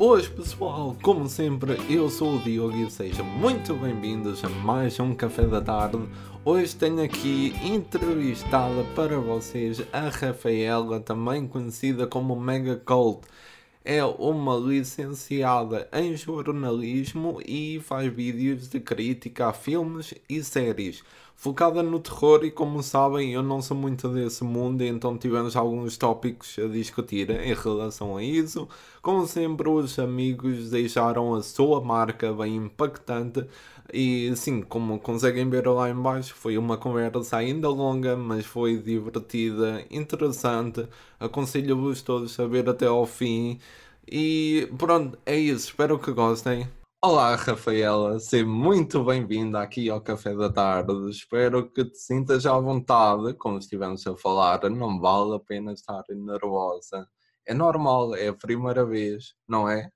[0.00, 5.14] Boas pessoal, como sempre, eu sou o Diogo e sejam muito bem-vindos a mais um
[5.14, 5.98] Café da Tarde.
[6.42, 13.20] Hoje tenho aqui entrevistada para vocês a Rafaela, também conhecida como Mega Cold.
[13.84, 21.04] É uma licenciada em jornalismo e faz vídeos de crítica a filmes e séries
[21.40, 25.96] focada no terror e como sabem eu não sou muito desse mundo então tivemos alguns
[25.96, 28.68] tópicos a discutir em relação a isso.
[29.00, 33.46] Como sempre os amigos deixaram a sua marca bem impactante
[33.92, 39.82] e sim, como conseguem ver lá embaixo foi uma conversa ainda longa mas foi divertida,
[39.90, 40.86] interessante.
[41.18, 43.58] Aconselho-vos todos a ver até ao fim.
[44.06, 46.68] E pronto, é isso, espero que gostem
[47.02, 50.92] Olá, Rafaela, seja muito bem-vinda aqui ao Café da Tarde.
[51.08, 54.68] Espero que te sintas à vontade, como estivemos a falar.
[54.68, 57.08] Não vale a pena estar nervosa.
[57.46, 59.90] É normal, é a primeira vez, não é?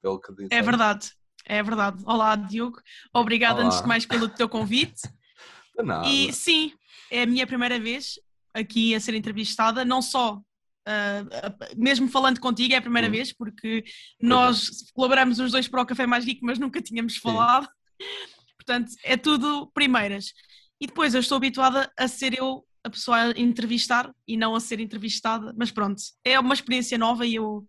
[0.00, 0.48] Pelo que disse.
[0.50, 1.12] É verdade,
[1.44, 2.02] é verdade.
[2.06, 2.80] Olá, Diogo.
[3.12, 5.02] Obrigada antes de mais pelo teu convite.
[5.76, 6.08] De nada.
[6.08, 6.72] E sim,
[7.10, 8.18] é a minha primeira vez
[8.54, 10.40] aqui a ser entrevistada, não só
[10.86, 13.84] Uh, mesmo falando contigo, é a primeira vez, porque
[14.20, 14.92] nós é.
[14.94, 17.68] colaboramos os dois para o Café Mais Rico, mas nunca tínhamos falado.
[18.56, 20.32] Portanto, é tudo primeiras.
[20.80, 24.60] E depois eu estou habituada a ser eu a pessoa a entrevistar e não a
[24.60, 27.66] ser entrevistada, mas pronto, é uma experiência nova e eu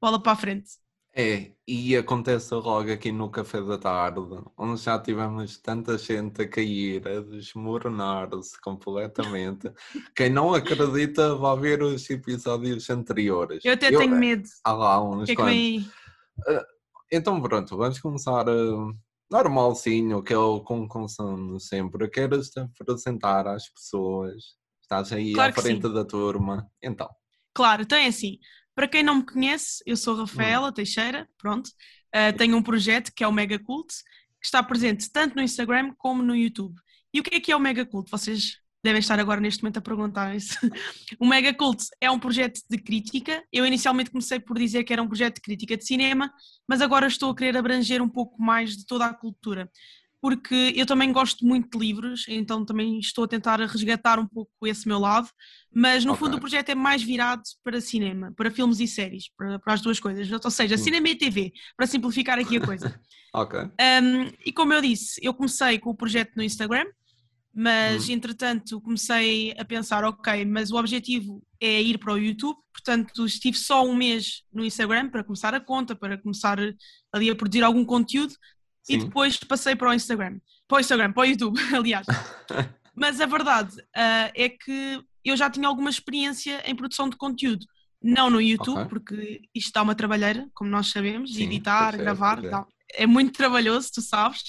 [0.00, 0.70] bola para a frente.
[1.14, 4.20] É, e acontece logo aqui no Café da Tarde,
[4.56, 9.70] onde já tivemos tanta gente a cair, a desmoronar-se completamente.
[10.16, 13.62] Quem não acredita vai ver os episódios anteriores.
[13.62, 14.48] Eu até Eu, tenho medo.
[14.64, 15.86] Há lá uns que quantos.
[16.48, 16.64] Uh,
[17.12, 18.96] então pronto, vamos começar uh,
[19.30, 22.08] normalzinho, que é o com consumo sempre.
[22.08, 24.56] Queres te apresentar às pessoas?
[24.80, 26.66] Estás aí claro à frente da turma.
[26.82, 27.10] Então.
[27.54, 28.38] Claro, então é assim.
[28.74, 30.72] Para quem não me conhece, eu sou Rafaela hum.
[30.72, 31.68] Teixeira, pronto.
[32.14, 33.94] Uh, tenho um projeto que é o Mega Cult,
[34.40, 36.74] que está presente tanto no Instagram como no YouTube.
[37.12, 38.10] E o que é que é o Mega Cult?
[38.10, 40.58] Vocês devem estar agora neste momento a perguntar isso.
[41.18, 43.44] o Mega Cult é um projeto de crítica.
[43.52, 46.32] Eu inicialmente comecei por dizer que era um projeto de crítica de cinema,
[46.66, 49.70] mas agora estou a querer abranger um pouco mais de toda a cultura
[50.22, 54.52] porque eu também gosto muito de livros, então também estou a tentar resgatar um pouco
[54.64, 55.28] esse meu lado,
[55.74, 56.24] mas no okay.
[56.24, 59.80] fundo o projeto é mais virado para cinema, para filmes e séries, para, para as
[59.80, 60.78] duas coisas, ou seja, hum.
[60.78, 63.00] cinema e TV, para simplificar aqui a coisa.
[63.34, 63.62] ok.
[63.62, 66.86] Um, e como eu disse, eu comecei com o projeto no Instagram,
[67.52, 68.12] mas hum.
[68.12, 73.58] entretanto comecei a pensar, ok, mas o objetivo é ir para o YouTube, portanto estive
[73.58, 76.60] só um mês no Instagram para começar a conta, para começar
[77.12, 78.34] ali a produzir algum conteúdo,
[78.82, 78.94] Sim.
[78.94, 80.38] e depois passei para o Instagram.
[80.66, 82.06] Para o Instagram, para o YouTube, aliás.
[82.94, 87.64] Mas a verdade uh, é que eu já tinha alguma experiência em produção de conteúdo.
[88.02, 88.88] Não no YouTube, okay.
[88.88, 92.42] porque isto dá uma trabalheira, como nós sabemos, Sim, editar, gravar,
[92.92, 94.42] é muito trabalhoso, tu sabes.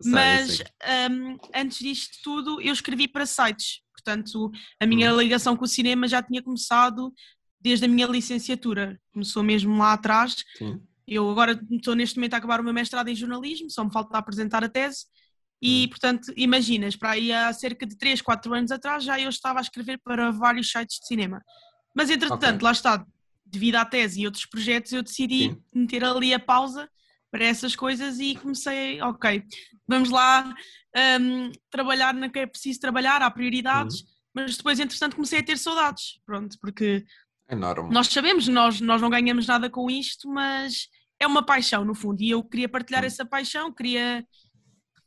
[0.00, 0.62] Sei, Mas
[1.10, 3.80] um, antes disto tudo, eu escrevi para sites.
[3.92, 4.50] Portanto,
[4.80, 5.18] a minha hum.
[5.18, 7.12] ligação com o cinema já tinha começado
[7.60, 9.00] desde a minha licenciatura.
[9.12, 10.36] Começou mesmo lá atrás.
[10.56, 10.80] Sim.
[11.06, 14.18] Eu agora estou neste momento a acabar o meu mestrado em jornalismo, só me falta
[14.18, 15.06] apresentar a tese.
[15.62, 15.88] E, hum.
[15.88, 19.62] portanto, imaginas, para aí há cerca de 3, 4 anos atrás já eu estava a
[19.62, 21.42] escrever para vários sites de cinema.
[21.94, 22.64] Mas, entretanto, okay.
[22.64, 23.06] lá está,
[23.44, 25.62] devido à tese e outros projetos, eu decidi Sim.
[25.72, 26.88] meter ali a pausa
[27.30, 29.42] para essas coisas e comecei, ok,
[29.86, 30.54] vamos lá
[31.20, 34.06] um, trabalhar na que é preciso trabalhar, há prioridades, uhum.
[34.34, 37.04] mas depois, entretanto, comecei a ter saudades, pronto, porque
[37.48, 37.92] Enorme.
[37.92, 42.22] nós sabemos, nós, nós não ganhamos nada com isto, mas é uma paixão, no fundo,
[42.22, 44.24] e eu queria partilhar essa paixão, queria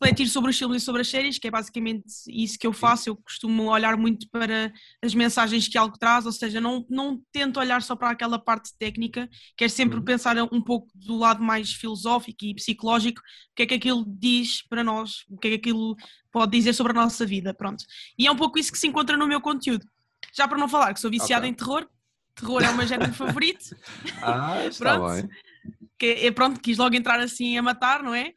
[0.01, 3.09] refletir sobre os filmes e sobre as séries, que é basicamente isso que eu faço.
[3.09, 4.71] Eu costumo olhar muito para
[5.03, 8.71] as mensagens que algo traz, ou seja, não, não tento olhar só para aquela parte
[8.79, 10.05] técnica, quero sempre uhum.
[10.05, 14.65] pensar um pouco do lado mais filosófico e psicológico, o que é que aquilo diz
[14.67, 15.95] para nós, o que é que aquilo
[16.31, 17.83] pode dizer sobre a nossa vida, pronto.
[18.17, 19.85] E é um pouco isso que se encontra no meu conteúdo.
[20.33, 21.51] Já para não falar que sou viciada okay.
[21.51, 21.87] em terror,
[22.39, 23.75] terror é o meu género favorito.
[24.21, 25.13] Ah, está pronto.
[25.13, 25.29] bem
[25.99, 28.33] que é, pronto, quis logo entrar assim a matar, não é?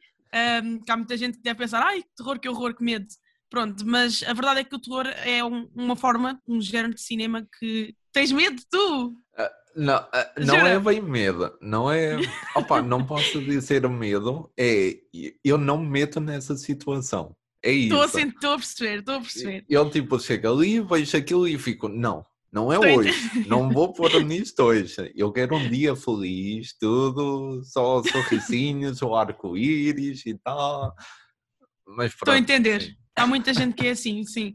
[0.61, 3.07] Um, que há muita gente que deve pensar, ai, que terror, que horror, que medo.
[3.49, 7.01] Pronto, mas a verdade é que o terror é um, uma forma, um género de
[7.01, 9.07] cinema que tens medo, tu?
[9.07, 12.17] Uh, não, uh, não é bem medo, não é.
[12.55, 14.97] Opa, não posso dizer medo, é.
[15.43, 17.35] Eu não me meto nessa situação.
[17.61, 17.95] É isso.
[17.95, 19.65] Estou a, a perceber, estou a perceber.
[19.69, 23.11] Eu tipo chego ali, vejo aquilo e fico, não, não é hoje,
[23.47, 25.11] não vou pôr nisto hoje.
[25.15, 30.93] Eu quero um dia feliz, tudo, só sorrisinhos, o arco-íris e tal.
[31.87, 32.81] Mas Estou a entender.
[32.81, 32.95] Sim.
[33.15, 34.53] Há muita gente que é assim, sim.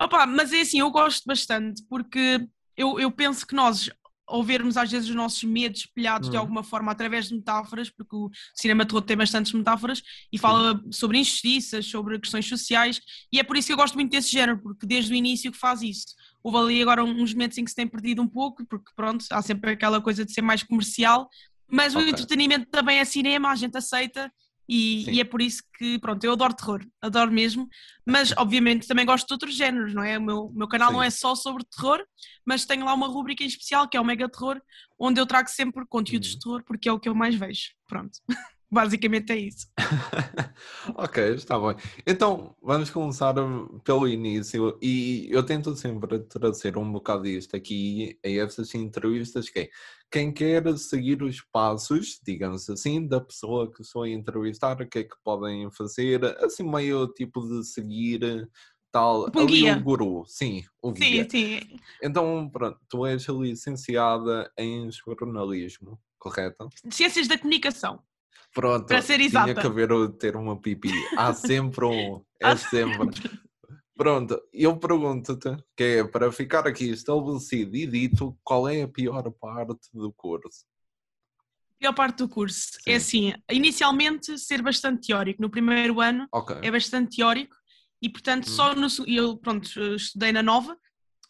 [0.00, 2.46] Opa, mas é assim, eu gosto bastante porque
[2.76, 3.90] eu, eu penso que nós,
[4.28, 6.40] ou vermos às vezes os nossos medos espelhados de Hum.
[6.40, 10.00] alguma forma através de metáforas, porque o cinema de terror tem bastantes metáforas
[10.32, 13.00] e fala sobre injustiças, sobre questões sociais,
[13.32, 15.58] e é por isso que eu gosto muito desse género, porque desde o início que
[15.58, 16.14] faz isso.
[16.42, 19.40] Houve ali agora uns momentos em que se tem perdido um pouco, porque pronto, há
[19.42, 21.28] sempre aquela coisa de ser mais comercial,
[21.70, 22.04] mas Ok.
[22.04, 24.32] o entretenimento também é cinema, a gente aceita.
[24.68, 27.68] E, e é por isso que, pronto, eu adoro terror, adoro mesmo,
[28.06, 30.16] mas obviamente também gosto de outros géneros, não é?
[30.16, 30.94] O meu, meu canal Sim.
[30.94, 31.98] não é só sobre terror,
[32.46, 34.62] mas tenho lá uma rubrica em especial que é o Mega Terror,
[34.98, 36.34] onde eu trago sempre conteúdos Uhum.
[36.34, 37.70] de terror porque é o que eu mais vejo.
[37.88, 38.12] Pronto,
[38.72, 39.66] basicamente é isso.
[40.96, 41.76] ok, está bem.
[42.06, 43.34] Então, vamos começar
[43.84, 49.58] pelo início e eu tento sempre trazer um bocado isto aqui a essas entrevistas, que
[49.60, 49.70] é
[50.10, 55.00] quem quer seguir os passos, digamos assim, da pessoa que estou a entrevistar, o que
[55.00, 58.48] é que podem fazer, assim meio tipo de seguir
[58.90, 59.76] tal, um ali guia.
[59.76, 61.24] o guru, sim, o guia.
[61.24, 61.78] Sim, sim.
[62.02, 66.70] Então, pronto, tu és licenciada em jornalismo, correto?
[66.90, 68.02] Ciências da comunicação.
[68.54, 69.60] Pronto, Para ser tinha exata.
[69.60, 70.90] que haver o termo pipi.
[71.16, 73.08] Há sempre um, é sempre.
[73.96, 79.30] Pronto, eu pergunto-te, que é para ficar aqui estabelecido e dito, qual é a pior
[79.32, 80.64] parte do curso?
[81.78, 83.30] pior parte do curso é Sim.
[83.32, 85.42] assim, inicialmente ser bastante teórico.
[85.42, 87.56] No primeiro ano Ok, é bastante teórico
[88.00, 88.50] e, portanto, Hum.
[88.50, 88.86] só no.
[89.06, 90.76] Eu, pronto, estudei na Nova,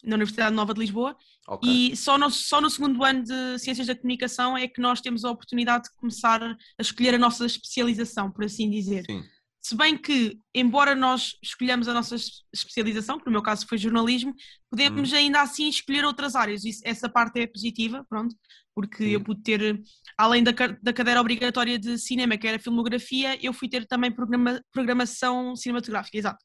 [0.03, 1.15] na Universidade Nova de Lisboa,
[1.47, 1.69] ok.
[1.69, 5.23] e só no, só no segundo ano de Ciências da Comunicação é que nós temos
[5.23, 9.05] a oportunidade de começar a escolher a nossa especialização, por assim dizer.
[9.09, 9.23] Sim,
[9.65, 13.77] Se bem que, embora nós escolhamos a nossa es- especialização, que no meu caso foi
[13.77, 14.33] jornalismo,
[14.69, 15.15] podemos Hum.
[15.15, 16.65] ainda assim escolher outras áreas.
[16.65, 18.35] Isso- essa parte é positiva, pronto,
[18.75, 19.23] porque eu Sim.
[19.23, 19.81] pude ter,
[20.17, 20.51] além da,
[20.81, 26.17] da cadeira obrigatória de cinema, que era filmografia, eu fui ter também programa- programação cinematográfica,
[26.17, 26.43] exato.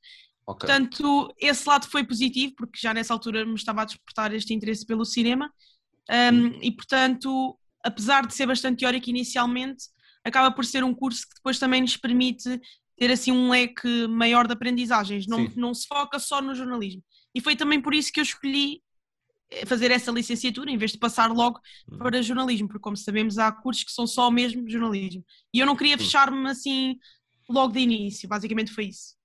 [0.49, 0.67] Ok.
[0.67, 4.87] Portanto, esse lado foi positivo, porque já nessa altura me estava a despertar este interesse
[4.87, 5.51] pelo cinema,
[6.11, 9.85] Um, e portanto, apesar de ser bastante teórico inicialmente,
[10.25, 12.59] acaba por ser um curso que depois também nos permite
[12.97, 15.53] ter assim um leque maior de aprendizagens, não, Sim.
[15.55, 17.05] não se foca só no jornalismo.
[17.35, 18.83] E foi também por isso que eu escolhi
[19.51, 21.61] eh, fazer essa licenciatura, em vez de passar logo
[21.93, 21.99] Hum.
[21.99, 25.23] para jornalismo, porque como sabemos há cursos que são só mesmo jornalismo.
[25.53, 26.97] E eu não queria fechar-me assim
[27.51, 29.18] logo de início, basicamente foi isso.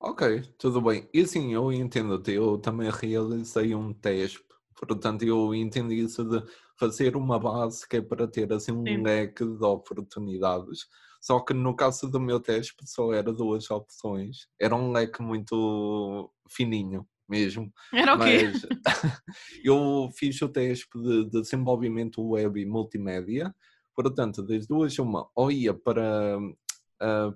[0.00, 1.08] Ok, tudo bem.
[1.14, 4.40] E sim, eu entendo-te, eu também realizei um teste,
[4.78, 6.42] portanto eu entendi isso de
[6.78, 9.02] fazer uma base que é para ter assim um Sim.
[9.02, 10.86] leque de oportunidades.
[11.22, 14.48] Só que no caso do meu teste só era duas opções.
[14.60, 17.72] Era um leque muito fininho mesmo.
[17.94, 18.52] Era o quê?
[19.64, 23.54] Eu fiz o teste de desenvolvimento web e multimédia,
[23.96, 26.38] portanto, das duas, uma, ou ia para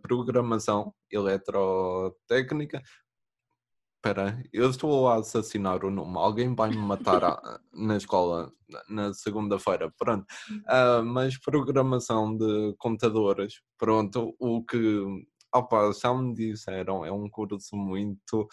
[0.02, 2.82] programação eletrotécnica.
[3.96, 6.16] Espera, eu estou a assassinar o nome.
[6.18, 8.52] Alguém vai me matar a- na escola
[8.88, 9.92] na- segunda-feira.
[9.98, 10.24] Pronto.
[10.68, 13.54] Ah, mas programação de computadores.
[13.76, 14.36] Pronto.
[14.38, 15.04] O que.
[15.52, 18.46] Opa, já me disseram, é um curso muito.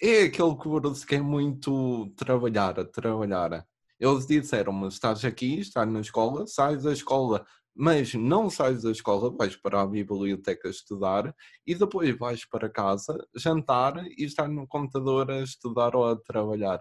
[0.00, 3.66] É aquele curso que é muito trabalhar, trabalhar.
[4.00, 7.44] Eles disseram-me: estás aqui, estás na escola, sais da escola,
[7.76, 11.34] mas não sais da escola, vais para a biblioteca estudar
[11.66, 16.80] e depois vais para casa, jantar e estar no computador a estudar ou a trabalhar.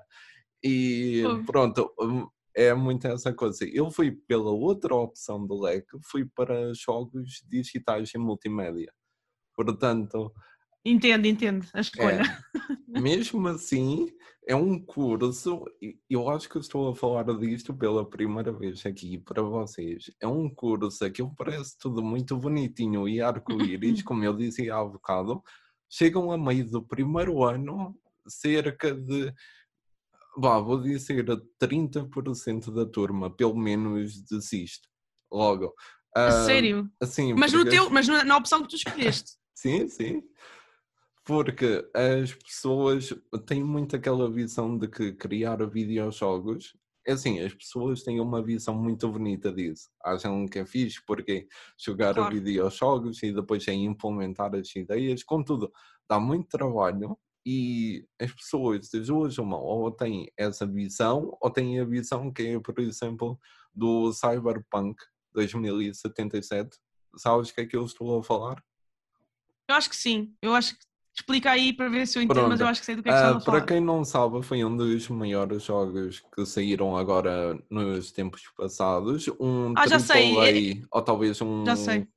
[0.64, 3.66] E pronto, hum, é muito essa coisa.
[3.66, 8.92] Eu fui pela outra opção do leque, fui para jogos digitais e multimédia.
[9.54, 10.32] Portanto,
[10.86, 12.22] Entendo, entendo a escolha.
[12.96, 14.08] é, mesmo assim,
[14.48, 15.66] é um curso,
[16.10, 20.12] eu acho que estou a falar disto pela primeira vez aqui para vocês.
[20.22, 25.42] É um curso que parece tudo muito bonitinho e arco-íris, como eu dizia há bocado.
[25.90, 27.98] Chegam a meio do primeiro ano,
[28.28, 29.34] cerca de,
[30.38, 31.26] vá, vou dizer,
[31.60, 34.88] 30% da turma, pelo menos, desiste.
[35.32, 35.74] Logo.
[36.16, 36.90] Ah, sério?
[37.02, 39.32] Assim, Mas, no porque- teu, mas na na opção que tu escolheste.
[39.58, 40.22] Sim, sim.
[41.26, 43.10] Porque as pessoas
[43.48, 46.78] têm muito aquela visão de que criar videojogos.
[47.08, 49.90] É assim, as pessoas têm uma visão muito bonita disso.
[50.04, 52.34] Acham que é fixe porque jogar Claro.
[52.36, 55.24] videojogos e depois é implementar as ideias.
[55.24, 55.72] Contudo,
[56.08, 61.80] dá muito trabalho e as pessoas das duas uma ou têm essa visão ou têm
[61.80, 63.40] a visão que é, por exemplo,
[63.74, 64.96] do Cyberpunk
[65.34, 66.78] 2077.
[67.18, 68.64] Sabes o que é que eu estou a falar?
[69.68, 70.36] Eu acho que sim.
[70.42, 70.86] Eu acho que
[71.18, 72.62] explica aí para ver se eu entendo, mas Pronto.
[72.62, 73.66] eu acho que sei do que é que a para falar.
[73.68, 79.28] quem não sabe, foi um dos maiores jogos que saíram agora nos tempos passados.
[79.40, 82.08] Um Ah, já sei, AAA, ou talvez um Já sei.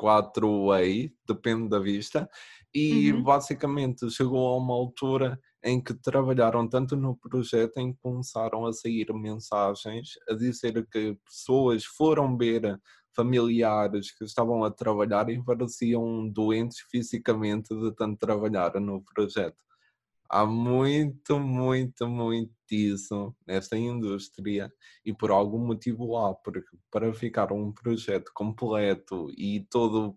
[0.00, 2.28] 4A, depende da vista.
[2.74, 3.22] E Uhum.
[3.24, 8.72] basicamente chegou a uma altura em que trabalharam tanto no projeto em que começaram a
[8.72, 12.78] sair mensagens a dizer que pessoas foram ver
[13.18, 19.64] familiares que estavam a trabalhar e pareciam doentes fisicamente de tanto trabalhar no projeto.
[20.30, 24.72] Há muito, muito, muito disso nesta indústria
[25.04, 30.16] e por algum motivo há, porque para ficar um projeto completo e todo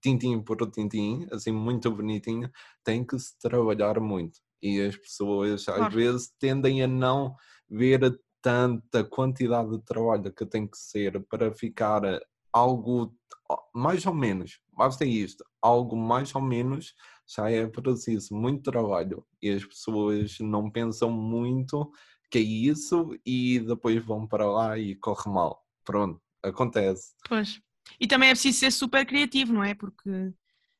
[0.00, 2.50] tintim por tintim, assim muito bonitinho,
[2.82, 4.40] tem que se trabalhar muito.
[4.62, 5.94] E as pessoas às claro.
[5.94, 7.34] vezes tendem a não
[7.68, 12.02] ver tanta quantidade de trabalho que tem que ser para ficar
[12.52, 13.14] algo
[13.74, 16.94] mais ou menos, basta isto, algo mais ou menos
[17.26, 21.90] já é preciso muito trabalho e as pessoas não pensam muito
[22.30, 25.64] que é isso e depois vão para lá e corre mal.
[25.84, 27.14] Pronto, acontece.
[27.26, 27.60] Pois.
[27.98, 29.74] E também é preciso ser super criativo, não é?
[29.74, 30.32] Porque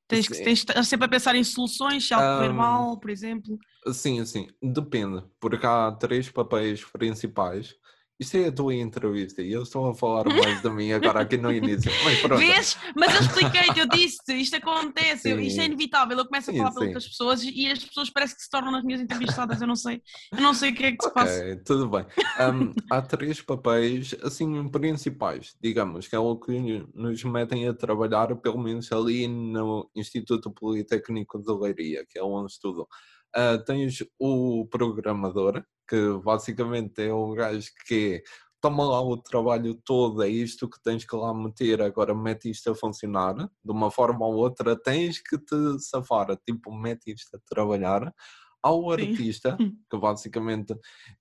[0.06, 3.58] tens, que, tens sempre a pensar em soluções, se algo correr um, mal, por exemplo.
[3.92, 7.75] Sim, sim, depende, porque há três papéis principais
[8.18, 11.37] isto é a tua entrevista e eu estou a falar mais de mim agora aqui
[11.37, 11.90] no início.
[12.04, 12.40] Mas pronto.
[12.40, 12.76] Vês?
[12.96, 16.18] Mas eu expliquei-te, eu disse isto acontece, isto é inevitável.
[16.18, 18.72] Eu começo a falar sim, para outras pessoas e as pessoas parece que se tornam
[18.72, 19.60] nas minhas entrevistadas.
[19.60, 21.62] Eu não sei, eu não sei o que é que se okay, passa.
[21.64, 22.06] Tudo bem.
[22.40, 28.34] Um, há três papéis assim principais, digamos, que é o que nos metem a trabalhar,
[28.37, 32.88] pelo menos ali no Instituto Politécnico de Leiria, que é onde estudo.
[33.37, 38.23] Uh, tens o programador, que basicamente é o gajo que
[38.61, 42.70] toma lá o trabalho todo, é isto que tens que lá meter, agora mete isto
[42.70, 47.40] a funcionar, de uma forma ou outra tens que te safar, tipo, mete isto a
[47.49, 48.12] trabalhar.
[48.61, 49.78] Ao artista, Sim.
[49.88, 50.75] que basicamente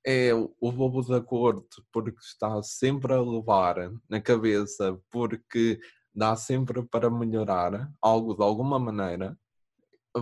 [0.04, 5.80] é o bobo da corte, porque está sempre a levar na cabeça, porque
[6.16, 9.38] dá sempre para melhorar algo de alguma maneira,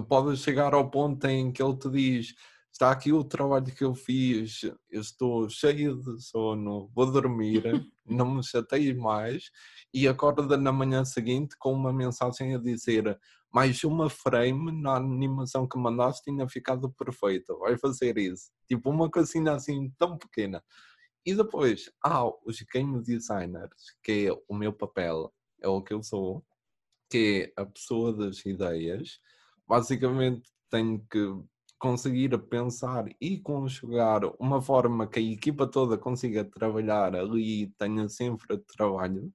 [0.04, 2.36] pode chegar ao ponto em que ele te diz
[2.75, 7.64] está aqui o trabalho que eu fiz, eu estou cheio de sono, vou dormir,
[8.06, 9.50] não me chatei mais,
[9.94, 13.18] e acorda na manhã seguinte com uma mensagem a dizer
[13.50, 18.52] mais uma frame na animação que mandaste tinha ficado perfeita, vai fazer isso.
[18.68, 20.62] Tipo uma coisinha assim tão pequena.
[21.25, 26.04] E depois há os game designers, que é o meu papel, é o que eu
[26.04, 26.44] sou,
[27.10, 29.22] que é a pessoa das ideias.
[29.68, 31.20] Basicamente tenho que
[31.78, 38.08] conseguir pensar e conjugar uma forma que a equipa toda consiga trabalhar ali e tenha
[38.10, 39.32] sempre trabalho,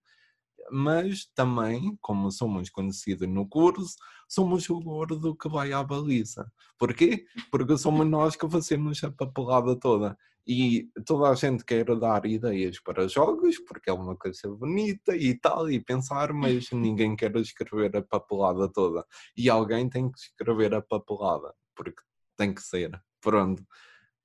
[0.71, 3.97] mas também, como somos conhecidos no curso,
[4.29, 6.51] somos o gordo que vai à baliza.
[6.79, 7.27] Porquê?
[7.51, 10.17] Porque somos nós que fazemos a papelada toda.
[10.47, 15.39] E toda a gente quer dar ideias para jogos, porque é uma coisa bonita e
[15.39, 19.05] tal, e pensar, mas ninguém quer escrever a papelada toda.
[19.37, 22.03] E alguém tem que escrever a papelada, porque
[22.37, 22.91] tem que ser.
[23.21, 23.63] Pronto.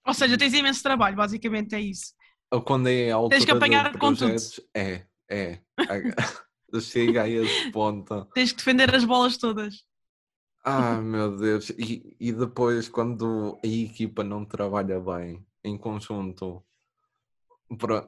[0.07, 2.13] Ou seja, tens imenso trabalho, basicamente é isso.
[2.65, 4.35] Quando é a altura tens que apanhar com tudo.
[4.73, 5.59] É, é.
[6.79, 8.25] Chega a esse ponto.
[8.33, 9.85] Tens que defender as bolas todas.
[10.63, 11.69] Ah, meu Deus.
[11.71, 16.63] E, e depois, quando a equipa não trabalha bem em conjunto,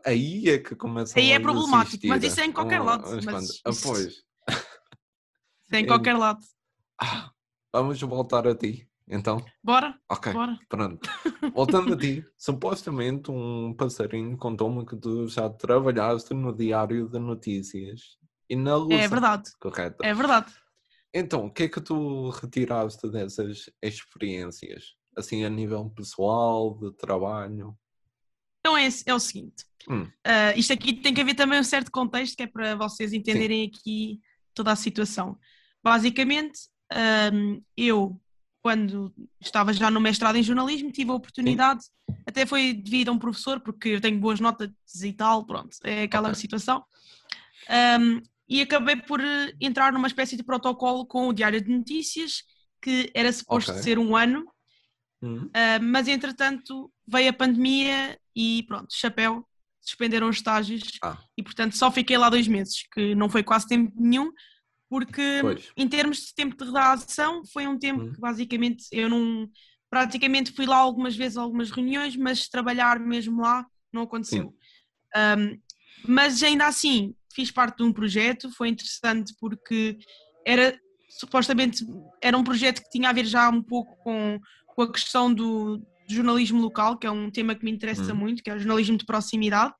[0.06, 3.04] aí é que começa Aí é problemático, mas isso é em qualquer lado.
[3.10, 4.24] Mas, mas ah, pois.
[5.68, 6.40] Isso é em qualquer lado.
[7.02, 7.30] Ah,
[7.74, 8.88] vamos voltar a ti.
[9.10, 9.44] Então?
[9.64, 10.00] Bora.
[10.10, 10.32] Ok.
[10.32, 10.58] Bora.
[10.70, 11.10] Pronto.
[11.54, 18.18] Voltando a ti, supostamente um passarinho contou-me que tu já trabalhaste no diário de notícias
[18.50, 18.94] e na luz.
[18.94, 19.52] É verdade.
[19.60, 20.04] Correto.
[20.04, 20.54] É verdade.
[21.14, 24.97] Então, o que é que tu retiraste dessas experiências?
[25.18, 27.76] Assim, a nível pessoal, de trabalho?
[28.60, 30.04] Então é, é o seguinte: hum.
[30.04, 33.66] uh, isto aqui tem que haver também um certo contexto que é para vocês entenderem
[33.66, 33.72] Sim.
[33.74, 34.22] aqui
[34.54, 35.38] toda a situação.
[35.84, 36.60] Basicamente,
[37.34, 38.20] um, eu
[38.62, 42.18] quando estava já no mestrado em jornalismo, tive a oportunidade, Sim.
[42.26, 44.70] até foi devido a um professor, porque eu tenho boas notas
[45.02, 46.42] e tal, pronto, é aquela okay.
[46.42, 46.84] situação.
[48.00, 52.44] Um, e acabei por eh, entrar numa espécie de protocolo com o Diário de Notícias,
[52.82, 53.84] que era suposto okay.
[53.84, 54.46] ser um ano,
[55.22, 55.46] uhum.
[55.46, 59.46] uh, mas entretanto veio a pandemia e pronto, chapéu,
[59.82, 61.18] suspenderam os estágios ah.
[61.38, 64.32] e portanto só fiquei lá dois meses, que não foi quase tempo nenhum,
[64.90, 65.72] porque pois.
[65.76, 68.14] em termos de tempo de redação foi um tempo hum.
[68.14, 69.50] que basicamente eu não
[69.90, 74.54] praticamente fui lá algumas vezes algumas reuniões, mas trabalhar mesmo lá não aconteceu.
[75.16, 75.60] Um,
[76.06, 79.98] mas ainda assim fiz parte de um projeto, foi interessante porque
[80.46, 80.78] era
[81.10, 81.86] supostamente
[82.22, 84.40] era um projeto que tinha a ver já um pouco com,
[84.78, 88.18] com a questão do, do jornalismo local, que é um tema que me interessa hum.
[88.18, 89.74] muito, que é o jornalismo de proximidade.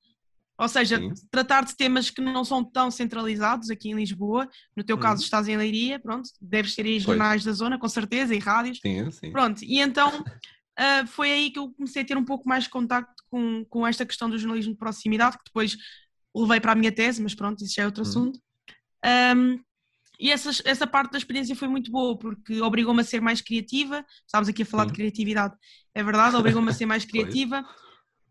[0.60, 1.14] Ou seja, sim.
[1.30, 4.50] tratar de temas que não são tão centralizados aqui em Lisboa.
[4.76, 5.26] No teu caso, uhum.
[5.26, 8.80] estás em Leiria, pronto, deves ter aí jornais da zona, com certeza, e rádios.
[8.80, 9.32] Sim, sim.
[9.32, 12.72] Pronto, e então uh, foi aí que eu comecei a ter um pouco mais de
[12.72, 15.78] contacto com, com esta questão do jornalismo de proximidade, que depois
[16.36, 18.10] levei para a minha tese, mas pronto, isso já é outro uhum.
[18.10, 18.40] assunto.
[19.06, 19.60] Um,
[20.20, 24.04] e essa, essa parte da experiência foi muito boa, porque obrigou-me a ser mais criativa.
[24.26, 25.56] Estávamos aqui a falar de criatividade,
[25.94, 27.64] é verdade, obrigou-me a ser mais criativa,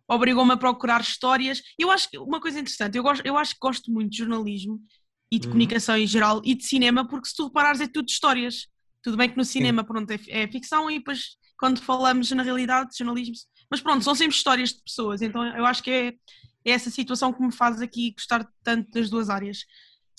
[0.08, 1.62] obrigou-me a procurar histórias.
[1.78, 4.80] Eu acho que uma coisa interessante, eu, gosto, eu acho que gosto muito de jornalismo
[5.30, 5.52] e de uhum.
[5.52, 8.66] comunicação em geral e de cinema, porque se tu reparares é tudo histórias.
[9.02, 9.86] Tudo bem que no cinema, Sim.
[9.86, 13.34] pronto, é, é, ficção e depois quando falamos na realidade de jornalismo,
[13.70, 16.08] mas pronto, são sempre histórias de pessoas, então eu acho que é,
[16.64, 19.64] é essa situação que me faz aqui gostar tanto das duas áreas.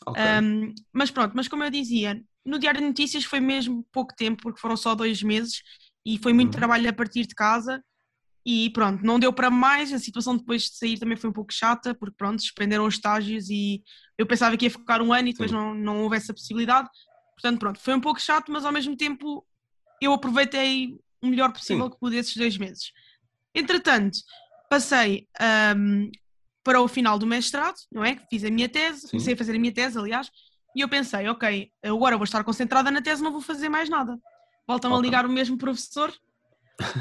[0.05, 0.23] Okay.
[0.41, 4.41] Um, mas pronto, mas como eu dizia, no Diário de Notícias foi mesmo pouco tempo,
[4.41, 5.61] porque foram só dois meses
[6.05, 6.59] e foi muito uhum.
[6.59, 7.83] trabalho a partir de casa.
[8.45, 9.91] E pronto, não deu para mais.
[9.91, 13.49] A situação depois de sair também foi um pouco chata, porque pronto, suspenderam os estágios
[13.49, 13.83] e
[14.17, 16.87] eu pensava que ia ficar um ano e depois não, não houve essa possibilidade.
[17.35, 19.45] Portanto, pronto, foi um pouco chato, mas ao mesmo tempo
[20.01, 21.91] eu aproveitei o melhor possível Sim.
[21.91, 22.93] que pude esses dois meses.
[23.53, 24.17] Entretanto,
[24.69, 25.27] passei
[25.75, 26.09] um,
[26.67, 28.19] para o final do mestrado, não é?
[28.29, 29.11] Fiz a minha tese, Sim.
[29.11, 30.29] comecei a fazer a minha tese, aliás,
[30.75, 34.19] e eu pensei, ok, agora vou estar concentrada na tese, não vou fazer mais nada.
[34.67, 34.99] Voltam okay.
[34.99, 36.13] a ligar o mesmo professor.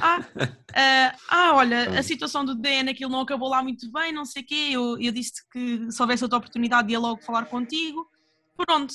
[0.01, 4.25] Ah, uh, ah, olha, a situação do DN, aquilo não acabou lá muito bem, não
[4.25, 4.69] sei o quê.
[4.71, 8.09] Eu, eu disse que se houvesse outra oportunidade ia logo falar contigo.
[8.57, 8.95] Pronto,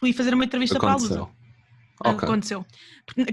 [0.00, 1.08] fui fazer uma entrevista Aconteceu.
[1.08, 1.36] para a Lusa.
[2.00, 2.28] Okay.
[2.28, 2.64] Aconteceu.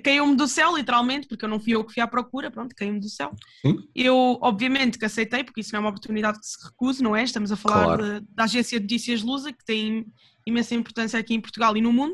[0.04, 3.00] Caiu-me do céu, literalmente, porque eu não fui eu que fui à procura, pronto, caiu-me
[3.00, 3.32] do céu.
[3.62, 3.78] Sim.
[3.94, 7.24] Eu, obviamente, que aceitei, porque isso não é uma oportunidade que se recuse, não é?
[7.24, 8.22] Estamos a falar claro.
[8.22, 10.06] de, da agência de notícias Lusa, que tem
[10.46, 12.14] imensa importância aqui em Portugal e no mundo,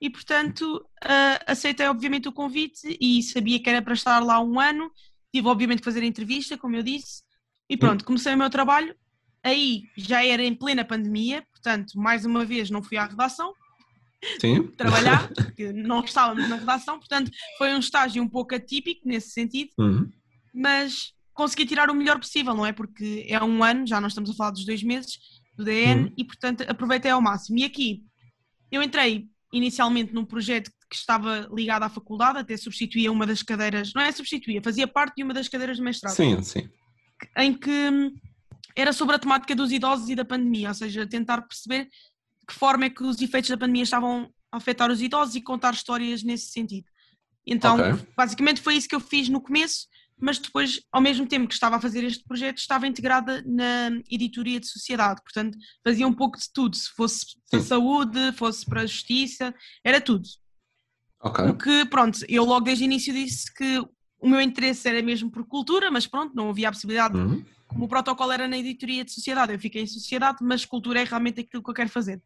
[0.00, 4.60] e portanto uh, aceitei, obviamente, o convite e sabia que era para estar lá um
[4.60, 4.90] ano.
[5.32, 7.22] Tive, obviamente, que fazer a entrevista, como eu disse,
[7.68, 8.94] e pronto, comecei o meu trabalho.
[9.42, 13.54] Aí já era em plena pandemia, portanto, mais uma vez não fui à redação
[14.40, 14.68] Sim.
[14.76, 19.70] trabalhar, porque não estávamos na redação, portanto foi um estágio um pouco atípico nesse sentido,
[19.78, 20.08] uhum.
[20.54, 22.72] mas consegui tirar o melhor possível, não é?
[22.72, 25.18] Porque é um ano, já nós estamos a falar dos dois meses
[25.56, 26.14] do DN uhum.
[26.16, 27.58] e portanto aproveitei ao máximo.
[27.58, 28.02] E aqui
[28.70, 33.92] eu entrei inicialmente num projeto que estava ligado à faculdade, até substituía uma das cadeiras,
[33.94, 36.14] não é substituía, fazia parte de uma das cadeiras de mestrado.
[36.14, 36.68] Sim, sim.
[37.36, 38.12] Em que
[38.76, 41.88] era sobre a temática dos idosos e da pandemia, ou seja, tentar perceber
[42.50, 45.72] que forma é que os efeitos da pandemia estavam a afetar os idosos e contar
[45.72, 46.86] histórias nesse sentido.
[47.46, 48.06] Então, okay.
[48.16, 49.86] basicamente foi isso que eu fiz no começo,
[50.18, 54.60] mas depois, ao mesmo tempo que estava a fazer este projeto, estava integrada na editoria
[54.60, 58.86] de sociedade, portanto, fazia um pouco de tudo, se fosse para saúde, fosse para a
[58.86, 60.28] justiça, era tudo.
[61.22, 61.44] Ok.
[61.46, 63.78] O que, pronto, eu logo desde o início disse que
[64.20, 67.44] o meu interesse era mesmo por cultura, mas pronto, não havia a possibilidade, uhum.
[67.66, 71.04] como o protocolo era na editoria de sociedade, eu fiquei em sociedade, mas cultura é
[71.04, 72.20] realmente aquilo que eu quero fazer.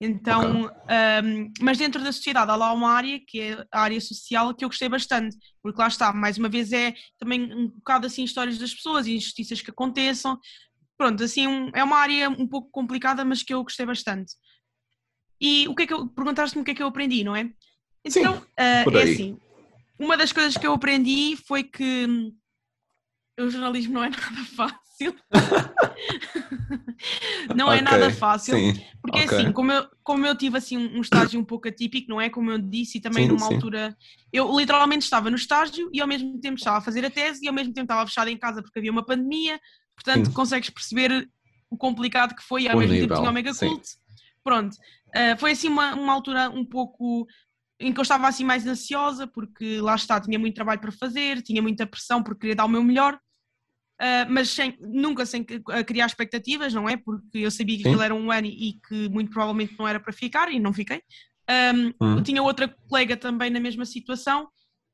[0.00, 0.76] Então, okay.
[1.24, 4.64] um, mas dentro da sociedade há lá uma área que é a área social que
[4.64, 8.58] eu gostei bastante, porque lá está, mais uma vez é também um bocado assim histórias
[8.58, 10.38] das pessoas, injustiças que aconteçam.
[10.96, 14.34] Pronto, assim, um, é uma área um pouco complicada, mas que eu gostei bastante.
[15.40, 17.50] E o que é que eu perguntaste-me o que é que eu aprendi, não é?
[18.04, 19.38] Então, Sim, uh, é assim,
[19.98, 22.32] uma das coisas que eu aprendi foi que hum,
[23.40, 25.14] o jornalismo não é nada fácil fácil.
[27.54, 28.56] não é okay, é nada fácil.
[28.56, 29.38] Sim, porque okay.
[29.38, 32.28] assim, como eu, como eu tive assim um estágio um pouco atípico, não é?
[32.28, 33.54] Como eu disse, e também sim, numa sim.
[33.54, 33.96] altura.
[34.32, 37.48] Eu literalmente estava no estágio e ao mesmo tempo estava a fazer a tese e
[37.48, 39.60] ao mesmo tempo estava fechada em casa porque havia uma pandemia.
[39.94, 40.32] Portanto, sim.
[40.32, 41.28] consegues perceber
[41.70, 43.88] o complicado que foi e ao o mesmo nível, tempo tinha o mega cult.
[44.42, 44.74] Pronto.
[45.08, 47.26] Uh, foi assim uma, uma altura um pouco
[47.80, 51.42] em que eu estava assim mais ansiosa, porque lá está, tinha muito trabalho para fazer,
[51.42, 53.18] tinha muita pressão porque queria dar o meu melhor,
[54.00, 56.96] Uh, mas sem, nunca sem criar expectativas, não é?
[56.96, 57.88] Porque eu sabia que Sim.
[57.88, 61.02] aquilo era um ano e que muito provavelmente não era para ficar e não fiquei.
[61.50, 62.22] Um, hum.
[62.22, 64.48] Tinha outra colega também na mesma situação,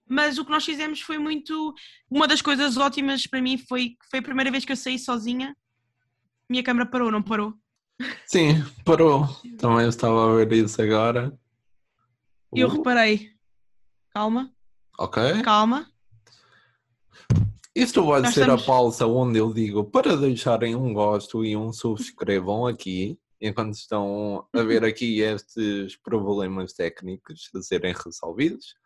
[0.08, 1.74] mas o que nós fizemos foi muito.
[2.10, 4.98] Uma das coisas ótimas para mim foi que foi a primeira vez que eu saí
[4.98, 5.54] sozinha.
[6.48, 7.54] Minha câmera parou, não parou?
[8.26, 9.26] Sim, parou.
[9.58, 11.36] Também estava a ver isso agora.
[12.54, 12.70] Eu uh.
[12.70, 13.30] reparei.
[14.10, 14.50] Calma.
[14.98, 15.42] Ok.
[15.42, 15.93] Calma.
[17.74, 18.62] Isto vai Nós ser estamos...
[18.62, 24.46] a pausa onde eu digo para deixarem um gosto e um subscrevam aqui, enquanto estão
[24.52, 28.76] a ver aqui estes problemas técnicos a serem resolvidos.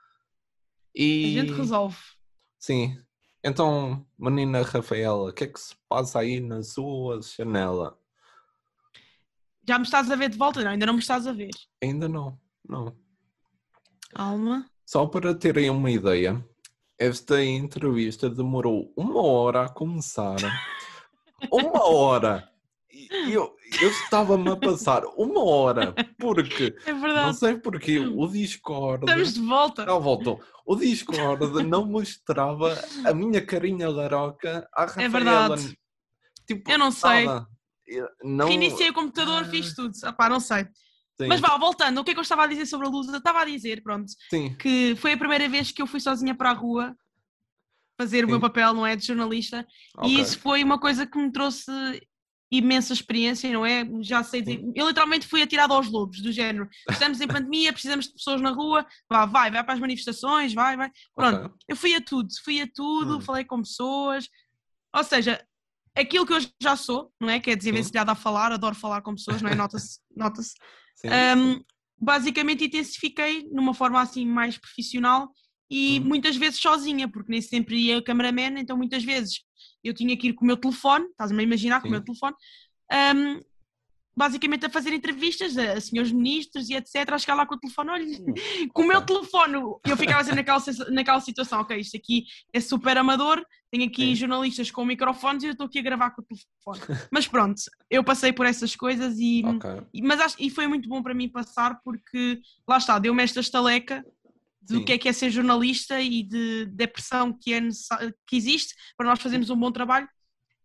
[0.94, 1.38] E...
[1.38, 1.98] A gente resolve.
[2.58, 2.98] Sim.
[3.44, 7.98] Então, menina Rafaela, o que é que se passa aí na sua janela?
[9.66, 10.64] Já me estás a ver de volta?
[10.64, 11.50] Não, ainda não me estás a ver.
[11.82, 12.96] Ainda não, não.
[14.14, 14.68] Calma.
[14.84, 16.42] Só para terem uma ideia,
[16.98, 20.36] esta entrevista demorou uma hora a começar.
[21.50, 22.48] uma hora!
[23.30, 29.04] Eu, Eu estava-me a passar uma hora, porque É não sei porque o Discord.
[29.04, 29.84] Estamos de volta.
[29.84, 30.40] Já voltou.
[30.66, 35.06] O Discord não mostrava a minha carinha laroca à Rafaela.
[35.06, 35.78] É verdade.
[36.46, 37.24] Tipo, Eu não sei.
[37.24, 37.46] nada.
[38.22, 38.48] Não...
[38.48, 39.92] Reiniciei o computador, fiz tudo.
[40.02, 40.66] Ah, pá, não sei.
[41.20, 43.08] Sim, Mas vá, voltando, o que é que eu estava a dizer sobre a luz?
[43.08, 46.34] Eu estava a dizer, pronto, sim, que foi a primeira vez que eu fui sozinha
[46.34, 46.96] para a rua
[48.00, 48.42] fazer o meu Sim.
[48.42, 48.94] papel, não é?
[48.94, 49.66] De jornalista.
[49.96, 50.08] ok.
[50.08, 51.70] E isso foi uma coisa que me trouxe
[52.50, 53.84] imensa experiência, não é?
[54.00, 54.62] Já sei dizer.
[54.74, 56.68] Eu literalmente fui atirado aos lobos, do género.
[56.88, 60.76] Estamos em pandemia, precisamos de pessoas na rua, vá, vai, vai para as manifestações, vai,
[60.76, 60.90] vai.
[61.14, 61.50] Pronto, Ok.
[61.66, 63.20] eu fui a tudo, fui a tudo, Hum.
[63.20, 64.28] falei com pessoas.
[64.94, 65.44] Ou seja,
[65.96, 67.40] aquilo que eu já sou, não é?
[67.40, 69.54] Que é desenvencilhada a falar, adoro falar com pessoas, não é?
[69.56, 70.54] Nota-se, nota-se.
[71.00, 71.08] Sim.
[71.36, 71.60] Um,
[72.00, 75.32] basicamente intensifiquei numa forma assim mais profissional
[75.70, 76.04] e Hum.
[76.04, 79.40] muitas vezes sozinha, porque nem sempre ia cameraman, então muitas vezes
[79.84, 82.06] eu tinha que ir com o meu telefone, estás-me a imaginar com o meu Sim.
[82.06, 82.34] telefone,
[82.92, 83.40] um,
[84.18, 87.58] basicamente a fazer entrevistas a, a senhores ministros e etc, a chegar lá com o
[87.58, 88.04] telefone, olha,
[88.74, 92.98] com o meu telefone, eu ficava sempre naquela, naquela situação, ok, isto aqui é super
[92.98, 94.14] amador, tenho aqui Sim.
[94.16, 96.98] jornalistas com microfones e eu estou aqui a gravar com o telefone.
[97.12, 99.70] Mas pronto, eu passei por essas coisas e, Ok.
[99.94, 103.38] e- Mas acho, e foi muito bom para mim passar porque lá está, deu-me esta
[103.38, 104.04] estaleca
[104.60, 104.84] do Sim.
[104.84, 107.60] que é que é ser jornalista e de, da pressão que, é
[108.26, 110.08] que existe para nós fazermos um bom trabalho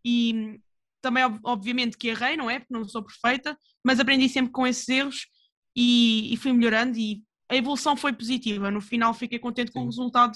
[0.04, 0.60] e
[1.04, 2.60] também ob- obviamente que errei, não é?
[2.60, 5.28] Porque não sou perfeita, mas aprendi sempre com esses erros
[5.76, 8.72] e, e fui melhorando e a evolução foi positiva.
[8.72, 9.88] No final fiquei contente com o Sim.
[9.88, 10.34] resultado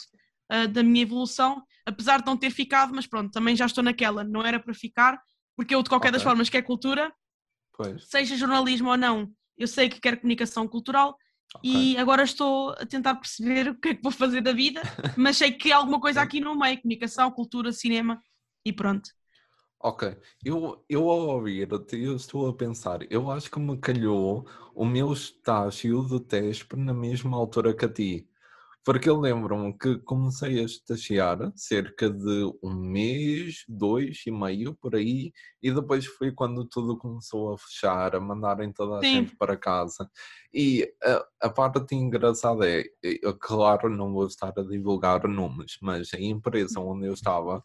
[0.50, 4.24] ah, da minha evolução, apesar de não ter ficado, mas pronto, também já estou naquela,
[4.24, 5.20] não era para ficar,
[5.56, 6.24] porque eu de qualquer das Ok.
[6.24, 7.12] formas quero cultura,
[7.72, 8.10] Pois.
[8.10, 11.18] seja jornalismo ou não, eu sei que quero comunicação cultural
[11.54, 11.64] ok.
[11.64, 14.82] e agora estou a tentar perceber o que é que vou fazer da vida,
[15.16, 16.26] mas sei que há alguma coisa Sim.
[16.26, 18.22] aqui no meio, comunicação, cultura, cinema
[18.66, 19.10] e pronto.
[19.80, 24.84] Ok, eu, eu ao ouvir-te, eu estou a pensar, eu acho que me calhou o
[24.84, 28.28] meu estágio do TESP na mesma altura que a ti.
[28.86, 34.96] Porque eu lembro-me que comecei a estagiar cerca de um mês, dois e meio por
[34.96, 39.26] aí, e depois foi quando tudo começou a fechar, a mandarem toda a Sim.
[39.26, 40.10] gente para casa.
[40.54, 46.14] E a, a parte engraçada é, eu, claro, não vou estar a divulgar nomes, mas
[46.14, 47.64] a empresa onde eu estava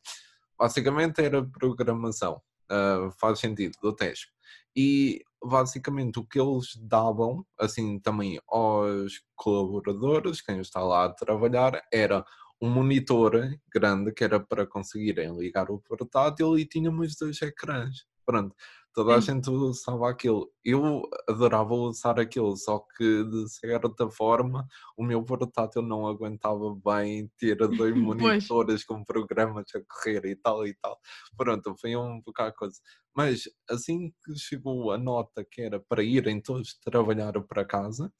[0.59, 4.33] basicamente era programação, ah, faz sentido, do teste.
[4.77, 11.83] E basicamente o que eles davam, assim também aos colaboradores, quem está lá a trabalhar,
[11.93, 12.25] era
[12.61, 13.33] um monitor
[13.75, 18.07] grande que era para conseguirem ligar o portátil e tínhamos dois ecrãs.
[18.25, 18.55] Pronto,
[18.95, 19.35] toda a Sim.
[19.35, 20.51] gente usava aquilo.
[20.65, 27.31] Eu adorava usar aquilo, só que de certa forma o meu portátil não aguentava bem
[27.39, 30.99] ter dois monitores com programas a correr e tal e tal.
[31.37, 32.79] Pronto, foi um bocado coisa.
[33.15, 38.13] Mas assim que chegou a nota que era para irem todos trabalhar para casa,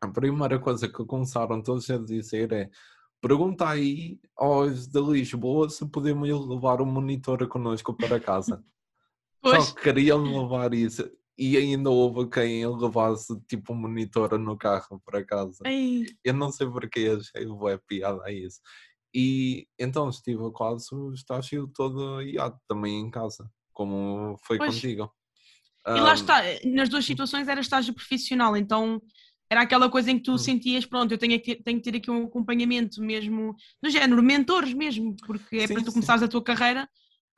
[0.00, 2.70] a primeira coisa que começaram todos a dizer é
[3.20, 8.62] pergunta aí aos de Lisboa se podemos levar o monitor connosco para casa.
[9.40, 11.08] Pois, Só queriam levar isso.
[11.36, 15.62] E ainda houve quem levasse tipo um monitor no carro para casa.
[15.66, 18.60] ei, Eu não sei porque achei bué piada a isso.
[19.14, 24.74] E então estive quase o estágio todo IA também em casa, como foi Pois.
[24.74, 25.10] contigo.
[25.86, 29.00] e lá está, nas duas situações era estágio profissional, então
[29.50, 30.38] era aquela coisa em que tu Hum.
[30.38, 34.22] sentias, pronto, eu tenho que, ter, tenho que ter aqui um acompanhamento mesmo, do género,
[34.22, 35.92] mentores mesmo, porque é Sim, para tu sim.
[35.92, 36.86] começares a tua carreira,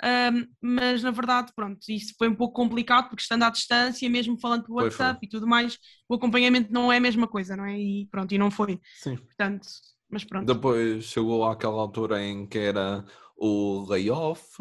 [0.03, 4.39] ahm, mas na verdade, pronto, isso foi um pouco complicado, porque estando à distância, mesmo
[4.41, 5.05] falando por Pois foi.
[5.07, 7.79] WhatsApp e tudo mais, o acompanhamento não é a mesma coisa, não é?
[7.79, 9.17] E pronto, e não foi, Sim.
[9.17, 9.67] portanto,
[10.11, 10.47] mas pronto.
[10.47, 13.05] Depois chegou àquela altura em que era
[13.43, 14.59] o layoff,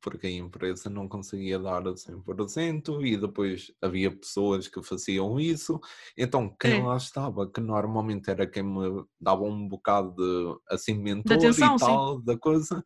[0.00, 5.78] porque a empresa não conseguia dar a 100%, e depois havia pessoas que faziam isso.
[6.16, 6.80] Então, quem É.
[6.82, 11.78] lá estava, que normalmente era quem me dava um bocado de assim, mentor atenção, e
[11.78, 11.86] sim.
[11.86, 12.82] tal, da coisa,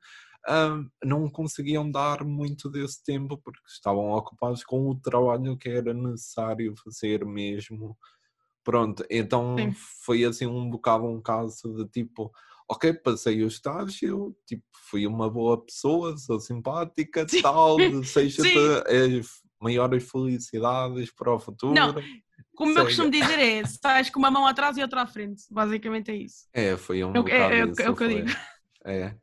[0.47, 5.93] ah, não conseguiam dar muito desse tempo porque estavam ocupados com o trabalho que era
[5.93, 7.97] necessário fazer mesmo.
[8.65, 9.73] Pronto, então Sim.
[10.05, 12.31] foi assim um bocado um caso de tipo,
[12.69, 17.41] ok, passei o estágio, tipo, fui uma boa pessoa, sou simpática, Sim.
[17.41, 19.19] tal, desejo-te Sim.
[19.19, 19.27] as
[19.61, 21.75] maiores felicidades para o futuro.
[21.75, 21.95] Não,
[22.55, 22.87] Como eu Segue.
[22.87, 26.47] costumo dizer é, sais com uma mão atrás e outra à frente, basicamente é isso.
[26.53, 28.23] É, foi um É bocado é- é isso, é o que eu foi.
[28.25, 28.39] digo.
[28.85, 29.17] É.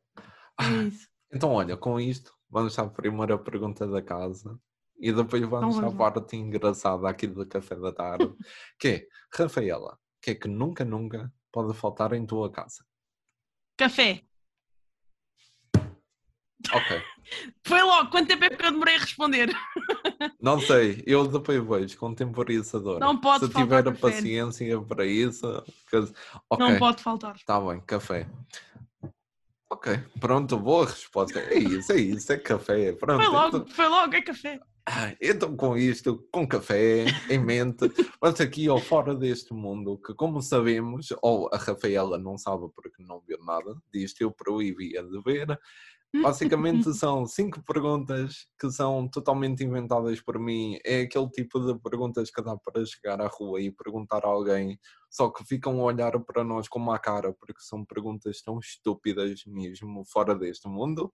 [0.60, 1.08] É isso.
[1.34, 4.58] Então, olha, com isto, vamos à primeira pergunta da casa
[4.98, 8.34] e depois vamos, vamos à parte engraçada aqui do café da tarde,
[8.80, 12.86] que é, Rafaela, o que é que nunca, nunca pode faltar em tua casa?
[13.78, 14.22] Café.
[16.74, 17.02] Ok.
[17.66, 19.50] Foi logo, quanto tempo é que eu demorei a responder?
[20.40, 23.00] Não sei, eu depois vejo contemporizador.
[23.00, 24.00] Não pode Se faltar tiver a café.
[24.00, 25.42] paciência para isso.
[25.90, 25.98] que-
[26.50, 27.36] Ok, Não pode faltar.
[27.36, 28.28] está bem, café.
[29.70, 31.40] Ok, pronto, boa resposta.
[31.40, 32.94] É isso, é isso, é café.
[32.94, 34.60] Pronto, Foi então- logo, foi logo, é café.
[34.88, 40.14] Ah, Então, com isto, com café em mente, vamos aqui ao Fora deste Mundo, que,
[40.14, 45.20] como sabemos, ou a Rafaela não sabe porque não viu nada disto, eu proibia de
[45.24, 45.60] ver.
[46.22, 50.78] Basicamente, são cinco perguntas que são totalmente inventadas por mim.
[50.86, 54.80] É aquele tipo de perguntas que dá para chegar à rua e perguntar a alguém,
[55.10, 59.44] só que ficam a olhar para nós com uma cara, porque são perguntas tão estúpidas
[59.46, 61.12] mesmo, fora deste mundo.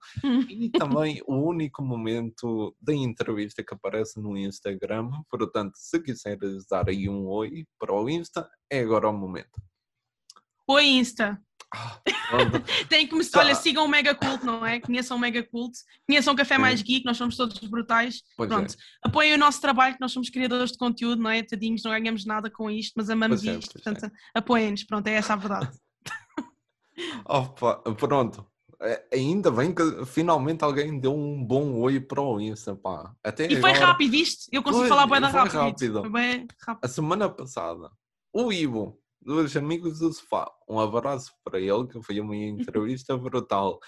[0.48, 5.10] E também o único momento da entrevista que aparece no Instagram.
[5.30, 9.62] Portanto, se quiseres dar aí um oi para o Insta, é agora o momento.
[10.68, 11.42] Oi, Insta.
[12.88, 13.30] Tem que.
[13.30, 13.40] Tá.
[13.40, 14.80] Olha, sigam o Mega Cult, não é?
[14.80, 15.72] Conheçam o Mega Cult.
[16.06, 16.58] Conheçam o Café.
[16.58, 18.22] Mais Geek, nós somos todos brutais.
[18.36, 18.54] Pois é.
[18.54, 18.74] Pronto.
[19.02, 21.42] Apoiem o nosso trabalho, que nós somos criadores de conteúdo, não é?
[21.42, 23.78] Tadinhos, não ganhamos nada com isto, mas amamos Pois é, isto.
[23.78, 23.82] é.
[23.82, 24.84] Portanto, apoiem-nos.
[24.84, 25.70] Pronto, é essa a verdade.
[27.26, 28.46] Opa, pronto.
[28.80, 33.14] É, Ainda bem que finalmente alguém deu um bom oi para o Insta, pá.
[33.22, 34.48] Até E foi agora, rápido, viste?
[34.50, 35.52] Eu consigo Foi, falar bem rápido.
[35.52, 36.00] rápido.
[36.00, 36.84] Foi bem rápido.
[36.84, 37.90] A semana passada,
[38.32, 42.34] o Ivo, dos Amigos do Sofá, um abraço para ele, que foi uma
[42.76, 43.78] entrevista brutal.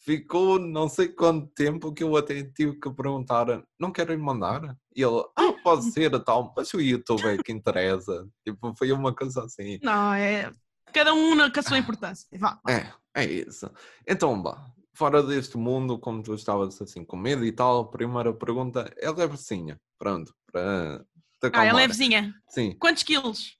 [0.00, 3.46] Ficou não sei quanto tempo que eu até tive que perguntar:
[3.78, 4.76] não querem mandar?
[4.94, 8.26] E ele, ah, pode ser tal, mas o YouTube é que interessa.
[8.46, 9.78] Tipo, foi uma coisa assim.
[9.82, 10.50] Não, é.
[10.94, 12.26] Cada um na- com a sua importância.
[12.38, 12.58] Vá.
[12.66, 13.70] É, é isso.
[14.06, 14.64] Então, vá.
[14.94, 19.10] Fora deste mundo, como tu estavas assim com medo e tal, a primeira pergunta é
[19.10, 19.78] levezinha.
[19.98, 21.04] Pronto, para
[21.52, 22.34] Ah, é levezinha.
[22.48, 23.57] Sim, Quantos quilos?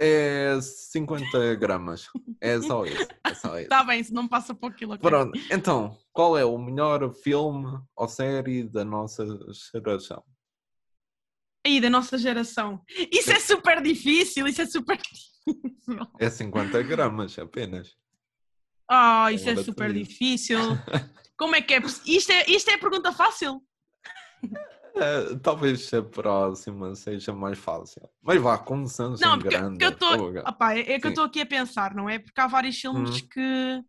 [0.00, 2.08] É 50 gramas.
[2.40, 3.08] É só isso.
[3.24, 3.64] É só isso.
[3.64, 4.98] Está bem, se não passa o quilo.
[4.98, 9.26] Pronto, então, qual é o melhor filme ou série da nossa
[9.72, 10.22] geração?
[11.66, 12.82] Aí, da nossa geração.
[13.10, 16.06] Isso é super difícil, isso é super difícil.
[16.18, 17.96] É 50 gramas apenas.
[18.88, 20.58] Ah, isso é super difícil.
[21.38, 21.78] Como é que é?
[22.06, 23.62] Isto é, isto é pergunta fácil?
[24.96, 28.08] Eh, talvez a próxima seja mais fácil.
[28.22, 29.84] Mas vá, começando Não, em porque, grande.
[29.84, 29.92] eu.
[29.98, 30.38] Fogo.
[30.46, 31.08] Opá, é é que eu Sim.
[31.10, 32.18] estou aqui a pensar, não é?
[32.18, 33.28] Porque há vários filmes Hum.
[33.28, 33.82] que,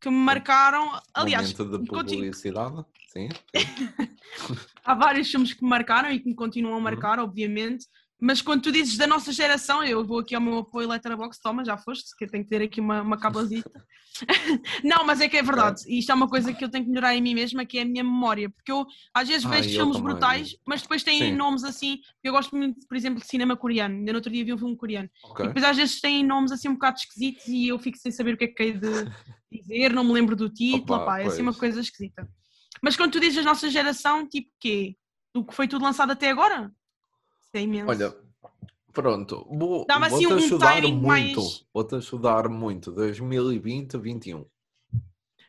[0.00, 1.00] que me marcaram.
[1.14, 2.84] Aliás, Momento de publicidade.
[3.08, 3.28] Sim.
[4.84, 6.36] há vários filmes que me marcaram e que me Uhum.
[6.36, 7.86] continuam a marcar, obviamente.
[8.20, 11.64] Mas quando tu dizes da nossa geração, eu vou aqui ao meu apoio Letterboxd, toma,
[11.64, 13.84] já foste, que eu tenho que ter aqui uma, uma cabazita.
[14.82, 15.82] não, mas é que é verdade.
[15.86, 17.82] E isto é uma coisa que eu tenho que melhorar em mim mesma, que é
[17.82, 18.48] a minha memória.
[18.48, 21.36] Porque eu às vezes vejo filmes brutais, mas depois têm Sim.
[21.36, 21.98] nomes assim.
[22.24, 23.96] Eu gosto muito, por exemplo, de cinema coreano.
[23.96, 25.10] Ainda no outro dia vi um filme coreano.
[25.24, 25.44] Ok.
[25.44, 28.32] E depois às vezes têm nomes assim um bocado esquisitos e eu fico sem saber
[28.32, 28.88] o que é que hei de
[29.52, 32.26] dizer, não me lembro do título, Opa, é assim uma coisa esquisita.
[32.82, 34.96] Mas quando tu dizes a nossa geração, tipo quê?
[35.34, 36.72] Do que foi tudo lançado até agora?
[37.52, 37.88] É imenso.
[37.90, 38.14] Olha,
[38.92, 39.46] pronto.
[39.50, 41.40] Vou, Dá-me assim um ajudar timing muito.
[41.40, 42.92] mais- Vou-te ajudar muito.
[42.92, 44.46] 2020, 2021.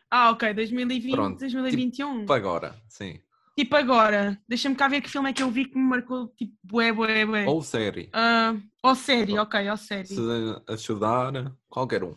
[0.10, 2.20] Ah, ok, 2020, Pronto, 2021.
[2.22, 3.20] Tipo agora, sim.
[3.58, 6.54] Tipo agora, deixa-me cá ver que filme é que eu vi que me marcou, tipo,
[6.64, 7.46] bué, bué, bué.
[7.48, 8.10] Ou série.
[8.14, 10.08] Ah, ou série, ok, ou série.
[10.08, 10.22] Se
[10.68, 11.34] ajudar,
[11.68, 12.16] qualquer um.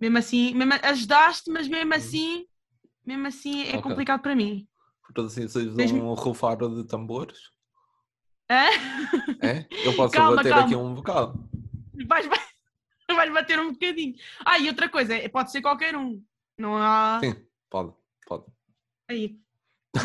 [0.00, 2.46] Mesmo assim, mesmo, ajudaste, mas mesmo assim,
[3.06, 3.82] mesmo assim é Ok.
[3.82, 4.66] complicado para mim.
[5.12, 7.38] Precisas de Mesmo- um rufaro de tambores?
[8.50, 8.64] Hã?
[9.42, 9.66] É?
[9.84, 10.64] Eu posso Calma, bater calma.
[10.66, 11.48] aqui um bocado.
[12.06, 12.26] Vais,
[13.08, 14.14] vais bater um bocadinho.
[14.44, 16.22] Ah, e outra coisa, é- pode ser qualquer um.
[16.58, 17.20] Não há.
[17.22, 17.34] Sim,
[17.70, 17.92] pode,
[18.26, 18.44] pode.
[19.08, 19.38] Aí.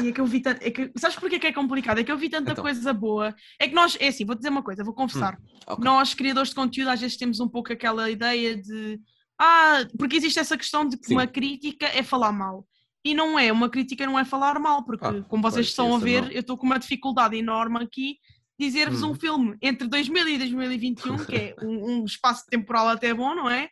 [0.03, 0.61] E é que eu vi tanto.
[0.63, 0.91] É que...
[0.97, 1.97] Sabes porquê que é complicado?
[1.99, 2.63] É que eu vi tanta Então.
[2.63, 3.35] coisa boa.
[3.59, 5.35] É que nós, é assim, vou dizer uma coisa, vou confessar.
[5.65, 5.83] ok.
[5.83, 8.99] Nós, criadores de conteúdo, às vezes temos um pouco aquela ideia de.
[9.39, 11.13] Ah, porque existe essa questão de que Sim.
[11.15, 12.67] uma crítica é falar mal.
[13.03, 15.97] E não é, uma crítica não é falar mal, porque, Ah, como vocês estão a
[15.97, 16.31] isso ver, não.
[16.31, 18.17] eu estou com uma dificuldade enorme aqui
[18.59, 19.11] dizer-vos Hum.
[19.11, 23.49] um filme entre 2000 e 2021, que é um, um espaço temporal até bom, não
[23.49, 23.69] é?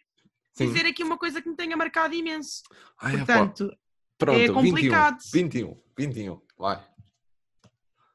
[0.53, 0.67] Sim.
[0.67, 2.61] Dizer aqui uma coisa que me tenha marcado imenso.
[3.01, 3.69] Ai, Portanto,
[4.17, 5.17] Pronto, é complicado.
[5.33, 6.81] 21, 21, 21, vai.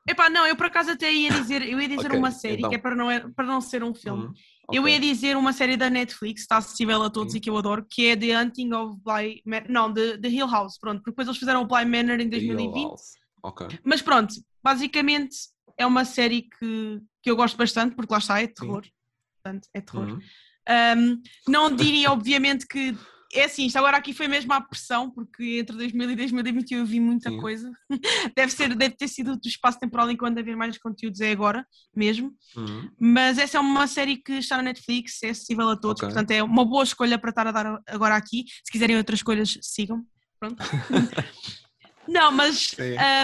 [0.08, 2.70] epá, não, eu por acaso até ia dizer, eu ia dizer Ok, uma série, então.
[2.70, 4.32] que é para não, é- para não ser um filme.
[4.70, 7.38] Hum, Eu ia dizer uma série da Netflix, está acessível a todos Sim.
[7.38, 10.46] e que eu adoro, que é The Hunting of Bly Man- não, The, The Hill
[10.46, 13.12] House, pronto, porque depois eles fizeram o Bly Manor em The Hill 2020, House.
[13.42, 13.66] Ok.
[13.84, 15.36] mas pronto, basicamente
[15.76, 18.84] é uma série que, que eu gosto bastante, porque lá está, é terror,
[19.42, 20.08] portanto, é terror.
[20.12, 20.20] Hum,
[20.70, 22.96] Um, não diria, obviamente, que
[23.34, 26.86] é assim, isto agora aqui foi mesmo à pressão, porque entre 2000 e 2021 eu
[26.86, 27.38] vi muita Sim.
[27.38, 27.70] coisa.
[28.36, 32.34] Deve, ser, deve ter sido do espaço temporal enquanto haver mais conteúdos, é agora mesmo.
[32.56, 32.88] hum.
[32.98, 36.08] Mas essa é uma série que está na Netflix, é acessível a todos, Ok.
[36.08, 38.44] portanto é uma boa escolha para estar a dar agora aqui.
[38.64, 40.04] Se quiserem outras escolhas, sigam.
[40.38, 40.56] Pronto.
[42.08, 42.74] Não, mas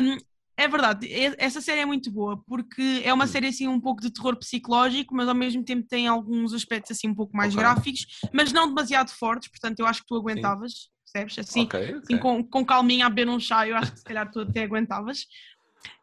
[0.03, 0.17] um,
[0.59, 3.29] é verdade, essa série é muito boa, porque é uma Hum.
[3.29, 7.09] série assim um pouco de terror psicológico, mas ao mesmo tempo tem alguns aspectos assim
[7.09, 7.63] um pouco mais Ok.
[7.63, 11.39] gráficos, mas não demasiado fortes, portanto eu acho que tu aguentavas, percebes?
[11.39, 11.99] Assim, ok, ok.
[12.03, 14.65] assim com, com calminha a beber um chá, eu acho que se calhar tu até
[14.65, 15.27] aguentavas.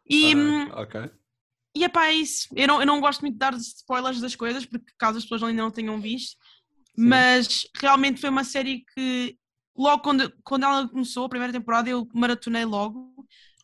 [0.08, 0.34] E,
[0.72, 1.10] Ah, ok.
[1.76, 2.48] e é pá, é isso.
[2.56, 5.42] Eu não, eu não gosto muito de dar spoilers das coisas, porque caso as pessoas
[5.42, 6.34] ainda não tenham visto,
[6.96, 9.36] mas realmente foi uma série que
[9.76, 13.14] logo quando, quando ela começou, a primeira temporada, eu maratonei logo.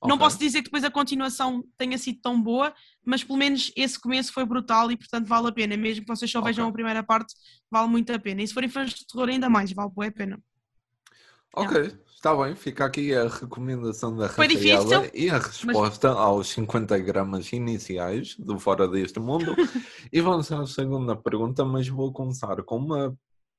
[0.02, 0.18] Não Ok.
[0.18, 4.32] posso dizer que depois a continuação tenha sido tão boa, mas pelo menos esse começo
[4.32, 5.76] foi brutal e portanto vale a pena.
[5.76, 6.50] Mesmo que vocês só Ok.
[6.50, 7.34] vejam a primeira parte,
[7.70, 8.42] vale muito a pena.
[8.42, 10.40] E se forem fãs de terror, ainda mais, vale a pena.
[11.54, 12.56] Ok, está bem.
[12.56, 18.58] Fica aqui a recomendação da Foi Rafaela e a resposta aos 50 gramas iniciais do
[18.58, 19.54] Fora deste Mundo.
[20.12, 23.16] e vamos à segunda pergunta, mas vou começar com uma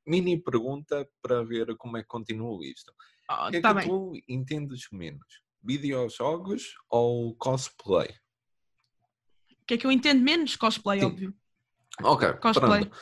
[0.08, 2.92] mini pergunta para ver como é que continua isto.
[3.30, 3.88] Ah, O que é tá que bem.
[3.88, 5.42] tu entendes menos?
[5.64, 8.10] Videojogos ou cosplay?
[9.52, 10.56] O que é que eu entendo menos?
[10.56, 11.06] Cosplay, Sim.
[11.06, 11.34] óbvio.
[12.02, 12.86] Ok, Cosplay.
[12.86, 12.98] pronto.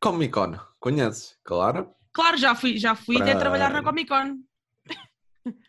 [0.00, 1.38] Comic Con, conheces?
[1.44, 1.94] Claro.
[2.12, 4.42] Claro, já fui, já fui até trabalhar na Comic Con.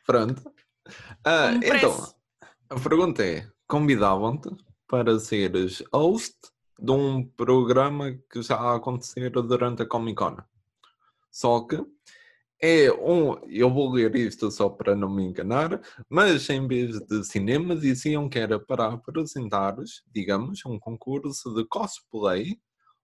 [0.05, 0.41] Pronto.
[0.41, 2.15] Como então,
[2.69, 4.49] a pergunta é: convidavam-te
[4.87, 6.37] para seres host
[6.79, 10.37] de um programa que já a acontecer durante a Comic Con.
[11.29, 11.83] Só que
[12.61, 13.33] é um.
[13.49, 18.29] Eu vou ler isto só para não me enganar, mas em vez de cinema diziam
[18.29, 22.57] que era para apresentares, digamos, um concurso de cosplay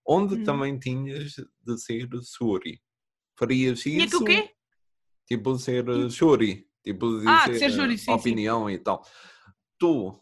[0.05, 0.43] onde Hum.
[0.43, 2.79] também tinhas de ser Shuri.
[3.37, 4.23] Farias Tinha que isso?
[4.23, 4.51] o quê?
[5.27, 8.13] Tipo ser júri, tipo dizer Ah, ser júri, sim, sim.
[8.13, 9.03] opinião e tal.
[9.79, 10.13] Tu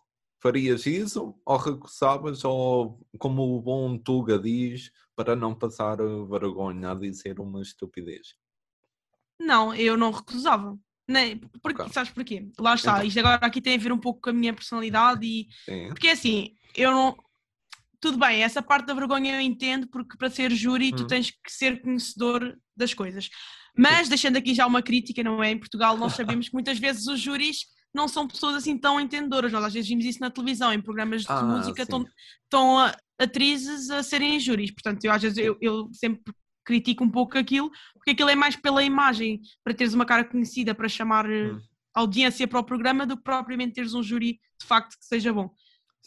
[0.42, 6.96] farias isso ou recusavas ou como o bom Tuga diz para não passar vergonha a
[6.96, 8.36] dizer uma estupidez?
[9.40, 10.78] Não, eu não recusava.
[11.08, 11.88] Nem, porque.
[11.94, 12.48] Sabes porquê?
[12.60, 13.06] Lá está, Então.
[13.08, 15.88] isto agora aqui tem a ver um pouco com a minha personalidade e Sim.
[15.90, 17.16] porque assim, eu não.
[18.00, 21.08] Tudo bem, essa parte da vergonha eu entendo, porque para ser júri tu Hum.
[21.08, 23.30] tens que ser conhecedor das coisas.
[23.78, 25.52] Mas deixando aqui já uma crítica, não é?
[25.52, 29.52] Em Portugal nós sabemos que muitas vezes os júris não são pessoas assim tão entendedoras.
[29.52, 32.06] Nós às vezes vimos isso na televisão, em programas de Ah, música, estão,
[33.20, 34.72] atrizes a serem júris.
[34.72, 36.34] Portanto, eu às vezes eu, eu sempre
[36.66, 40.74] critico um pouco aquilo, porque aquilo é mais pela imagem, para teres uma cara conhecida,
[40.76, 41.62] para chamar eh, Hum.
[41.94, 45.50] audiência para o programa, do que propriamente teres um júri de facto que seja bom.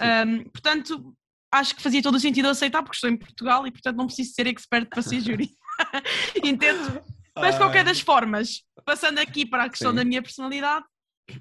[0.01, 1.17] Ahm, portanto,
[1.53, 4.33] acho que fazia todo o sentido aceitar, porque estou em Portugal e portanto não preciso
[4.35, 5.51] ser expert para ser júri.
[6.45, 7.01] Entendo?
[7.37, 9.97] Mas de qualquer das formas, passando aqui para a questão Sim.
[9.97, 10.85] da minha personalidade,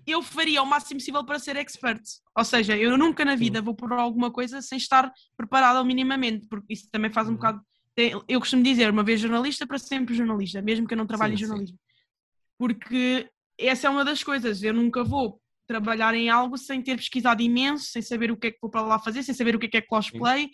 [0.05, 2.01] eu faria o máximo possível para ser expert.
[2.37, 6.73] Ou seja, eu nunca na vida vou por alguma coisa sem estar preparada minimamente, porque
[6.73, 7.37] isso também faz um Uhum.
[7.37, 7.61] bocado.
[8.27, 11.35] Eu costumo dizer, uma vez jornalista, para sempre jornalista, mesmo que eu não trabalhe Sim,
[11.35, 11.47] em sim.
[11.47, 11.79] jornalismo.
[12.57, 17.41] Porque essa é uma das coisas, eu nunca vou trabalhar em algo sem ter pesquisado
[17.41, 19.65] imenso, sem saber o que é que vou para lá fazer, sem saber o que
[19.65, 20.49] é que é cosplay,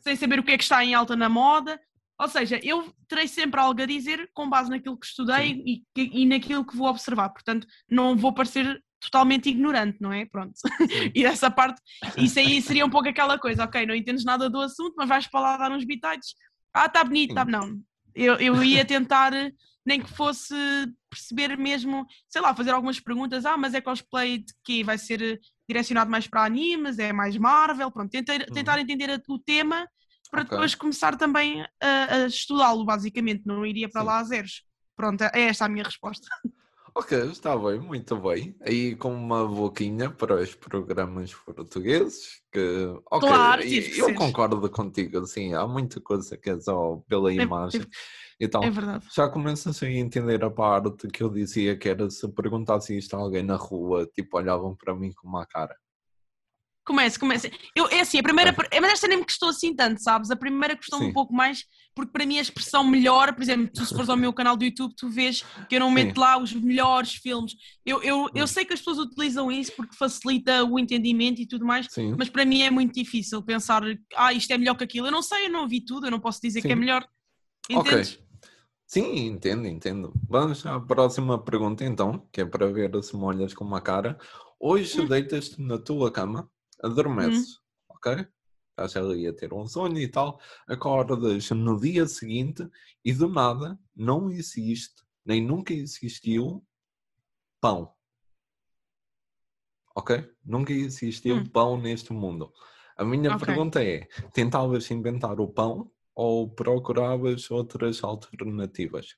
[0.00, 1.78] sem saber o que é que está em alta na moda.
[2.18, 6.24] Ou seja, eu terei sempre algo a dizer com base naquilo que estudei e, e
[6.24, 7.28] naquilo que vou observar.
[7.30, 10.24] Portanto, não vou parecer totalmente ignorante, não é?
[10.24, 10.54] Pronto.
[11.14, 11.82] e essa parte,
[12.16, 15.26] isso aí seria um pouco aquela coisa, ok, não entendes nada do assunto, mas vais
[15.26, 16.34] para lá dar uns bitites.
[16.72, 17.44] Ah, está bonito, está.
[17.44, 17.80] Não.
[18.14, 19.32] Eu, eu ia tentar,
[19.84, 20.54] nem que fosse
[21.08, 23.44] perceber mesmo, sei lá, fazer algumas perguntas.
[23.44, 24.82] Ah, mas é cosplay de quê?
[24.84, 26.98] Vai ser direcionado mais para animes?
[26.98, 27.90] É mais Marvel?
[27.90, 29.88] Pronto, tentar, tentar entender o tema
[30.30, 30.46] para Uhum.
[30.46, 30.56] Ok.
[30.56, 33.42] depois começar também a, a estudá-lo, basicamente.
[33.44, 34.06] Não iria para Sim.
[34.06, 34.62] lá a zeros.
[34.96, 36.26] Pronto, é esta a minha resposta.
[36.94, 38.54] Ok, está bem, muito bem.
[38.60, 42.60] Aí com uma boquinha para os programas portugueses, que
[43.10, 47.86] ok, Claro, que eu concordo contigo, assim, há muita coisa que é só pela imagem.
[48.38, 49.06] Então, É verdade.
[49.14, 53.20] já começas a entender a parte que eu dizia que era se perguntasse isto a
[53.20, 55.76] alguém na rua, tipo, olhavam para mim com uma cara.
[56.84, 57.52] Comece, comece.
[57.76, 58.52] Eu, é assim, a primeira.
[58.80, 60.30] Mas esta nem me custou assim tanto, sabes?
[60.32, 61.10] A primeira custou-me Sim.
[61.10, 61.64] um pouco mais,
[61.94, 64.64] porque para mim a expressão melhor, por exemplo, tu se fores ao meu canal do
[64.64, 66.20] YouTube, tu vês que eu não meto Sim.
[66.20, 67.52] lá os melhores filmes.
[67.86, 68.46] Eu, eu, eu Hum.
[68.48, 72.28] sei que as pessoas utilizam isso porque facilita o entendimento e tudo mais, Sim, mas
[72.28, 73.82] para mim é muito difícil pensar,
[74.16, 75.06] ah, isto é melhor que aquilo.
[75.06, 77.06] Eu não sei, eu não vi tudo, eu não posso dizer que é melhor.
[77.72, 77.92] ok.
[77.92, 78.18] Entendes?
[78.88, 80.12] Sim, entendo, entendo.
[80.28, 84.18] Vamos à próxima pergunta então, que é para ver se molhas com uma cara.
[84.60, 85.08] Hoje Hum.
[85.08, 86.48] deitas-te na tua cama,
[86.82, 88.26] adormeces, ok?
[88.70, 92.68] Estás ali a ter um sonho e tal, acordas no dia seguinte
[93.04, 96.64] e do nada não existe, nem nunca existiu
[97.60, 97.94] pão.
[99.94, 100.26] Ok?
[100.44, 101.44] Nunca existiu Hum.
[101.44, 102.52] pão neste mundo.
[102.96, 103.46] A minha Ok.
[103.46, 109.16] pergunta é: tentavas inventar o pão ou procuravas outras alternativas?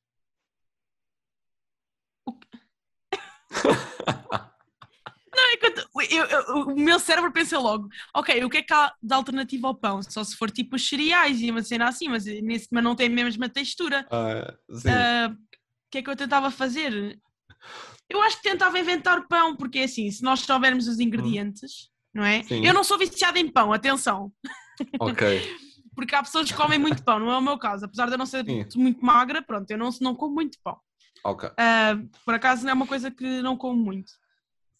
[5.34, 5.73] Não, é que eu,
[6.10, 9.68] eu- eu- o meu cérebro pensa logo, ok, o que é que há de alternativa
[9.68, 10.02] ao pão?
[10.02, 13.06] Só se for tipo os cereais e uma cena assim, mas, nesse, mas não tem
[13.08, 14.06] a mesma textura.
[14.10, 14.54] Ah.
[14.86, 15.36] Ah, O
[15.90, 17.18] que é que eu tentava fazer?
[18.08, 22.24] Eu acho que tentava inventar pão, porque é assim, se nós soubermos os ingredientes, não
[22.24, 22.42] é?
[22.42, 22.64] Sim.
[22.66, 24.32] Eu não sou viciada em pão, atenção,
[25.00, 25.22] Ok.
[25.94, 27.84] porque há pessoas que comem muito pão, não é o meu caso.
[27.84, 28.66] Apesar de eu não ser Sim.
[28.76, 30.76] muito magra, pronto, eu não, não como muito pão.
[31.24, 31.48] Ok.
[31.56, 34.12] Ah, por acaso não é uma coisa que não como muito.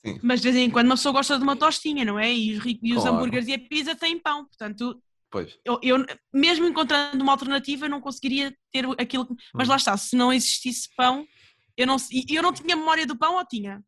[0.05, 0.19] Sim.
[0.23, 2.33] Mas de vez em quando uma pessoa gosta de uma tostinha, não é?
[2.33, 3.17] E os, e os Claro.
[3.17, 4.45] hambúrgueres e a pizza têm pão.
[4.47, 5.01] Portanto,
[5.31, 5.57] Pois.
[5.65, 9.27] eu, eu, mesmo encontrando uma alternativa, não conseguiria ter aquilo.
[9.55, 9.71] Mas Hum.
[9.71, 11.27] lá está, se não existisse pão,
[11.77, 11.97] eu não,
[12.29, 13.83] eu não tinha memória do pão ou tinha?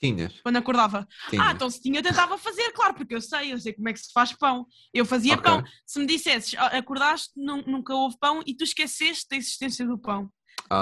[0.00, 0.40] Tinhas.
[0.42, 1.06] Quando acordava.
[1.28, 1.46] Tinhas.
[1.46, 3.92] Ah, então se tinha, eu tentava fazer, claro, porque eu sei, eu sei como é
[3.92, 4.66] que se faz pão.
[4.94, 5.42] Eu fazia Ok.
[5.44, 5.62] pão.
[5.86, 9.98] Se me dissesses, "Ah, acordaste, nu- nunca houve pão e tu esqueceste da existência do
[9.98, 10.30] pão.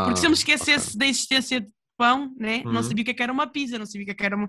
[0.04, 1.68] Porque se eu me Ah, esquecesse da existência de
[1.98, 2.82] pão, né, não Uhum.
[2.82, 4.36] sabia o que é que era uma pizza, não sabia o que é que era
[4.36, 4.48] uma,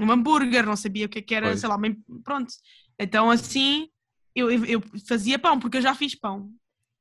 [0.00, 1.60] um hambúrguer, não sabia o que é que era, Pois.
[1.60, 2.52] sei lá, uma- pronto.
[2.98, 3.88] Então assim,
[4.34, 6.50] eu, eu- eu fazia pão, porque eu já fiz pão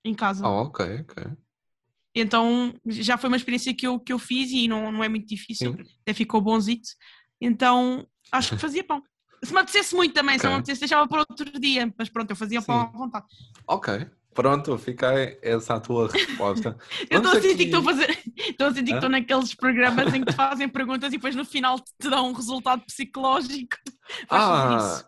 [0.03, 0.45] em casa.
[0.45, 1.23] Ah, ok, ok.
[2.13, 5.27] Então já foi uma experiência que eu, que eu fiz e não, não é muito
[5.27, 5.83] difícil, Sim.
[6.01, 6.89] até ficou bonzito.
[7.41, 9.01] Então acho que fazia pão.
[9.43, 12.29] Se me apetecesse muito também, se não me apetecesse, deixava para outro dia, mas pronto,
[12.31, 12.87] eu fazia pão Sim.
[12.93, 13.25] à vontade.
[13.67, 14.07] Ok.
[14.35, 15.07] Pronto, fica
[15.41, 16.77] essa a tua resposta.
[17.09, 18.19] Eu estou a sentir aqui- que estou a fazer.
[18.37, 21.45] Estou a sentir que estou naqueles programas em que te fazem perguntas e depois no
[21.45, 23.77] final te dão um resultado psicológico.
[23.87, 25.05] Isso.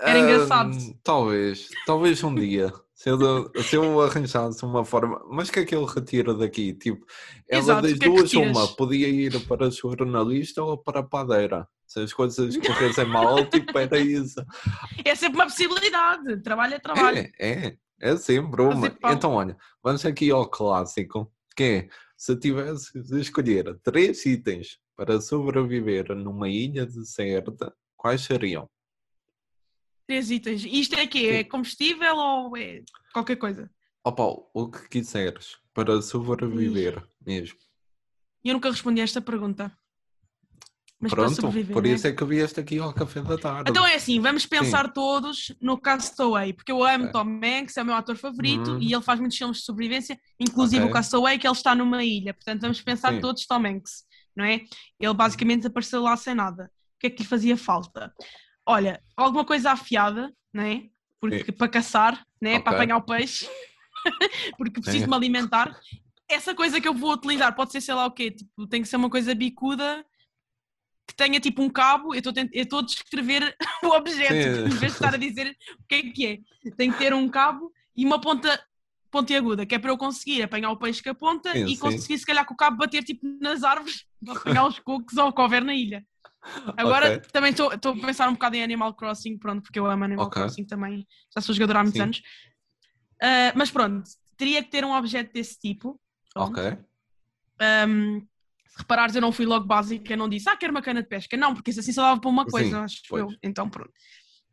[0.00, 0.76] Era ah, engraçado.
[1.04, 2.72] Talvez, talvez um dia.
[2.94, 6.72] Se eu, se eu arranjasse uma forma, mas o que é que eu retiro daqui?
[6.72, 7.04] Tipo,
[7.48, 8.56] ela Exato, das é duas, retiras?
[8.56, 11.68] uma podia ir para jornalista ou para padeira.
[11.86, 14.42] Se as coisas corressem mal, tipo, era isso.
[15.04, 16.42] É sempre uma possibilidade.
[16.42, 17.18] Trabalho é trabalho.
[17.18, 18.90] É, é, é sempre uma.
[18.90, 19.12] Pão.
[19.12, 25.20] Então, olha, vamos aqui ao clássico, que é, se tivesse de escolher três itens para
[25.20, 28.68] sobreviver numa ilha deserta, quais seriam?
[30.06, 30.64] Três itens.
[30.64, 31.26] Isto é quê?
[31.26, 32.82] É combustível ou é
[33.12, 33.70] qualquer coisa?
[34.02, 34.24] Opa,
[34.54, 37.58] o que quiseres para sobreviver mesmo.
[38.42, 39.70] Eu nunca respondi a esta pergunta.
[41.00, 41.88] Mas para Pronto, por né?
[41.94, 43.70] isso é que vieste aqui ao café da tarde.
[43.70, 47.12] Então é assim, vamos pensar todos no Castaway, porque eu amo Ok.
[47.12, 48.78] Tom Hanks, é o meu ator favorito Uhum.
[48.82, 50.90] e ele faz muitos filmes de sobrevivência, inclusive Ok.
[50.90, 52.34] o Castaway, que ele está numa ilha.
[52.34, 53.20] Portanto, vamos pensar Sim.
[53.20, 54.04] todos Tom Hanks,
[54.36, 54.60] não é?
[55.00, 56.70] Ele basicamente apareceu lá sem nada.
[56.96, 58.12] O que é que lhe fazia falta?
[58.66, 60.82] Olha, alguma coisa afiada, não é?
[61.18, 61.52] Porque Sim.
[61.52, 62.60] para caçar, né?
[62.60, 62.82] para Ok.
[62.84, 63.48] apanhar o peixe,
[64.58, 65.10] porque preciso Sim.
[65.10, 65.74] me alimentar.
[66.28, 68.88] Essa coisa que eu vou utilizar pode ser, sei lá o quê, tipo, tem que
[68.88, 70.04] ser uma coisa bicuda
[71.10, 72.14] que tenha tipo um cabo.
[72.14, 74.64] Eu estou a descrever o objeto, Sim.
[74.66, 76.70] em vez de estar a dizer o que é que é.
[76.76, 78.62] Tem que ter um cabo e uma ponta
[79.10, 81.80] pontiaguda, que é para eu conseguir apanhar o peixe com a ponta Sim, e sim.
[81.80, 85.28] conseguir, se calhar, com o cabo bater tipo nas árvores para apanhar os cocos ou
[85.28, 86.06] o que houver na ilha.
[86.76, 87.30] Agora Ok.
[87.32, 90.40] também estou a pensar um bocado em Animal Crossing, pronto, porque eu amo Animal Ok.
[90.40, 92.04] Crossing também, já sou jogadora há muitos Sim.
[92.04, 92.22] anos.
[93.20, 96.00] Ah, mas pronto, teria que ter um objeto desse tipo.
[96.32, 96.58] Pronto.
[96.58, 96.78] Ok.
[97.86, 98.26] Um,
[98.70, 101.36] se reparares, eu não fui logo básica, não disse, ah, quero uma cana de pesca.
[101.36, 103.22] Não, porque isso assim só dava para uma coisa, Sim, acho pois.
[103.22, 103.28] eu.
[103.42, 103.92] Então, pronto.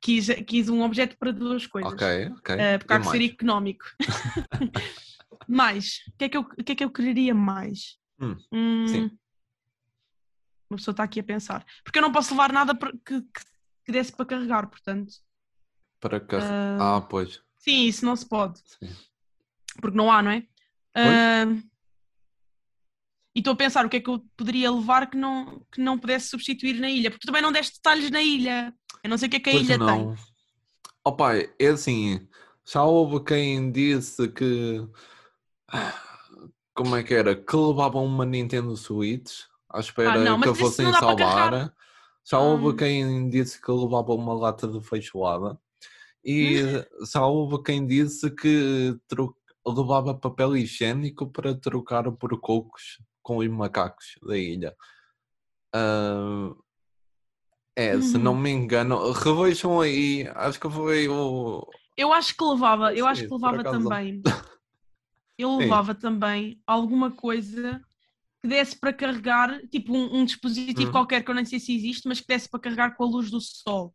[0.01, 1.93] Quis, quis um objeto para duas coisas.
[1.93, 2.07] Ok,
[2.37, 2.55] ok.
[2.55, 3.85] Uh, porque há que ser económico.
[5.47, 7.97] mais, o que, é que eu, o que é que eu quereria mais?
[8.19, 9.11] Hum, Hum, sim.
[10.69, 11.65] Uma pessoa está aqui a pensar.
[11.83, 13.21] Porque eu não posso levar nada que, que,
[13.85, 15.13] que desse para carregar, portanto.
[15.99, 16.51] Para carregar.
[16.79, 17.41] Ah, Ah, pois.
[17.57, 18.59] Sim, isso não se pode.
[18.65, 18.93] Sim.
[19.81, 20.45] Porque não há, não é?
[20.93, 21.45] Ah,
[23.37, 25.95] e estou a pensar o que é que eu poderia levar que não, que não
[25.99, 28.73] pudesse substituir na ilha, porque tu também não deste detalhes na ilha.
[29.03, 30.07] Eu não sei o que é que a Pois ilha não.
[30.07, 30.17] tem.
[31.05, 32.27] Oh pai, é assim,
[32.65, 34.81] já houve quem disse que
[35.71, 35.93] ah,
[36.73, 37.35] como é que era?
[37.35, 41.73] Que levavam uma Nintendo Switch à espera Ah, não, que a fossem salvar.
[42.29, 42.77] Já houve Hum.
[42.77, 45.59] quem disse que levava uma lata de feijoada
[46.25, 47.05] e Hum.
[47.13, 49.35] já houve quem disse que tro-
[49.65, 54.73] levava papel higiênico para trocar por cocos com os macacos da ilha.
[55.73, 56.55] Ah,
[57.75, 58.39] é, se não Uhum.
[58.41, 61.67] me engano, revejam aí, acho que foi o.
[61.97, 64.21] Eu acho que levava, eu acho Sim, que por levava também.
[65.37, 65.57] Eu Sim.
[65.59, 67.79] levava também alguma coisa
[68.41, 70.91] que desse para carregar, tipo um, um dispositivo Hum.
[70.93, 73.29] qualquer que eu nem sei se existe, mas que desse para carregar com a luz
[73.29, 73.93] do sol.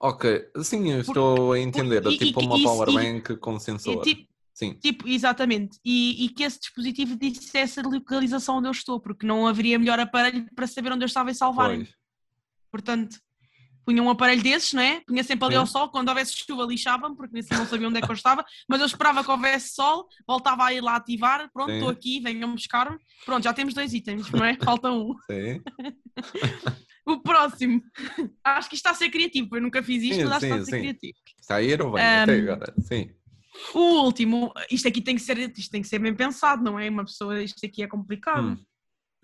[0.00, 2.04] Ok, sim, eu estou a entender.
[2.04, 4.02] É e- tipo e- uma e- powerbank com E, sensor.
[4.02, 4.28] tipo,
[4.58, 5.78] Sim, tipo, exatamente.
[5.84, 10.00] E, e que esse dispositivo dissesse a localização onde eu estou, porque não haveria melhor
[10.00, 11.84] aparelho para saber onde eu estava e salvarem.
[11.84, 11.94] pois.
[12.68, 13.20] Portanto,
[13.86, 15.00] punha um aparelho desses, não é?
[15.06, 15.60] Punha sempre ali Sim.
[15.60, 18.44] ao sol, quando houvesse chuva lixava-me, porque nem não sabia onde é que eu estava,
[18.68, 22.52] mas eu esperava que houvesse sol, voltava a ir lá ativar, pronto, estou aqui, venham
[22.52, 22.98] buscar-me.
[23.24, 24.58] Pronto, já temos dois itens, não é?
[24.64, 25.14] Falta um.
[25.30, 25.62] Sim.
[27.06, 27.80] O próximo.
[28.44, 29.56] Acho que isto está a ser criativo.
[29.56, 31.18] Eu nunca fiz isto, Sim, mas acho que está a ser criativo.
[31.40, 32.74] Está a ir ou bem até Ahm, agora?
[32.82, 33.10] Sim.
[33.74, 36.88] O último, isto aqui tem que ser, isto tem que ser bem pensado, não é?
[36.88, 38.50] Uma pessoa, isto aqui é complicado.
[38.50, 38.64] Hum.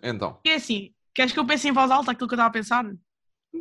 [0.02, 2.52] Então, É assim, queres que eu pense em voz alta aquilo que eu estava a
[2.52, 2.84] pensar?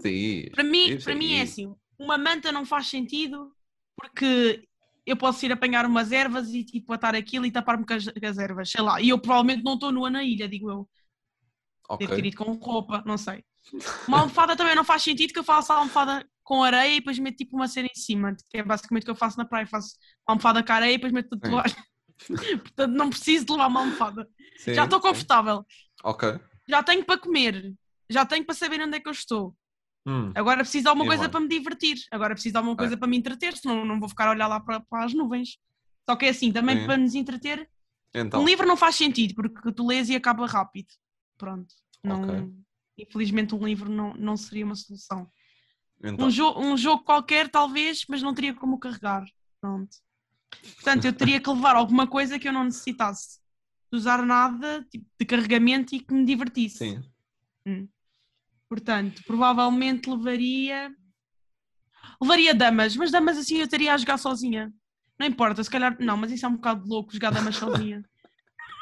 [0.02, 0.50] diz.
[0.50, 3.52] Para mim, para mim é assim, uma manta não faz sentido
[3.96, 4.68] porque
[5.06, 8.26] eu posso ir apanhar umas ervas e tipo atar aquilo e tapar-me com as, com
[8.26, 9.00] as ervas, sei lá.
[9.02, 10.90] E eu provavelmente não estou nua na ilha, digo eu.
[11.90, 12.08] Ok.
[12.08, 13.44] Devo ter ido com roupa, não sei.
[14.08, 17.18] Uma almofada também não faz sentido que eu faça a almofada com areia e depois
[17.20, 19.66] meto tipo uma cena em cima, que é basicamente o que eu faço na praia.
[19.68, 19.96] Faço
[20.28, 21.76] uma almofada com areia e depois meto toalha.
[22.64, 24.28] Portanto, não preciso de levar uma almofada.
[24.58, 25.66] Sim, Já estou confortável.
[26.04, 26.40] Ok.
[26.68, 27.74] Já tenho para comer.
[28.10, 29.56] Já tenho para saber onde é que eu estou.
[30.06, 30.32] Hum.
[30.36, 31.98] Agora preciso de alguma coisa para me divertir.
[32.12, 32.98] Agora preciso de alguma coisa É.
[32.98, 35.58] para me entreter, senão não vou ficar a olhar lá para, para as nuvens.
[36.08, 36.86] Só que é assim, também Sim.
[36.86, 37.70] para nos entreter,
[38.14, 40.90] Então, um livro não faz sentido, porque tu lês e acaba rápido.
[41.38, 41.74] Pronto.
[42.04, 42.50] Não, Ok.
[42.98, 45.28] Infelizmente um livro não, não seria uma solução.
[46.04, 46.28] Então.
[46.28, 49.26] Um, jo um jogo qualquer, talvez, mas não teria como carregar.
[49.62, 49.96] Pronto.
[50.76, 53.40] Portanto, eu teria que levar alguma coisa que eu não necessitasse
[53.92, 56.78] de usar nada tipo, de carregamento e que me divertisse.
[57.66, 57.90] Sim.
[58.68, 60.94] Portanto, provavelmente levaria.
[62.22, 64.74] Levaria damas, mas damas assim eu estaria a jogar sozinha.
[65.18, 65.96] Não importa, se calhar.
[66.00, 68.04] Não, mas isso é um bocado louco jogar damas sozinha.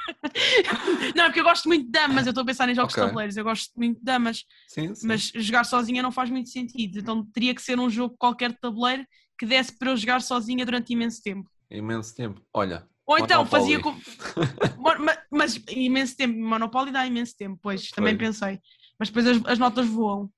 [1.15, 3.01] não, é porque eu gosto muito de damas, eu estou a pensar em jogos Ok.
[3.03, 5.07] de tabuleiros, eu gosto muito de damas, Sim, sim.
[5.07, 6.99] mas jogar sozinha não faz muito sentido.
[6.99, 9.05] Então teria que ser um jogo qualquer de tabuleiro
[9.37, 11.49] que desse para eu jogar sozinha durante imenso tempo.
[11.69, 12.41] Imenso tempo.
[12.53, 12.87] Olha.
[13.05, 13.61] Ou então Monopoly.
[13.61, 13.91] fazia com.
[14.77, 18.59] Mo- ma- Mas imenso tempo, Monopoly dá imenso tempo, pois, também pensei.
[18.99, 20.29] Mas depois as, as notas voam.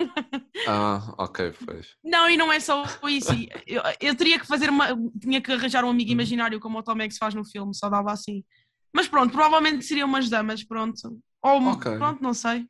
[0.66, 1.88] Ah, ok, pois.
[2.04, 3.30] Não, e não é só isso.
[3.66, 4.88] Eu, eu teria que fazer uma.
[5.20, 8.12] Tinha que arranjar um amigo imaginário, como o Tom Hanks faz no filme, só dava
[8.12, 8.44] assim.
[8.92, 11.20] Mas pronto, provavelmente seriam umas damas, pronto.
[11.42, 11.96] Ou, Ok.
[11.96, 12.66] pronto, não sei.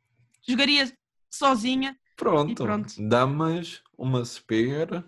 [0.47, 0.91] Jogaria
[1.29, 1.97] sozinha.
[2.15, 2.63] Pronto.
[2.63, 2.93] Pronto.
[2.99, 5.03] Damas, uma spear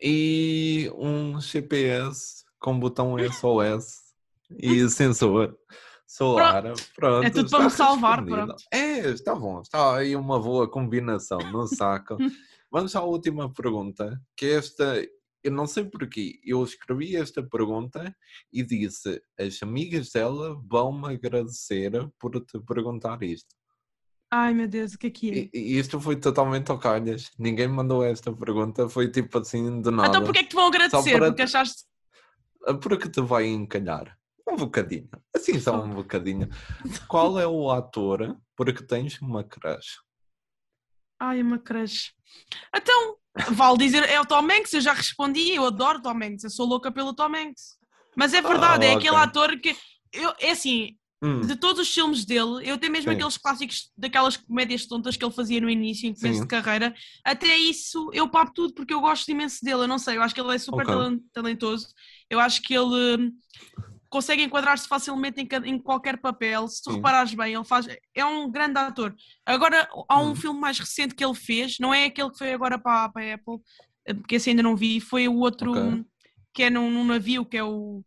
[0.00, 4.14] e um GPS com botão SOS
[4.50, 5.56] e sensor
[6.06, 6.64] solar.
[6.94, 7.24] Pronto.
[7.26, 8.46] É tudo para me salvar, respondido.
[8.46, 8.64] pronto.
[8.72, 9.60] É, está bom.
[9.60, 12.16] Está aí uma boa combinação no saco.
[12.70, 15.00] Vamos à última pergunta, que esta,
[15.48, 18.14] eu não sei porquê, eu escrevi esta pergunta
[18.52, 23.54] e disse, as amigas dela vão-me agradecer por te perguntar isto.
[24.30, 25.56] Ai meu Deus, o que é que é?
[25.58, 30.08] E, isto foi totalmente ao calhas, ninguém mandou esta pergunta, foi tipo assim de nada.
[30.08, 31.12] Então porquê é que te vão agradecer?
[31.12, 31.84] para- Porque achaste.
[32.82, 34.18] Porque te vai encalhar.
[34.46, 36.48] Um bocadinho, assim só um bocadinho.
[37.06, 39.98] Qual é o ator porque tens uma crush?
[41.20, 42.14] Ai, uma crush.
[42.74, 43.17] Então,
[43.52, 46.66] vale dizer, é o Tom Hanks, eu já respondi, eu adoro Tom Hanks, eu sou
[46.66, 47.76] louca pelo Tom Hanks.
[48.16, 49.18] Mas é verdade, Ah, é aquele ok.
[49.18, 49.76] ator que.
[50.12, 53.16] Eu, é assim, Hum, de todos os filmes dele, eu tenho mesmo Sim.
[53.16, 57.56] aqueles clássicos daquelas comédias tontas que ele fazia no início, em começo de carreira, até
[57.56, 59.82] isso eu papo tudo porque eu gosto imenso dele.
[59.82, 60.94] Eu não sei, eu acho que ele é super Ok.
[60.94, 61.88] talen- talentoso.
[62.30, 63.30] Eu acho que ele
[64.08, 66.66] consegue enquadrar-se facilmente em, em qualquer papel.
[66.68, 66.96] Se tu Sim.
[66.96, 67.86] reparares bem, ele faz.
[68.14, 69.14] É um grande ator.
[69.44, 70.34] Agora, há um Hum.
[70.34, 73.34] filme mais recente que ele fez, não é aquele que foi agora para, para a
[73.34, 73.58] Apple,
[74.06, 75.82] eh, porque esse ainda não vi, foi o outro Ok.
[75.82, 76.04] hum,
[76.54, 78.02] que é num, num navio, que é o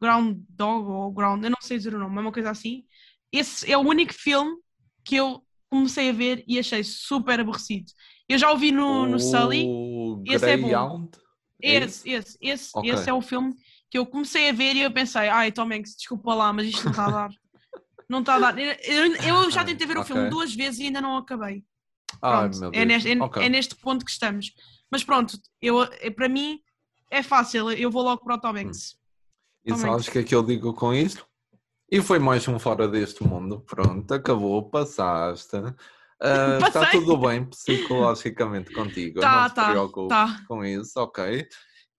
[0.00, 2.84] Ground Dog ou Ground, eu não sei dizer o nome, é uma coisa assim.
[3.32, 4.56] Esse é o único filme
[5.04, 7.90] que eu comecei a ver e achei super aborrecido.
[8.28, 9.68] Eu já ouvi no, no Sully,
[10.26, 11.08] esse é bom.
[11.62, 12.92] É esse, esse, esse, Ok.
[12.92, 13.54] esse é o filme
[13.90, 16.84] que eu comecei a ver e eu pensei, ai Tom Hanks, desculpa lá, mas isto
[16.84, 17.30] não está a dar.
[18.08, 18.58] Não está a dar.
[18.58, 20.14] Eu, eu já tentei ver o Ok.
[20.14, 21.64] filme duas vezes e ainda não acabei.
[22.22, 22.86] Ai, Pronto, meu é, Deus.
[22.86, 23.42] neste, é- Ok.
[23.42, 24.54] é neste ponto que estamos.
[24.88, 26.60] Mas pronto, eu, é- para mim
[27.10, 28.96] é fácil, eu vou logo para o Tom Hanks.
[29.64, 31.26] E Tom sabes o que é que eu digo com isto?
[31.90, 33.60] E foi mais um fora deste mundo.
[33.62, 35.56] Pronto, acabou, passaste.
[36.22, 39.20] Ah, está tudo bem psicologicamente contigo.
[39.20, 40.44] Tá, não te tá, preocupes tá.
[40.46, 41.48] com isso, ok?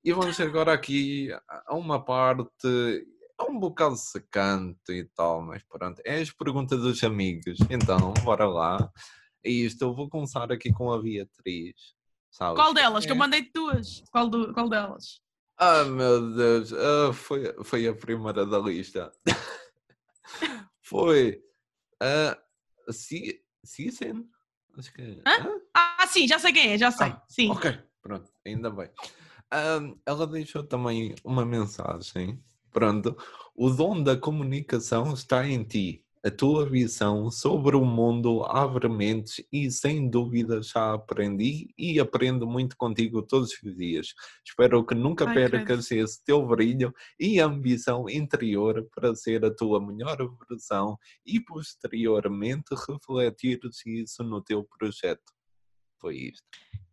[0.07, 1.27] E vamos agora aqui
[1.65, 2.47] a uma parte
[3.37, 6.01] é um bocado secante e tal, mas pronto.
[6.05, 7.59] É as perguntas dos amigos.
[7.69, 8.89] Então, bora lá.
[9.43, 11.75] E isto eu vou começar aqui com a Beatriz.
[12.31, 12.55] Sabes?
[12.55, 13.05] Qual delas?
[13.05, 13.19] Que eu É.
[13.19, 14.01] mandei duas.
[14.09, 15.19] Qual, do, qual delas?
[15.57, 19.11] Ah, meu Deus, ah, foi, foi a primeira da lista.
[20.81, 21.43] foi
[21.99, 22.37] a
[22.93, 24.25] Si- Cisen?
[24.77, 25.21] Acho que.
[25.27, 25.59] Hã?
[25.73, 27.07] Ah, sim, já sei quem é, já sei.
[27.07, 27.51] Ah, sim.
[27.51, 28.89] Ok, pronto, ainda bem.
[29.51, 32.43] Ahm, ela deixou também uma mensagem.
[32.71, 33.15] Pronto,
[33.55, 36.03] o dom da comunicação está em ti.
[36.23, 42.45] A tua visão sobre o mundo abre mentes e sem dúvida já aprendi e aprendo
[42.45, 44.07] muito contigo todos os dias.
[44.45, 49.79] Espero que nunca Ai, percas esse teu brilho e ambição interior para ser a tua
[49.85, 50.17] melhor
[50.49, 55.36] versão e posteriormente refletires isso no teu projeto.
[55.99, 56.43] Foi isto.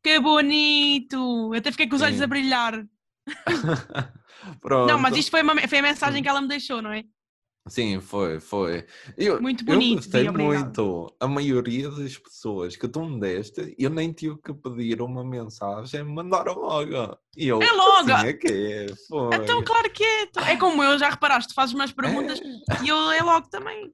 [0.03, 1.51] Que bonito!
[1.53, 2.25] Eu até fiquei com os olhos Sim.
[2.25, 2.85] a brilhar.
[4.61, 4.91] Pronto.
[4.91, 7.05] Não, mas isto foi, uma, foi a mensagem que ela me deixou, não é?
[7.67, 8.85] Sim, foi, foi.
[9.17, 10.65] Eu, Muito eu bonito, gostei Bia, obrigada.
[10.65, 11.17] muito.
[11.19, 16.05] A maioria das pessoas que tu me deste, eu nem tive que pedir uma mensagem,
[16.05, 17.17] mandaram logo.
[17.35, 18.13] E eu, É logo!
[18.13, 19.35] assim é que é, foi.
[19.37, 20.29] Então, claro que é.
[20.51, 22.39] É como eu, já reparaste, fazes umas perguntas
[22.85, 23.91] e eu é logo também.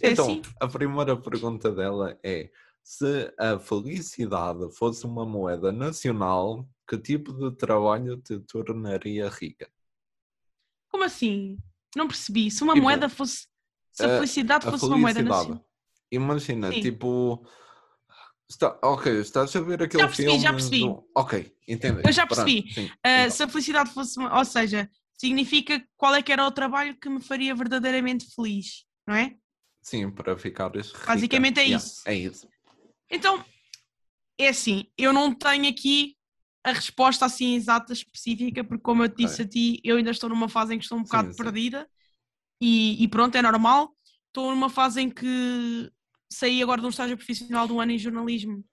[0.00, 0.42] É Então, assim.
[0.58, 2.50] a primeira pergunta dela é:
[2.82, 9.70] se a felicidade fosse uma moeda nacional, que tipo de trabalho te tornaria rica?
[10.88, 11.56] Como assim?
[11.96, 12.50] Não percebi.
[12.50, 13.46] Se uma Tipo, moeda fosse.
[13.92, 15.48] Se a a- felicidade A fosse uma moeda felicidade.
[15.48, 15.66] nacional.
[16.10, 16.80] Imagina, Sim.
[16.80, 17.46] tipo.
[18.48, 20.42] Está, ok, estás a ver aquele percebi, filme.
[20.42, 20.80] já percebi.
[20.80, 22.02] do- Ok, entende.
[22.04, 22.70] Eu já Pronto, percebi.
[22.74, 23.30] sim, Ah, então.
[23.30, 24.18] se a felicidade fosse.
[24.18, 28.84] uma- Ou seja, significa qual é que era o trabalho que me faria verdadeiramente feliz,
[29.06, 29.34] não é?
[29.80, 31.06] Sim, para ficares rica.
[31.06, 32.02] Basicamente é Yeah, isso.
[32.04, 32.46] É isso.
[33.12, 33.44] Então,
[34.38, 36.16] é assim, eu não tenho aqui
[36.64, 40.30] a resposta assim exata, específica, porque como eu te disse a ti, eu ainda estou
[40.30, 41.42] numa fase em que estou um bocado Sim, sim.
[41.42, 41.88] perdida
[42.60, 43.94] e, e pronto, é normal.
[44.28, 45.90] Estou numa fase em que
[46.30, 48.64] saí agora de um estágio profissional de um ano em jornalismo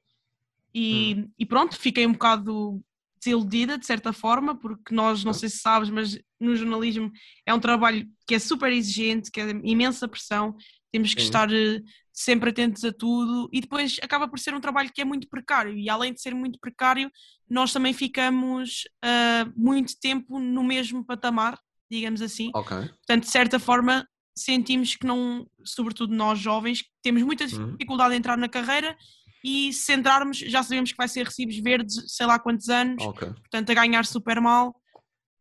[0.74, 1.32] e, Hum.
[1.38, 2.82] e pronto, fiquei um bocado
[3.20, 5.34] desiludida de certa forma, porque nós, não Ah.
[5.34, 7.12] sei se sabes, mas no jornalismo
[7.46, 10.56] é um trabalho que é super exigente, que é imensa pressão,
[10.92, 11.28] temos que Sim.
[11.28, 11.82] estar eh,
[12.22, 15.78] sempre atentos a tudo e depois acaba por ser um trabalho que é muito precário
[15.78, 17.10] e além de ser muito precário,
[17.50, 21.58] nós também ficamos ah, muito tempo no mesmo patamar,
[21.90, 22.52] digamos assim.
[22.54, 22.76] Ok.
[22.78, 24.06] Portanto, de certa forma,
[24.38, 27.72] sentimos que não, sobretudo nós jovens, temos muita Uhum.
[27.72, 28.98] dificuldade em entrar na carreira
[29.42, 33.30] e se entrarmos, já sabemos que vai ser recibos verdes, sei lá quantos anos, Ok.
[33.30, 34.76] portanto, a ganhar super mal.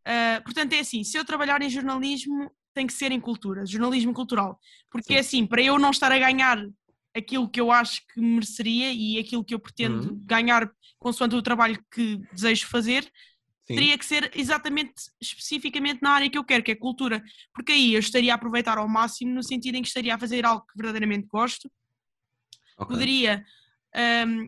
[0.06, 4.14] Ah, portanto, é assim: se eu trabalhar em jornalismo, tem que ser em cultura, jornalismo
[4.14, 4.56] cultural.
[4.88, 5.18] Porque Sim.
[5.18, 6.64] assim, para eu não estar a ganhar
[7.12, 10.22] aquilo que eu acho que mereceria e aquilo que eu pretendo Uhum.
[10.24, 10.70] ganhar
[11.00, 13.02] consoante o trabalho que desejo fazer,
[13.64, 13.74] Sim.
[13.74, 17.20] teria que ser exatamente, especificamente na área que eu quero, que é cultura.
[17.52, 20.46] Porque aí eu estaria a aproveitar ao máximo, no sentido em que estaria a fazer
[20.46, 21.68] algo que verdadeiramente gosto,
[22.76, 22.94] ok.
[22.94, 23.44] poderia
[24.24, 24.46] hum,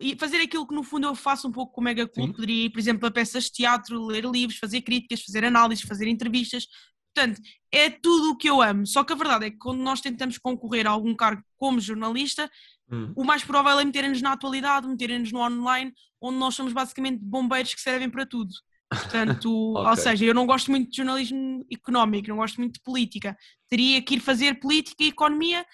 [0.00, 2.32] e fazer aquilo que no fundo eu faço um pouco com o Mega Club, Sim.
[2.32, 6.08] poderia ir, por exemplo, a peças de teatro, ler livros, fazer críticas, fazer análises, fazer
[6.08, 6.66] entrevistas.
[7.14, 7.40] Portanto,
[7.70, 8.86] é tudo o que eu amo.
[8.86, 12.50] Só que a verdade é que quando nós tentamos concorrer a algum cargo como jornalista,
[12.90, 17.18] Hum, o mais provável é meterem-nos na atualidade, meterem-nos no online, onde nós somos basicamente
[17.22, 18.52] bombeiros que servem para tudo.
[18.90, 19.96] Portanto, ou Ok.
[19.96, 23.36] seja, eu não gosto muito de jornalismo económico, não gosto muito de política.
[23.68, 25.64] Teria que ir fazer política e economia,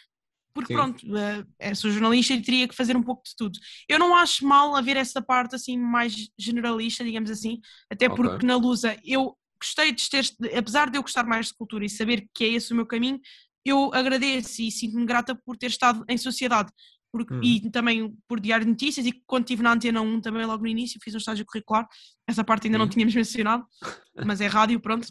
[0.55, 0.75] porque Sim.
[0.75, 3.59] pronto, eh, eh, sou jornalista e teria que fazer um pouco de tudo.
[3.89, 7.61] Eu não acho mal haver essa parte assim mais generalista, digamos assim,
[7.91, 10.25] até porque na Lusa eu gostei de ter,
[10.57, 13.21] apesar de eu gostar mais de cultura e saber que é esse o meu caminho,
[13.65, 16.73] eu agradeço e sinto-me grata por ter estado em sociedade.
[17.11, 17.43] Porque, Uhum.
[17.43, 20.69] E também por Diário de Notícias e quando estive na Antena 1 também logo no
[20.69, 21.89] início fiz um estágio curricular,
[22.27, 22.93] essa parte ainda não Sim.
[22.93, 23.67] tínhamos mencionado,
[24.27, 25.09] mas é rádio, pronto.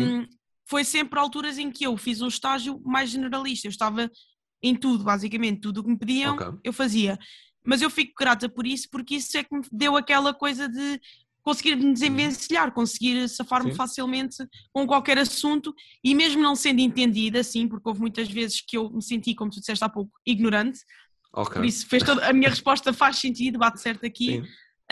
[0.00, 0.26] Um,
[0.68, 4.10] foi sempre alturas em que eu fiz um estágio mais generalista, eu estava
[4.62, 6.46] em tudo, basicamente, tudo o que me pediam Ok.
[6.64, 7.16] eu fazia.
[7.64, 11.00] Mas eu fico grata por isso, porque isso é que me deu aquela coisa de
[11.48, 14.36] conseguir me desenvencilhar, conseguir safar-me facilmente
[14.70, 15.74] com qualquer assunto
[16.04, 19.50] e mesmo não sendo entendida, assim, porque houve muitas vezes que eu me senti, como
[19.50, 20.80] tu disseste há pouco, ignorante,
[21.32, 21.54] ok.
[21.54, 24.42] por isso fez toda, a minha resposta faz sentido, bate certo aqui.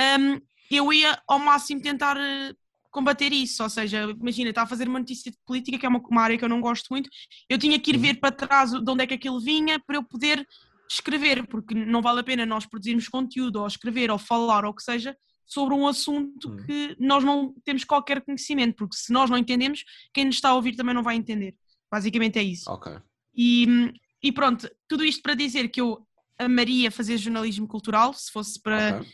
[0.00, 0.40] Um,
[0.70, 2.54] eu ia ao máximo tentar eh,
[2.90, 6.00] combater isso, ou seja, imagina, estava a fazer uma notícia de política, que é uma,
[6.10, 7.10] uma área que eu não gosto muito,
[7.50, 8.00] eu tinha que ir Uhum.
[8.00, 10.42] ver para trás de onde é que aquilo vinha para eu poder
[10.90, 14.74] escrever, porque não vale a pena nós produzirmos conteúdo, ou escrever, ou falar, ou o
[14.74, 15.14] que seja,
[15.46, 16.56] sobre um assunto Uhum.
[16.66, 20.54] que nós não temos qualquer conhecimento, porque se nós não entendemos, quem nos está a
[20.54, 21.54] ouvir também não vai entender.
[21.90, 22.70] Basicamente é isso.
[22.70, 22.92] Ok.
[23.34, 23.66] E,
[24.22, 26.06] e pronto, tudo isto para dizer que eu
[26.38, 29.08] amaria fazer jornalismo cultural, se fosse para ok.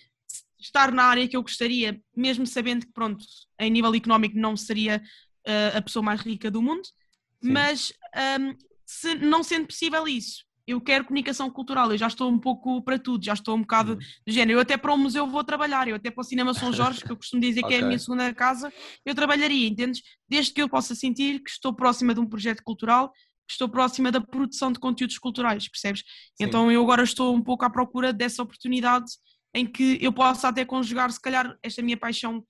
[0.58, 3.24] estar na área que eu gostaria, mesmo sabendo que, pronto,
[3.60, 5.02] em nível económico não seria
[5.46, 7.52] eh, a pessoa mais rica do mundo, Sim.
[7.52, 8.54] mas ahm,
[8.86, 12.98] se não sendo possível isso, eu quero comunicação cultural, eu já estou um pouco para
[12.98, 13.98] tudo, já estou um bocado Hum.
[14.26, 16.72] do género, eu até para o museu vou trabalhar, eu até para o Cinema São
[16.72, 18.72] Jorge, que eu costumo dizer que é a minha segunda casa,
[19.04, 20.02] eu trabalharia, entendes?
[20.28, 23.10] Desde que eu possa sentir que estou próxima de um projeto cultural,
[23.46, 26.02] que estou próxima da produção de conteúdos culturais, percebes?
[26.34, 26.44] Sim.
[26.44, 29.06] Então eu agora estou um pouco à procura dessa oportunidade
[29.54, 32.42] em que eu possa até conjugar, se calhar, esta minha paixão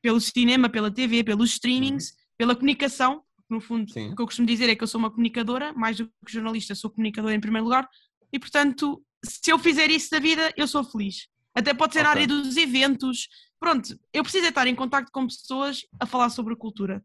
[0.00, 4.10] pelo cinema, pela TV, pelos streamings, pela comunicação, no fundo Sim.
[4.10, 6.74] o que eu costumo dizer é que eu sou uma comunicadora, mais do que jornalista,
[6.74, 7.88] sou comunicadora em primeiro lugar,
[8.32, 11.28] e portanto, se eu fizer isso da vida, eu sou feliz.
[11.54, 12.22] Até pode ser na Ok.
[12.22, 13.28] área dos eventos.
[13.58, 17.04] Pronto, eu preciso é estar em contacto com pessoas a falar sobre a cultura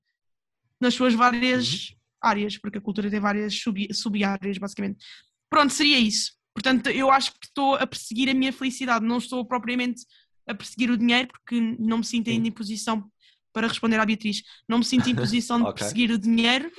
[0.79, 1.95] nas suas várias Uhum.
[2.21, 5.03] áreas, porque a cultura tem várias sub- sub-áreas, basicamente.
[5.49, 6.33] Pronto, seria isso.
[6.53, 10.03] Portanto, eu acho que estou a perseguir a minha felicidade, não estou propriamente
[10.47, 13.09] a perseguir o dinheiro, porque não me sinto ainda em posição
[13.53, 15.73] para responder à Beatriz, não me sinto em posição de Ok.
[15.79, 16.71] perseguir o dinheiro,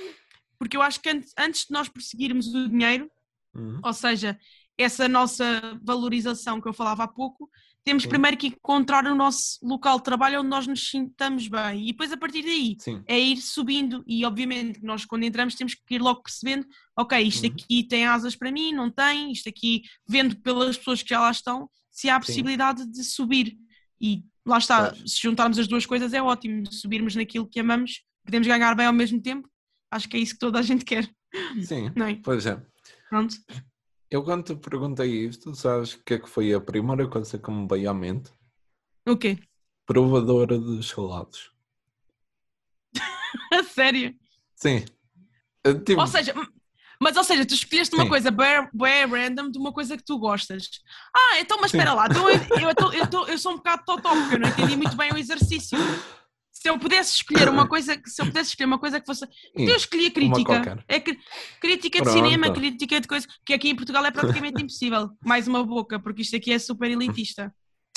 [0.58, 3.10] porque eu acho que antes, antes de nós perseguirmos o dinheiro,
[3.54, 3.80] Uhum.
[3.84, 4.38] ou seja,
[4.78, 7.50] essa nossa valorização que eu falava há pouco,
[7.84, 8.08] temos Sim.
[8.08, 12.12] primeiro que encontrar o nosso local de trabalho onde nós nos sintamos bem e depois
[12.12, 13.02] a partir daí Sim.
[13.06, 16.66] é ir subindo e obviamente nós quando entramos temos que ir logo percebendo,
[16.96, 17.52] ok, isto Uhum.
[17.52, 21.30] aqui tem asas para mim, não tem, isto aqui vendo pelas pessoas que já lá
[21.30, 22.26] estão, se há a Sim.
[22.26, 23.56] possibilidade de subir
[24.02, 28.48] e lá está, se juntarmos as duas coisas é ótimo, subirmos naquilo que amamos, podemos
[28.48, 29.48] ganhar bem ao mesmo tempo,
[29.90, 31.08] acho que é isso que toda a gente quer,
[31.62, 31.92] Sim.
[31.94, 32.16] não é?
[32.16, 32.60] Pois é.
[33.08, 33.36] Pronto.
[34.10, 37.50] Eu quando te perguntei isto, sabes o que é que foi a primeira coisa que
[37.50, 38.30] me veio à mente?
[39.06, 39.38] O quê?
[39.86, 41.52] Provadora de gelados.
[43.72, 44.14] Sério?
[44.54, 44.84] Sim.
[45.84, 46.34] Tipo, Ou seja,
[47.02, 48.08] mas ou seja, tu escolheste uma Sim.
[48.10, 50.68] coisa bem, random de uma coisa que tu gostas.
[51.14, 51.78] Ah, então, mas Sim.
[51.78, 54.34] espera lá, então eu, eu, eu, tô- eu, tô- eu sou um bocado totó, porque
[54.36, 55.76] eu não entendi muito bem o exercício.
[56.52, 59.26] Se eu pudesse escolher uma coisa, que- se eu pudesse escolher uma coisa que fosse.
[59.26, 60.84] sim, Eu escolhi a crítica.
[60.86, 61.18] É cri-
[61.60, 62.16] crítica de Pronto.
[62.16, 65.10] cinema, crítica de coisa, que aqui em Portugal é praticamente impossível.
[65.24, 67.52] Mais uma boca, porque isto aqui é super elitista.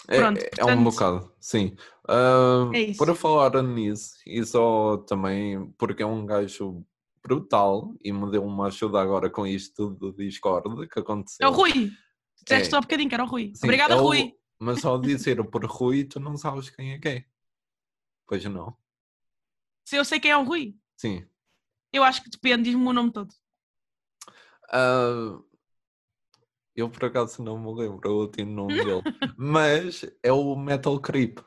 [0.07, 1.75] É- Pronto, é, um portanto- bocado, sim.
[2.09, 6.83] Ah, É para falar nisso, e só também porque é um gajo
[7.25, 11.47] brutal e me deu uma ajuda agora com isto do Discord que aconteceu.
[11.47, 11.71] É o Rui.
[11.71, 12.69] Disseste É.
[12.69, 13.51] só há bocadinho que era o Rui.
[13.55, 14.33] Sim, Obrigada, é Rui.
[14.59, 17.25] Mas ao dizer por Rui, tu não sabes quem é que é.
[18.27, 18.77] Pois não.
[19.83, 21.25] Se eu sei quem é o Rui, Sim.
[21.91, 23.33] eu acho que depende, diz-me o nome todo.
[24.71, 25.39] Ah,
[26.75, 29.01] eu por acaso não me lembro o último nome dele.
[29.37, 31.39] Mas é o Metal Creep.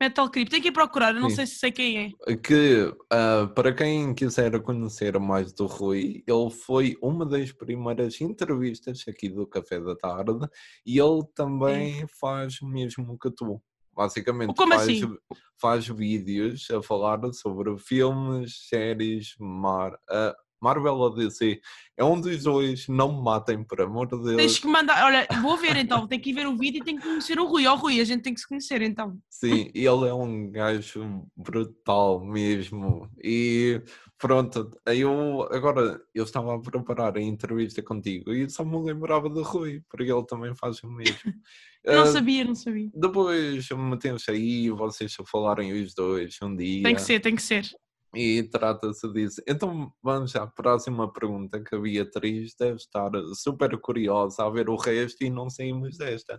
[0.00, 1.36] Metal Creep, tem que ir procurar, eu não Sim.
[1.36, 2.36] sei se sei quem é.
[2.36, 9.04] que ah, para quem quiser conhecer mais do Rui, ele foi uma das primeiras entrevistas
[9.06, 10.48] aqui do Café da Tarde
[10.86, 13.60] e ele também faz o mesmo que tu.
[13.94, 15.16] Basicamente Como faz, assim?
[15.60, 21.60] faz vídeos a falar sobre filmes, séries, Mar, ah, Marvel ou DC.
[21.96, 24.36] É um dos dois, não me matem, por amor de Deus.
[24.36, 26.98] Tens que mandar, olha, vou ver então, tenho que ir ver o vídeo e tenho
[26.98, 27.66] que conhecer o Rui.
[27.66, 29.18] Ó Rui, a gente tem que se conhecer então.
[29.28, 33.08] Sim, ele é um gajo brutal mesmo.
[33.22, 33.82] E
[34.18, 39.42] pronto, eu agora eu estava a preparar a entrevista contigo e só me lembrava do
[39.42, 41.16] Rui, porque ele também faz o mesmo.
[41.82, 42.90] Não Ah, sabia, não sabia.
[42.94, 47.40] depois metemos aí, vocês a falarem os dois um dia Tem que ser, tem que
[47.40, 47.66] ser.
[48.14, 49.42] E trata-se disso.
[49.46, 54.76] Então vamos à próxima pergunta que a Beatriz deve estar super curiosa a ver o
[54.76, 56.34] resto e não saímos desta.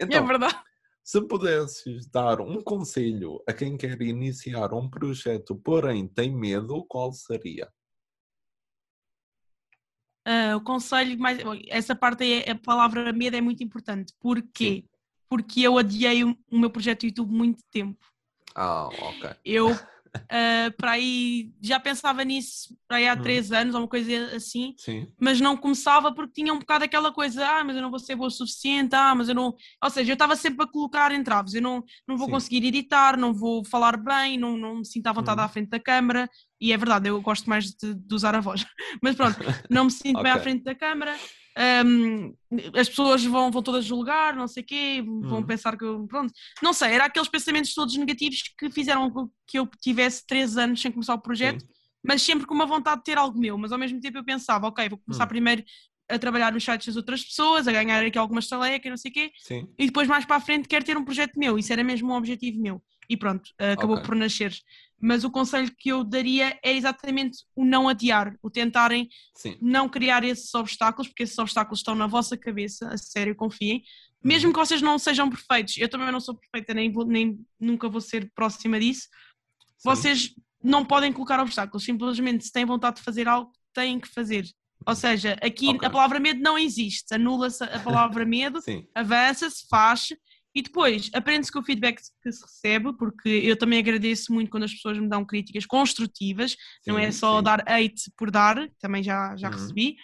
[0.00, 0.56] é Então, verdade.
[1.02, 7.12] se pudesses dar um conselho a quem quer iniciar um projeto, porém tem medo, qual
[7.12, 7.68] seria?
[10.24, 11.38] Ah, o conselho, mais,
[11.68, 14.12] essa parte aí, a palavra medo é muito importante.
[14.20, 14.84] Porquê?
[15.26, 17.98] Porque eu adiei o, o meu projeto YouTube muito tempo.
[18.54, 19.30] Ah, ok.
[19.44, 19.68] Eu,
[20.30, 23.22] ah, para aí, já pensava nisso para aí há Hum.
[23.22, 27.12] três anos, ou uma coisa assim, Sim, mas não começava porque tinha um bocado aquela
[27.12, 29.54] coisa, ah, mas eu não vou ser boa o suficiente, ah, mas eu não.
[29.82, 32.32] Ou seja, eu estava sempre a colocar entraves, eu não, não vou Sim.
[32.32, 35.46] conseguir editar, não vou falar bem, não, não me sinto à vontade Uhum.
[35.46, 36.28] à frente da câmara,
[36.60, 38.64] e é verdade, eu gosto mais de, de usar a voz,
[39.02, 39.38] mas pronto,
[39.70, 41.16] não me sinto bem à frente da câmara.
[41.84, 42.34] Hum,
[42.74, 45.46] as pessoas vão, vão todas julgar, não sei o quê, vão Uhum.
[45.46, 46.06] pensar que eu.
[46.06, 46.32] Pronto,
[46.62, 50.80] não sei, era aqueles pensamentos todos negativos que fizeram com que eu tivesse três anos
[50.80, 51.68] sem começar o projeto sim,
[52.06, 54.68] mas sempre com uma vontade de ter algo meu, mas ao mesmo tempo eu pensava,
[54.68, 55.28] ok, vou começar Hum.
[55.28, 55.64] primeiro
[56.08, 59.10] a trabalhar nos sites das outras pessoas, a ganhar aqui algumas talecas, e não sei
[59.10, 59.68] o quê, sim.
[59.78, 62.16] e depois mais para a frente quero ter um projeto meu, isso era mesmo um
[62.16, 62.82] objetivo meu.
[63.10, 64.02] E pronto, acabou Ok.
[64.02, 64.52] por nascer.
[65.00, 69.56] Mas o conselho que eu daria é exatamente o não adiar, o tentarem sim.
[69.62, 73.76] não criar esses obstáculos, porque esses obstáculos estão na vossa cabeça, a sério, confiem.
[73.76, 73.82] Uhum.
[74.24, 77.88] Mesmo que vocês não sejam perfeitos, eu também não sou perfeita, nem, vou- nem nunca
[77.88, 79.08] vou ser próxima disso, sim.
[79.84, 84.44] vocês não podem colocar obstáculos, simplesmente se têm vontade de fazer algo, têm que fazer.
[84.84, 85.86] Ou seja, aqui Ok.
[85.86, 88.58] a palavra medo não existe, anula-se a palavra medo,
[88.94, 90.08] avança-se, faz
[90.58, 94.64] e depois aprende-se com o feedback que se recebe, porque eu também agradeço muito quando
[94.64, 97.44] as pessoas me dão críticas construtivas, não é sim, só sim.
[97.44, 99.54] dar hate por dar, também já, já Uhum.
[99.54, 99.96] recebi.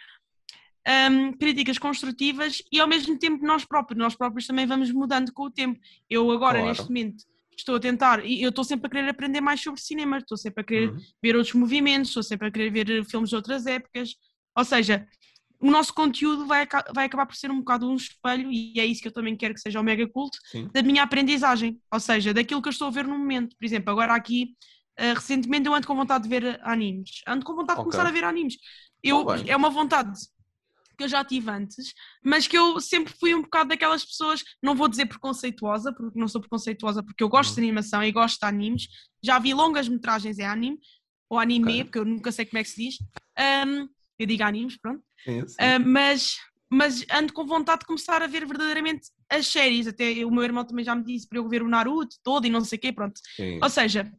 [0.87, 5.47] Hum, críticas construtivas e ao mesmo tempo nós próprios, nós próprios também vamos mudando com
[5.47, 5.81] o tempo.
[6.09, 6.69] Eu agora, Claro.
[6.69, 7.25] neste momento,
[7.59, 10.61] estou a tentar, e eu estou sempre a querer aprender mais sobre cinema, estou sempre
[10.61, 11.01] a querer Uhum.
[11.21, 14.11] ver outros movimentos, estou sempre a querer ver filmes de outras épocas.
[14.57, 15.05] Ou seja,
[15.67, 19.01] o nosso conteúdo vai, vai acabar por ser um bocado um espelho, e é isso
[19.01, 20.69] que eu também quero que seja o mega culto, Sim.
[20.73, 23.57] da minha aprendizagem, ou seja, daquilo que eu estou a ver no momento.
[23.57, 24.55] Por exemplo, agora aqui,
[24.99, 27.91] eh, recentemente eu ando com vontade de ver animes, ando com vontade Ok.
[27.91, 28.57] de começar a ver animes.
[29.03, 29.45] Eu, bem.
[29.49, 30.13] é uma vontade
[30.97, 31.93] que eu já tive antes,
[32.23, 36.29] mas que eu sempre fui um bocado daquelas pessoas, não vou dizer preconceituosa, porque não
[36.29, 37.55] sou preconceituosa, porque eu gosto Uhum.
[37.57, 38.87] de animação e gosto de animes,
[39.23, 40.79] já vi longas metragens em anime,
[41.29, 41.85] ou anime, Ok.
[41.85, 42.99] porque eu nunca sei como é que se diz.
[43.37, 43.89] Ahm,
[44.19, 45.03] eu digo animes, pronto.
[45.25, 45.57] Sim, sim.
[45.59, 46.37] Ah, mas,
[46.71, 49.87] mas ando com vontade de começar a ver verdadeiramente as séries.
[49.87, 52.51] Até o meu irmão também já me disse para eu ver o Naruto todo e
[52.51, 53.21] não sei o quê, pronto.
[53.37, 53.59] sim.
[53.63, 54.13] Ou seja,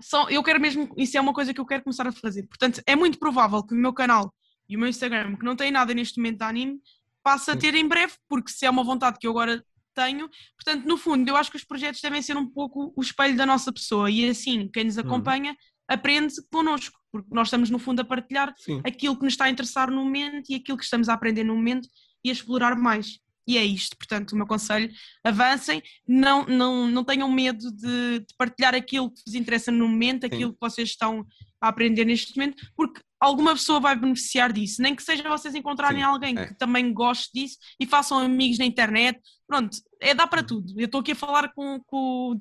[0.00, 2.42] só, eu quero mesmo, isso é uma coisa que eu quero começar a fazer.
[2.44, 4.32] Portanto, é muito provável que o meu canal
[4.68, 6.80] e o meu Instagram, que não tem nada neste momento de anime,
[7.22, 9.64] passe a ter em breve, porque se é uma vontade que eu agora
[9.94, 13.36] tenho, portanto, no fundo, eu acho que os projetos devem ser um pouco o espelho
[13.36, 15.56] da nossa pessoa e assim, quem nos acompanha
[15.88, 18.80] aprende connosco, porque nós estamos no fundo a partilhar Sim.
[18.84, 21.54] aquilo que nos está a interessar no momento e aquilo que estamos a aprender no
[21.54, 21.88] momento
[22.24, 23.18] e a explorar mais.
[23.46, 24.90] E é isto, portanto, o meu conselho,
[25.22, 30.26] avancem, não, não, não tenham medo de, de partilhar aquilo que vos interessa no momento,
[30.26, 31.24] aquilo que vocês estão
[31.60, 35.98] a aprender neste momento, porque alguma pessoa vai beneficiar disso, nem que seja vocês encontrarem
[36.00, 36.46] Sim, alguém é.
[36.48, 40.72] que também goste disso e façam amigos na internet, pronto, é dá para tudo.
[40.78, 42.32] Eu estou aqui a falar com, com...
[42.32, 42.40] o-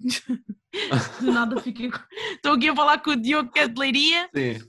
[1.22, 1.90] do nada fiquei
[2.34, 4.60] estou aqui a falar com o Diogo que é de Leiria, Sim.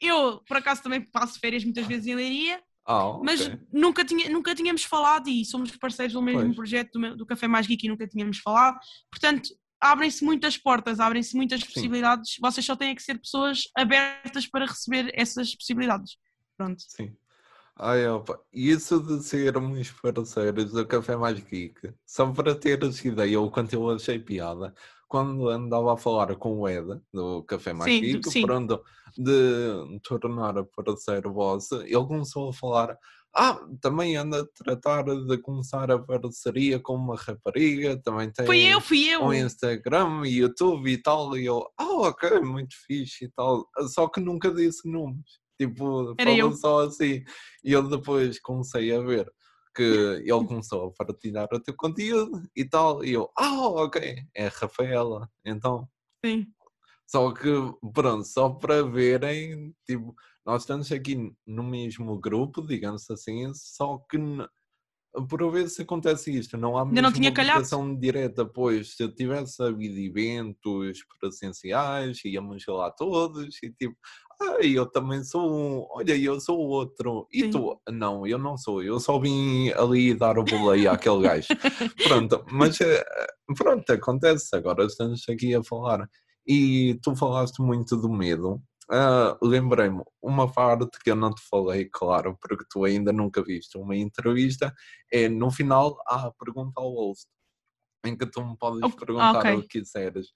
[0.00, 3.22] eu por acaso também passo férias muitas vezes em Leiria, Ah, ok.
[3.24, 6.56] mas nunca, tinha, nunca tínhamos falado e somos parceiros do mesmo Pois.
[6.56, 8.78] projeto do, meu- do Café Mais Geek e nunca tínhamos falado.
[9.10, 9.50] Portanto,
[9.82, 12.36] abrem-se muitas portas, abrem-se muitas possibilidades.
[12.40, 16.16] Vocês só têm que ser pessoas abertas para receber essas possibilidades.
[16.56, 16.80] Pronto.
[16.86, 17.14] Sim.
[17.76, 18.38] Ai, opa.
[18.52, 23.90] Isso de sermos parceiros do Café Mais Geek, só para teres ideia, o quanto eu
[23.90, 24.72] achei piada,
[25.08, 28.42] quando andava a falar com o Ed, do Café Mais Sim, Geek, sim.
[28.42, 28.82] pronto,
[29.16, 32.96] de tornar parceiro vosso, ele começou a falar,
[33.34, 38.60] ah, também anda a tratar de começar a parceria com uma rapariga, também tem Fui
[38.62, 39.22] eu, fui eu.
[39.22, 44.06] um Instagram e YouTube e tal, e eu, ah, ok, muito fixe e tal, só
[44.08, 46.52] que nunca disse nomes, tipo, Era falou eu.
[46.52, 47.24] só assim,
[47.64, 49.32] e eu depois comecei a ver
[49.74, 54.46] que ele começou a partilhar o teu conteúdo e tal, e eu, ah, ok, é
[54.46, 55.88] a Rafaela, então,
[56.22, 56.46] Sim.
[57.06, 57.48] só que,
[57.94, 60.14] pronto, só para verem, tipo,
[60.44, 64.18] nós estamos aqui no mesmo grupo, digamos assim, só que
[65.28, 67.58] por vezes acontece isto, não há não mesmo tinha calhado.
[67.58, 73.94] ligação direta, pois se eu tivesse havido eventos presenciais, íamos lá todos e tipo,
[74.40, 77.50] ah, eu também sou um, olha, eu sou o outro, e Sim.
[77.50, 77.80] tu?
[77.90, 81.48] Não, eu não sou, eu só vim ali dar o boleio àquele gajo.
[82.08, 83.04] Pronto, mas eh,
[83.56, 86.08] pronto, acontece, agora estamos aqui a falar.
[86.46, 88.60] E tu falaste muito do medo.
[88.90, 93.78] Ah, Lembrei-me, uma parte que eu não te falei, claro, porque tu ainda nunca viste
[93.78, 94.74] uma entrevista,
[95.12, 97.26] é no final há a pergunta ao host,
[98.04, 99.44] em que tu me podes Ok, perguntar ok.
[99.50, 100.28] o que quiseres.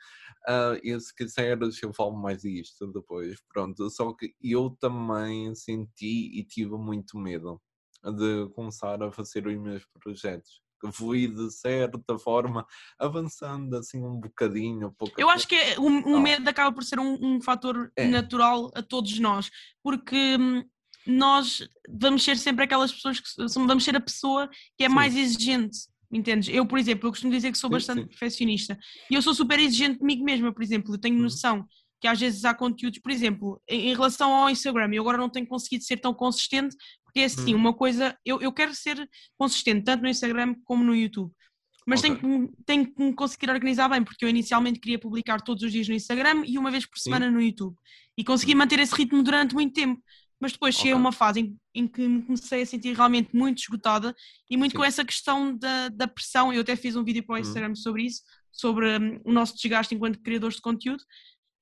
[0.48, 3.40] Ah, e se quiseres, eu falo mais disto depois.
[3.52, 7.60] Pronto, só que eu também senti e tive muito medo
[8.04, 10.62] de começar a fazer os meus projetos.
[10.80, 12.66] Que fui, de certa forma,
[12.98, 14.94] avançando assim um bocadinho.
[15.16, 18.06] Eu acho que o, o medo acaba por ser um, um fator É.
[18.06, 19.50] natural a todos nós,
[19.82, 20.62] porque hum,
[21.06, 23.28] nós vamos ser sempre aquelas pessoas que
[23.66, 24.94] vamos ser a pessoa que é Sim.
[24.94, 25.78] mais exigente.
[26.12, 26.48] Entendes?
[26.54, 28.06] Eu, por exemplo, eu costumo dizer que sou Sim, bastante sim.
[28.08, 28.78] perfeccionista
[29.10, 30.94] e eu sou super exigente comigo mesma, por exemplo.
[30.94, 31.22] Eu tenho Uhum.
[31.22, 31.66] noção
[32.00, 35.28] que às vezes há conteúdos, por exemplo, em, em relação ao Instagram, eu agora não
[35.30, 37.60] tenho conseguido ser tão consistente, porque é assim, Uhum.
[37.60, 41.32] uma coisa, eu, eu quero ser consistente tanto no Instagram como no YouTube.
[41.88, 42.10] Mas Ok.
[42.10, 45.62] tenho, que, me- tenho que me conseguir organizar bem, porque eu inicialmente queria publicar todos
[45.62, 47.04] os dias no Instagram e uma vez por Sim.
[47.04, 47.76] semana no YouTube.
[48.18, 48.58] E consegui Hum.
[48.58, 50.02] manter esse ritmo durante muito tempo.
[50.38, 53.58] Mas depois cheguei a uma fase em, em que me comecei a sentir realmente muito
[53.62, 54.14] esgotada
[54.50, 54.78] e muito Sim.
[54.78, 56.52] com essa questão da, da pressão.
[56.52, 57.40] Eu até fiz um vídeo para o Hum.
[57.40, 58.20] Instagram sobre isso,
[58.52, 61.02] sobre hum, o nosso desgaste enquanto criadores de conteúdo,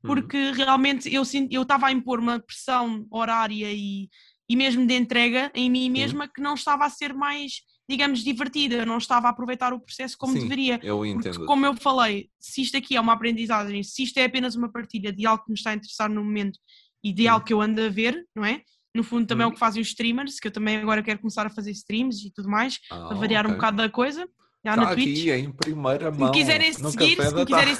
[0.04, 0.14] Uhum.
[0.14, 4.08] porque realmente eu sin- eu estava a impor uma pressão horária e,
[4.48, 8.84] e mesmo de entrega em mim mesma que não estava a ser mais, digamos, divertida,
[8.84, 10.78] não estava a aproveitar o processo como Sim, deveria.
[10.82, 11.46] Eu Porque, entendo.
[11.46, 15.10] como eu falei, se isto aqui é uma aprendizagem, se isto é apenas uma partilha
[15.12, 16.58] de algo que me está a interessar no momento
[17.02, 18.62] e de algo que eu ando a ver, não é?
[18.94, 19.54] No fundo, também é o Uhum.
[19.54, 22.48] que fazem os streamers, que eu também agora quero começar a fazer streams e tudo
[22.48, 23.56] mais, Ah, a variar um ok.
[23.56, 24.28] bocado da coisa,
[24.64, 25.20] já Tá na Twitch.
[25.20, 26.30] aqui em primeira Se mão.
[26.30, 27.74] me quiserem seguir, se me quiserem,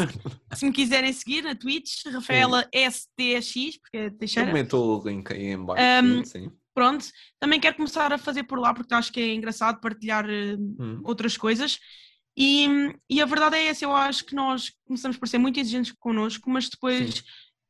[0.54, 4.52] se me quiserem seguir na Twitch, Rafaela STX, porque é Teixeira.
[4.52, 5.82] meto o link aí em baixo.
[6.06, 6.50] Um, sim.
[6.74, 7.06] Pronto,
[7.38, 11.00] também quero começar a fazer por lá porque acho que é engraçado partilhar eh, Hum,
[11.04, 11.78] outras coisas.
[12.36, 12.66] E,
[13.08, 16.50] e a verdade é essa, eu acho que nós começamos por ser muito exigentes connosco,
[16.50, 17.22] mas depois Sim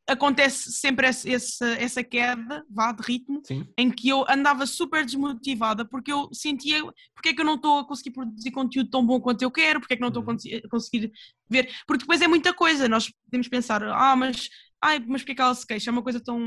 [0.06, 3.66] acontece sempre essa, essa queda, vá, de ritmo, Sim.
[3.78, 6.82] em que eu andava super desmotivada porque eu sentia
[7.14, 9.80] porque é que eu não estou a conseguir produzir conteúdo tão bom quanto eu quero,
[9.80, 10.36] porque é que não estou uhum.
[10.64, 11.10] a conseguir
[11.48, 14.48] ver, porque depois é muita coisa, nós podemos pensar, ah, mas
[14.84, 15.88] ai, mas porque é que ela se queixa?
[15.88, 16.38] É uma coisa tão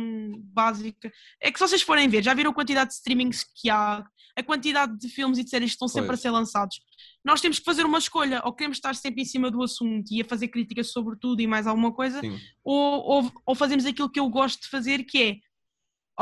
[0.53, 1.11] básica.
[1.41, 4.05] É que se vocês forem ver, já viram a quantidade de streamings que há,
[4.37, 6.19] a quantidade de filmes e de séries que estão sempre pois.
[6.19, 6.79] a ser lançados.
[7.25, 10.21] Nós temos que fazer uma escolha, ou queremos estar sempre em cima do assunto e
[10.21, 12.21] a fazer críticas sobre tudo e mais alguma coisa,
[12.63, 15.35] ou, ou, ou, fazemos aquilo que eu gosto de fazer, que é,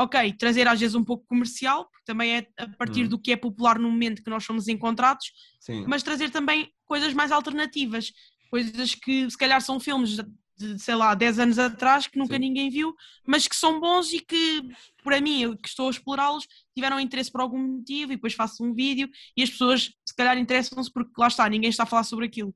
[0.02, 3.08] ok, trazer às vezes um pouco comercial, porque também é a partir hum.
[3.08, 5.84] do que é popular no momento que nós somos encontrados, Sim.
[5.86, 8.12] mas trazer também coisas mais alternativas,
[8.50, 10.16] coisas que se calhar são filmes
[10.56, 12.40] de, sei lá, 10 anos atrás que nunca Sim.
[12.40, 12.94] ninguém viu,
[13.26, 14.62] mas que são bons e que,
[15.04, 18.64] para mim, eu que estou a explorá-los, tiveram interesse por algum motivo e depois faço
[18.64, 22.04] um vídeo e as pessoas, se calhar, interessam-se porque lá está, ninguém está a falar
[22.04, 22.54] sobre aquilo.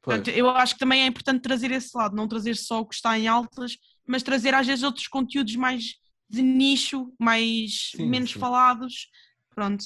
[0.00, 2.94] Portanto, eu acho que também é importante trazer esse lado, não trazer só o que
[2.94, 5.94] está em altas, mas trazer às vezes outros conteúdos mais
[6.28, 8.38] de nicho, mais sim, menos sim.
[8.38, 9.08] falados.
[9.54, 9.84] Pronto.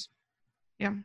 [0.79, 1.01] Yeah.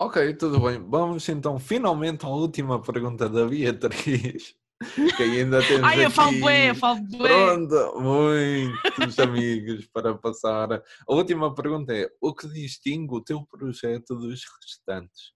[0.00, 0.82] Ok, tudo bem.
[0.88, 4.54] Vamos então finalmente à última pergunta da Beatriz
[5.16, 7.18] que ainda temos Ai, eu aqui, falo bem, eu falo bem.
[7.18, 10.72] Pronto, muitos amigos para passar.
[10.72, 15.32] A última pergunta é: o que distingue o teu projeto dos restantes?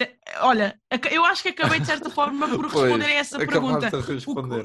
[0.00, 0.80] Eh, olha,
[1.10, 3.90] eu acho que acabei de certa forma por responder a essa pergunta.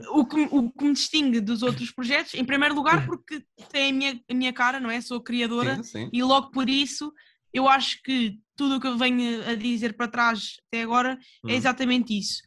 [0.09, 3.89] O, o, que, o que me distingue dos outros projetos, em primeiro lugar, porque tem
[3.89, 5.01] a minha, a minha cara, não é?
[5.01, 6.09] Sou criadora sim, sim.
[6.11, 7.11] e logo por isso
[7.53, 11.47] eu acho que tudo o que eu venho a dizer para trás até agora é
[11.47, 11.49] hum.
[11.49, 12.41] é exatamente isso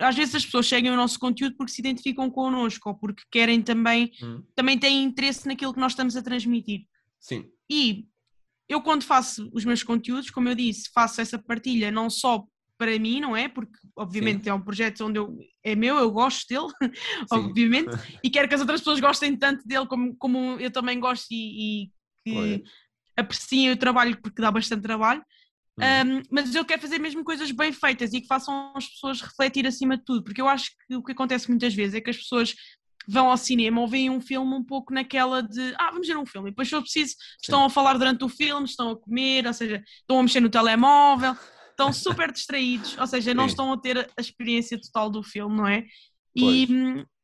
[0.00, 3.62] às vezes as pessoas seguem o nosso conteúdo porque se identificam connosco ou porque querem
[3.62, 4.42] também, hum.
[4.54, 6.86] também têm interesse naquilo que nós estamos a transmitir.
[7.20, 7.44] Sim.
[7.70, 8.06] E
[8.68, 12.44] eu quando faço os meus conteúdos, como eu disse, faço essa partilha não só
[12.78, 13.48] para mim, não é?
[13.48, 14.50] Porque obviamente Sim.
[14.50, 16.72] é um projeto onde eu, é meu, eu gosto dele,
[17.30, 17.90] obviamente,
[18.22, 21.84] e quero que as outras pessoas gostem tanto dele como, como eu também gosto e,
[21.84, 21.90] e
[22.24, 22.64] que
[23.16, 25.24] apreciem o trabalho porque dá bastante trabalho.
[25.78, 29.66] Um, mas eu quero fazer mesmo coisas bem feitas e que façam as pessoas refletir
[29.66, 32.16] acima de tudo, porque eu acho que o que acontece muitas vezes é que as
[32.16, 32.54] pessoas
[33.06, 36.26] vão ao cinema ou veem um filme um pouco naquela de ah, vamos ver um
[36.26, 39.46] filme, e depois se eu preciso, estão a falar durante o filme, estão a comer,
[39.46, 41.36] ou seja, estão a mexer no telemóvel,
[41.70, 43.50] estão super distraídos, ou seja, não Sim.
[43.50, 45.84] estão a ter a experiência total do filme, não é?
[46.34, 46.68] E,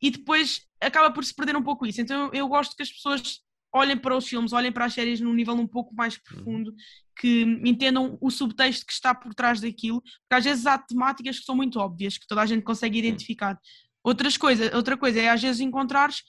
[0.00, 2.00] e depois acaba por se perder um pouco isso.
[2.00, 3.40] Então eu gosto que as pessoas
[3.72, 6.20] olhem para os filmes, olhem para as séries num nível um pouco mais uhum.
[6.24, 6.74] profundo,
[7.18, 11.44] que entendam o subtexto que está por trás daquilo, porque às vezes há temáticas que
[11.44, 13.58] são muito óbvias, que toda a gente consegue identificar.
[14.04, 16.22] Outras coisa, outra coisa é às vezes encontrares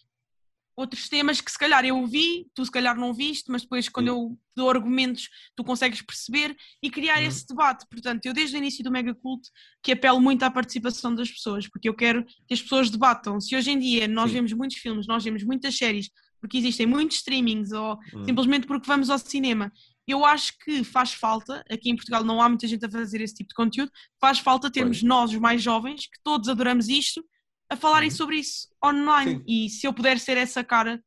[0.75, 4.07] outros temas que se calhar eu vi, tu se calhar não viste, mas depois quando
[4.07, 7.27] eu dou argumentos tu consegues perceber e criar uhum.
[7.27, 7.85] esse debate.
[7.89, 9.47] Portanto, eu desde o início do Mega Cult
[9.81, 13.39] que apelo muito à participação das pessoas, porque eu quero que as pessoas debatam.
[13.39, 14.37] Se hoje em dia nós Sim.
[14.37, 16.09] vemos muitos filmes, nós vemos muitas séries,
[16.43, 18.25] porque existem muitos streamings ou hum.
[18.25, 19.71] simplesmente porque vamos ao cinema.
[20.05, 23.33] Eu acho que faz falta, aqui em Portugal não há muita gente a fazer esse
[23.33, 23.89] tipo de conteúdo,
[24.19, 27.23] faz falta termos nós, os mais jovens, que todos adoramos isto,
[27.69, 28.11] a falarem hum.
[28.11, 29.37] sobre isso online.
[29.37, 29.43] Sim.
[29.47, 31.01] E se eu puder ser essa cara,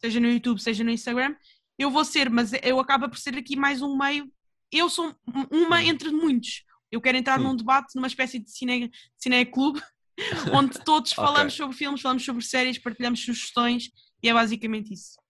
[0.00, 1.36] seja no YouTube, seja no Instagram,
[1.78, 4.32] eu vou ser, mas eu acaba por ser aqui mais um meio.
[4.72, 5.14] Eu sou
[5.50, 5.80] uma hum.
[5.80, 6.64] entre muitos.
[6.90, 9.78] Eu quero entrar num debate, numa espécie de cine, cine clube,
[10.54, 11.22] onde todos okay.
[11.22, 13.90] falamos sobre filmes, falamos sobre séries, partilhamos sugestões
[14.22, 15.20] e é basicamente isso.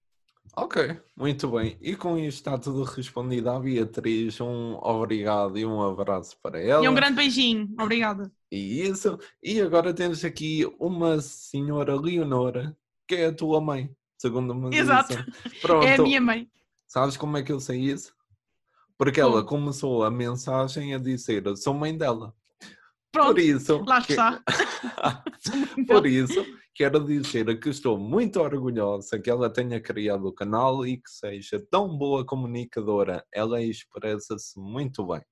[0.56, 1.78] Ok, muito bem.
[1.80, 4.40] E com isto está tudo respondido à Beatriz.
[4.40, 6.84] Um obrigado e um abraço para ela.
[6.84, 7.72] E um grande beijinho.
[7.78, 8.30] Obrigada.
[8.50, 9.18] E isso.
[9.42, 12.76] E agora temos aqui uma senhora Leonora,
[13.06, 15.14] que é a tua mãe, segundo me Exato.
[15.62, 15.86] Pronto.
[15.86, 16.50] É a minha mãe.
[16.88, 18.12] Sabes como é que eu sei isso?
[18.98, 22.34] Porque ela começou a mensagem a dizer: sou mãe dela.
[23.12, 23.84] Pronto, Por isso.
[23.86, 24.42] Lá está.
[25.86, 26.44] Por isso
[26.74, 31.64] quero dizer que estou muito orgulhosa que ela tenha criado o canal e que seja
[31.70, 33.24] tão boa comunicadora.
[33.32, 35.22] Ela expressa-se muito bem.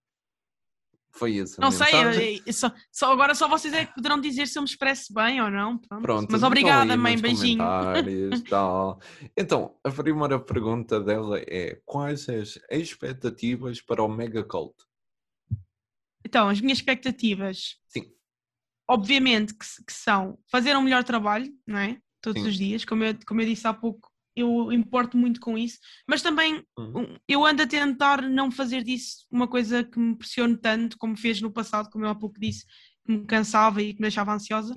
[1.11, 1.61] Foi isso.
[1.61, 4.68] Não sei, eu, só, só, agora só vocês é que poderão dizer se eu me
[4.68, 5.78] expresso bem ou não.
[5.78, 6.03] Pronto.
[6.03, 7.59] Pronto Mas obrigada, mãe, beijinho.
[8.49, 9.01] Tal.
[9.36, 14.74] Então, a primeira pergunta dela é: quais as expectativas para o Mega Cult?
[16.24, 17.78] Então, as minhas expectativas.
[17.89, 18.17] Sim
[18.89, 21.99] obviamente que, que, são fazer um melhor trabalho, não é?
[22.22, 22.49] Todos Sim.
[22.49, 26.22] os dias, como eu, como eu disse há pouco, eu importo muito com isso, mas
[26.22, 27.16] também uhum.
[27.26, 31.41] eu ando a tentar não fazer disso uma coisa que me pressione tanto como fez
[31.41, 32.64] no passado, como eu há pouco disse,
[33.05, 34.74] que me cansava e que me deixava ansiosa.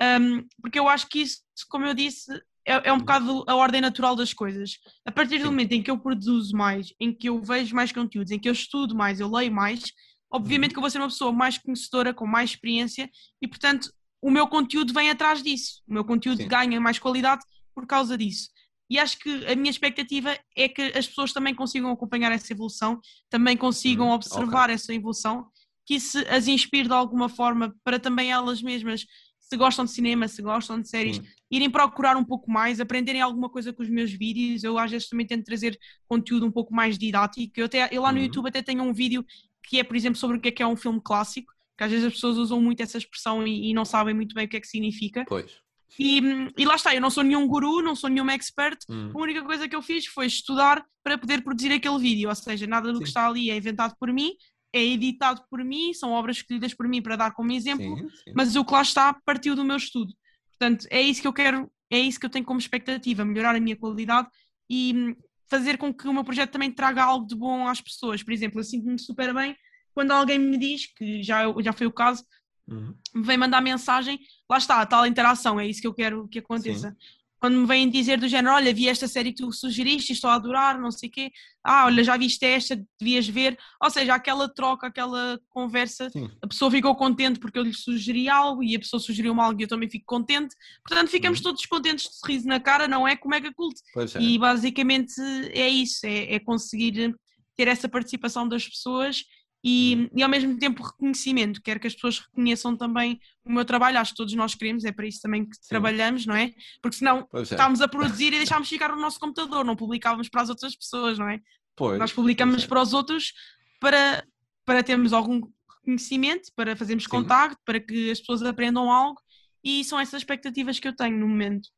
[0.00, 2.30] Um, porque eu acho que isso, como eu disse,
[2.66, 4.78] é, é, um bocado a ordem natural das coisas.
[5.04, 5.50] A partir do Sim.
[5.50, 8.52] momento em que eu produzo mais, em que eu vejo mais conteúdos, em que eu
[8.52, 9.84] estudo mais, eu leio mais,
[10.30, 13.10] obviamente que eu vou ser uma pessoa mais conhecedora, com mais experiência
[13.40, 15.82] e, portanto, o meu conteúdo vem atrás disso.
[15.86, 16.48] O meu conteúdo Sim.
[16.48, 17.42] ganha mais qualidade
[17.74, 18.48] por causa disso.
[18.88, 23.00] E acho que a minha expectativa é que as pessoas também consigam acompanhar essa evolução,
[23.28, 25.46] também consigam Uhum, observar essa evolução,
[25.84, 29.04] que isso as inspire de alguma forma para também elas mesmas,
[29.40, 31.26] se gostam de cinema, se gostam de séries, Sim.
[31.50, 34.64] irem procurar um pouco mais, aprenderem alguma coisa com os meus vídeos.
[34.64, 37.52] Eu às vezes também tento trazer conteúdo um pouco mais didático.
[37.60, 38.24] Eu, até, eu lá no Uhum.
[38.24, 39.24] YouTube até tenho um vídeo
[39.66, 41.90] que é, por exemplo, sobre o que é que é um filme clássico, que às
[41.90, 44.56] vezes as pessoas usam muito essa expressão e, e não sabem muito bem o que
[44.56, 45.24] é que significa.
[45.28, 45.60] Pois.
[45.98, 46.20] E,
[46.58, 49.10] e lá está, eu não sou nenhum guru, não sou nenhum expert, Hum.
[49.14, 52.66] a única coisa que eu fiz foi estudar para poder produzir aquele vídeo, ou seja,
[52.66, 53.02] nada do Sim.
[53.02, 54.32] que está ali é inventado por mim,
[54.72, 58.32] é editado por mim, são obras escolhidas por mim para dar como exemplo, Sim, sim.
[58.34, 60.12] mas o que lá está partiu do meu estudo.
[60.50, 63.60] Portanto, é isso que eu quero, é isso que eu tenho como expectativa, melhorar a
[63.60, 64.28] minha qualidade
[64.68, 65.16] e
[65.48, 68.22] fazer com que o meu projeto também traga algo de bom às pessoas.
[68.22, 69.56] Por exemplo, eu sinto-me super bem
[69.94, 72.24] quando alguém me diz, que já, já foi o caso,
[72.68, 72.94] Hum.
[73.14, 74.18] me vem mandar mensagem,
[74.50, 76.96] lá está, a tal interação, é isso que eu quero que aconteça.
[77.38, 80.34] Quando me vêm dizer do género, olha, vi esta série que tu sugeriste, estou a
[80.34, 81.30] adorar, não sei o quê,
[81.62, 86.30] ah, olha, já viste esta, devias ver, ou seja, aquela troca, aquela conversa, Sim.
[86.42, 89.64] a pessoa ficou contente porque eu lhe sugeri algo e a pessoa sugeriu-me algo e
[89.64, 90.54] eu também fico contente,
[90.86, 91.44] portanto ficamos Uhum.
[91.44, 93.78] todos contentes de sorriso na cara, não é como é que cult.
[93.96, 94.20] É.
[94.22, 95.20] E basicamente
[95.52, 97.14] é isso, é, é conseguir
[97.56, 99.24] ter essa participação das pessoas
[99.68, 100.08] e, Uhum.
[100.14, 101.60] e ao mesmo tempo reconhecimento.
[101.60, 104.92] Quero que as pessoas reconheçam também o meu trabalho, acho que todos nós queremos, é
[104.92, 106.54] para isso também que trabalhamos, não é?
[106.80, 107.42] Porque senão é.
[107.42, 111.18] estávamos a produzir e deixámos ficar no nosso computador, não publicávamos para as outras pessoas,
[111.18, 111.40] não é?
[111.74, 112.66] Pois, Nós publicamos é.
[112.68, 113.32] para os outros
[113.80, 114.24] para,
[114.64, 115.40] para termos algum
[115.80, 117.10] reconhecimento, para fazermos Sim.
[117.10, 119.20] contacto, para que as pessoas aprendam algo
[119.64, 121.68] e são essas expectativas que eu tenho no momento.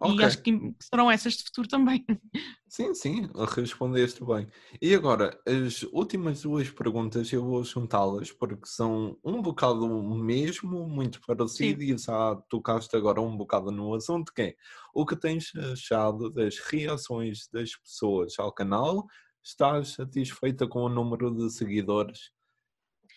[0.00, 0.16] Ok.
[0.20, 2.04] E acho que serão essas de futuro também.
[2.68, 4.46] Sim, sim, respondeste bem.
[4.80, 11.18] E agora, as últimas duas perguntas eu vou juntá-las porque são um bocado mesmo, muito
[11.26, 14.54] parecido, e já tocaste agora um bocado no assunto, que é
[14.94, 19.06] o que tens achado das reações das pessoas ao canal?
[19.42, 22.30] Estás satisfeita com o número de seguidores?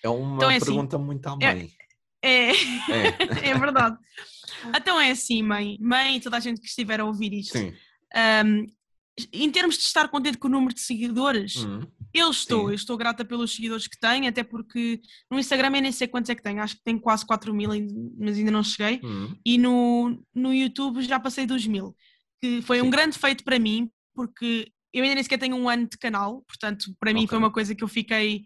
[0.01, 1.45] É uma Então é assim, pergunta muito à mãe.
[1.65, 1.90] É,
[2.21, 2.51] É.
[3.49, 3.97] é verdade.
[4.75, 7.57] Então é assim, mãe, mãe, e toda a gente que estiver a ouvir isto.
[7.57, 7.73] Sim.
[8.45, 8.67] Um,
[9.33, 11.81] em termos de estar contente com o número de seguidores, Hum,
[12.13, 12.71] eu estou, sim.
[12.71, 16.29] eu estou grata pelos seguidores que tenho, até porque no Instagram eu nem sei quantos
[16.29, 17.69] é que tenho, acho que tenho quase 4 mil,
[18.17, 18.99] mas ainda não cheguei.
[19.03, 21.95] hum, E no, no YouTube já passei dos mil,
[22.41, 22.89] que foi um Sim.
[22.89, 26.93] grande feito para mim, porque eu ainda nem sequer tenho um ano de canal, portanto,
[26.99, 27.29] para mim Ok.
[27.29, 28.43] foi uma coisa que eu fiquei,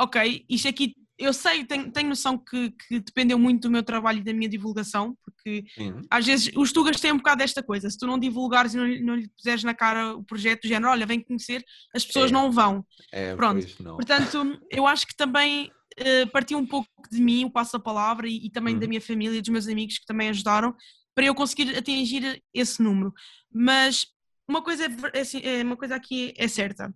[0.00, 4.18] ok, isto aqui, eu sei, tenho, tenho noção que, que dependeu muito do meu trabalho
[4.18, 5.94] e da minha divulgação, porque sim.
[6.10, 8.86] às vezes os tugas têm um bocado desta coisa, se tu não divulgares e não,
[8.86, 11.64] lhe- não lhe puseres na cara o projeto do género, olha, vem conhecer,
[11.94, 12.32] as pessoas É.
[12.34, 12.84] não vão.
[13.12, 13.66] É, Pronto.
[13.82, 13.96] não.
[13.96, 18.50] Portanto, eu acho que também eh, partiu um pouco de mim, o passo-a-palavra, e, e
[18.50, 18.88] também da Uhum.
[18.88, 20.74] minha família e dos meus amigos que também ajudaram
[21.14, 23.12] para eu conseguir atingir esse número.
[23.52, 24.06] Mas
[24.48, 26.94] uma coisa, é é assim, é, uma coisa aqui é certa.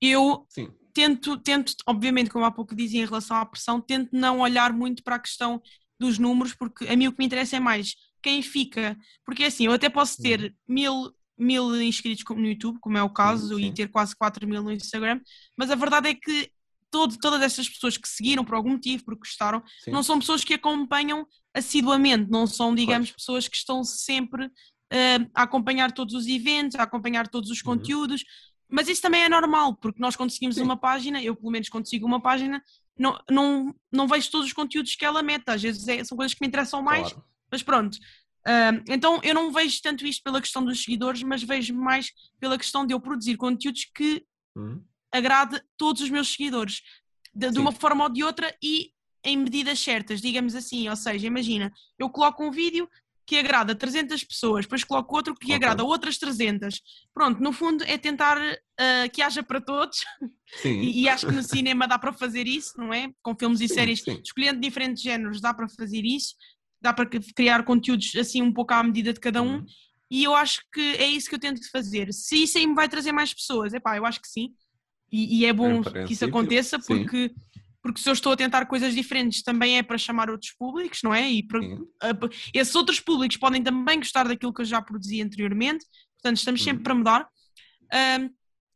[0.00, 0.68] Eu Sim.
[0.96, 5.02] Tento, tento, obviamente, como há pouco dizia em relação à pressão, tento não olhar muito
[5.04, 5.60] para a questão
[6.00, 8.96] dos números, porque a mim o que me interessa é mais quem fica.
[9.22, 13.56] Porque assim, eu até posso ter mil, mil inscritos no YouTube, como é o caso,
[13.56, 13.66] sim.
[13.66, 15.20] e ter quase 4 mil no Instagram,
[15.54, 16.50] mas a verdade é que
[16.90, 19.90] todo, todas estas pessoas que seguiram por algum motivo, porque gostaram, sim.
[19.90, 23.16] não são pessoas que acompanham assiduamente, não são, digamos, Pois.
[23.16, 24.50] pessoas que estão sempre
[24.90, 28.26] eh, a acompanhar todos os eventos, a acompanhar todos os Uhum.
[28.68, 30.62] Mas isso também é normal, porque nós quando seguimos Sim.
[30.62, 32.62] uma página, eu pelo menos quando sigo uma página,
[32.98, 36.34] não, não, não vejo todos os conteúdos que ela mete, às vezes é- são coisas
[36.34, 37.24] que me interessam mais, Claro.
[37.50, 37.98] mas pronto.
[38.46, 42.56] Ah, então eu não vejo tanto isto pela questão dos seguidores, mas vejo mais pela
[42.56, 44.24] questão de eu produzir conteúdos que
[44.56, 46.80] Hum, agrade todos os meus seguidores,
[47.34, 48.92] de, de uma forma ou de outra e
[49.24, 50.88] em medidas certas, digamos assim.
[50.88, 52.88] Ou seja, imagina, eu coloco um vídeo
[53.26, 55.56] que agrada 300 pessoas, depois coloco outro que Ok.
[55.56, 56.80] agrada outras 300.
[57.12, 58.38] Pronto, no fundo é tentar
[58.78, 59.98] ah, que haja para todos
[60.62, 60.80] Sim.
[60.80, 63.10] e, e acho que no cinema dá para fazer isso, não é?
[63.22, 64.20] Com filmes e Sim, séries, sim.
[64.24, 66.34] escolhendo diferentes géneros, dá para fazer isso,
[66.80, 69.56] dá para criar conteúdos assim um pouco à medida de cada um.
[69.56, 69.66] Hum,
[70.10, 72.12] E eu acho que é isso que eu tento fazer.
[72.12, 74.54] Se isso aí me vai trazer mais pessoas, epá, eu acho que sim.
[75.10, 77.06] E, e é bom que isso aconteça sim.
[77.86, 81.14] Porque, se eu estou a tentar coisas diferentes também é para chamar outros públicos, não
[81.14, 81.30] é?
[81.30, 81.60] E para-
[82.52, 85.86] esses outros públicos podem também gostar daquilo que eu já produzi anteriormente,
[86.16, 86.82] portanto estamos sempre Uhum.
[86.82, 87.28] para mudar.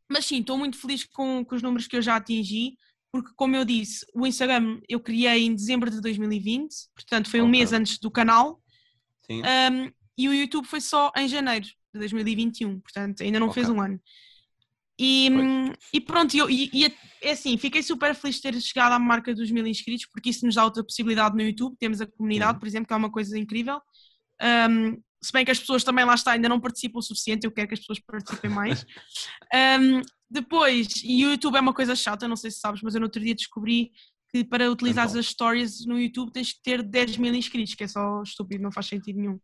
[0.09, 2.77] Mas sim, estou muito feliz com, com os números que eu já atingi,
[3.12, 7.49] porque como eu disse, o Instagram eu criei em dezembro de 2020, portanto foi um
[7.49, 8.61] mês antes do canal.
[9.27, 9.43] Sim.
[9.43, 13.55] Um, e o YouTube foi só em janeiro de 2021, portanto ainda não Ok.
[13.55, 14.01] fez um ano.
[15.02, 15.31] E,
[15.94, 19.35] e pronto, eu, e, e, é assim, fiquei super feliz de ter chegado à marca
[19.35, 21.74] dos mil inscritos, porque isso nos dá outra possibilidade no YouTube.
[21.78, 23.81] Temos a comunidade, por exemplo, que é uma coisa incrível.
[24.43, 27.51] Um, se bem que as pessoas também lá está, ainda não participam o suficiente, eu
[27.51, 28.85] quero que as pessoas participem mais.
[29.81, 33.01] um, depois, e o YouTube é uma coisa chata, não sei se sabes, mas eu
[33.01, 33.93] no outro dia descobri
[34.31, 35.18] que para utilizar então.
[35.18, 38.70] as stories no YouTube tens que ter 10 mil inscritos, que é só estúpido, não
[38.70, 39.40] faz sentido nenhum.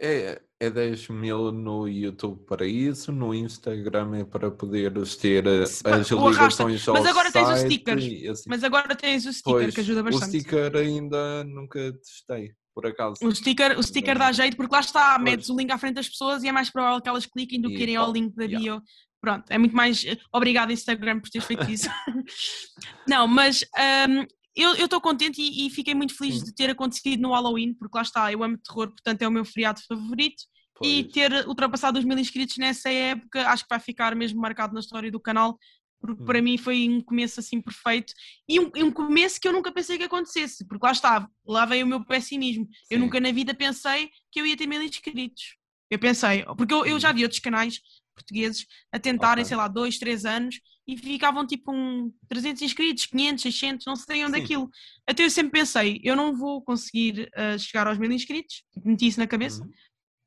[0.00, 5.62] É, é 10 mil no YouTube para isso, no Instagram é para poderes ter eh,
[5.62, 7.98] as ligações ao Mas agora tens o sticker,
[8.30, 8.44] assim.
[8.48, 10.36] mas agora tens o sticker pois, que ajuda bastante.
[10.36, 13.16] O sticker ainda nunca testei por acaso.
[13.22, 15.24] O sticker, o sticker dá jeito porque lá está, pois.
[15.24, 17.68] metes o link à frente das pessoas e é mais provável que elas cliquem do
[17.68, 18.60] que irem ao link da bio.
[18.60, 18.82] Yeah.
[19.20, 20.04] Pronto, é muito mais.
[20.04, 21.88] Eh, obrigado, Instagram, por ter feito isso.
[23.06, 23.64] Não, mas
[24.08, 26.44] um, eu estou contente e, e, fiquei muito feliz Sim.
[26.44, 29.44] de ter acontecido no Halloween, porque lá está, eu amo terror, portanto é o meu
[29.44, 30.42] feriado favorito.
[30.74, 30.90] Pois.
[30.90, 34.80] E ter ultrapassado os mil inscritos nessa época, acho que vai ficar mesmo marcado na
[34.80, 35.58] história do canal,
[36.00, 36.42] porque para hum.
[36.42, 38.12] mim foi um começo assim perfeito
[38.48, 41.86] e um, um, começo que eu nunca pensei que acontecesse, porque lá estava, lá veio
[41.86, 42.64] o meu pessimismo.
[42.64, 42.94] Sim.
[42.94, 45.56] Eu nunca na vida pensei que eu ia ter mil inscritos.
[45.88, 47.80] Eu pensei, porque eu, eu já vi outros canais
[48.12, 49.48] portugueses a tentarem, okay.
[49.48, 54.24] sei lá, dois, três anos e ficavam tipo com 300 inscritos, 500, 600, não sei
[54.24, 54.68] onde aquilo.
[55.06, 59.20] Até eu sempre pensei, eu não vou conseguir uh, chegar aos mil inscritos, meti isso
[59.20, 59.70] na cabeça, uhum.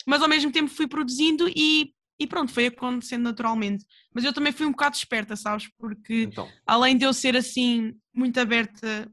[0.07, 3.85] mas ao mesmo tempo fui produzindo e e pronto, foi acontecendo naturalmente.
[4.13, 5.69] Mas eu também fui um bocado esperta, sabes?
[5.77, 6.49] Porque então.
[6.65, 9.11] além de eu ser assim muito aberta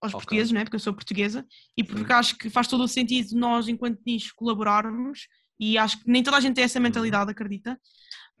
[0.00, 0.20] aos okay.
[0.20, 0.64] portugueses, não é?
[0.64, 1.44] porque eu sou portuguesa,
[1.76, 5.26] e porque acho que faz todo o sentido nós, enquanto nicho, colaborarmos,
[5.60, 6.84] e acho que nem toda a gente tem essa uhum.
[6.84, 7.78] mentalidade, acredita.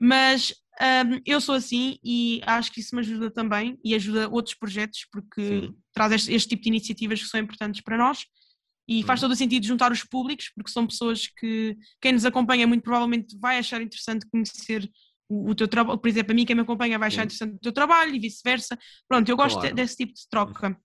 [0.00, 4.54] Mas um, eu sou assim e acho que isso me ajuda também e ajuda outros
[4.54, 5.76] projetos, porque Sim.
[5.92, 8.24] traz este, este tipo de iniciativas que são importantes para nós
[8.88, 9.28] e faz uhum.
[9.28, 13.38] todo o sentido juntar os públicos, porque são pessoas que quem nos acompanha muito provavelmente
[13.38, 14.90] vai achar interessante conhecer
[15.28, 17.60] o, o teu trabalho, por exemplo, a mim quem me acompanha vai achar interessante o
[17.60, 18.78] teu trabalho e vice-versa.
[19.06, 19.74] Pronto, eu gosto claro.
[19.74, 20.76] desse tipo de troca.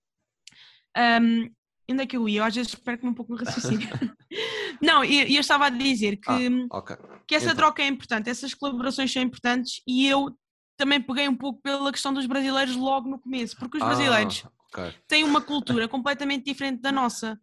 [0.96, 1.50] Um,
[1.92, 2.40] onde é que eu ia?
[2.40, 3.88] Eu às vezes perco-me um pouco no raciocínio.
[4.82, 6.96] Não, e eu, eu, estava a dizer que, ah, okay.
[7.26, 7.56] que essa então.
[7.56, 10.36] troca é importante, essas colaborações são importantes e eu
[10.76, 14.44] também peguei um pouco pela questão dos brasileiros logo no começo, porque os ah, brasileiros
[14.68, 14.92] okay.
[15.08, 17.38] têm uma cultura completamente diferente da nossa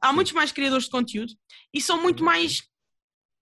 [0.00, 0.14] há Sim.
[0.14, 1.32] muitos mais criadores de conteúdo
[1.72, 2.62] e são muito mais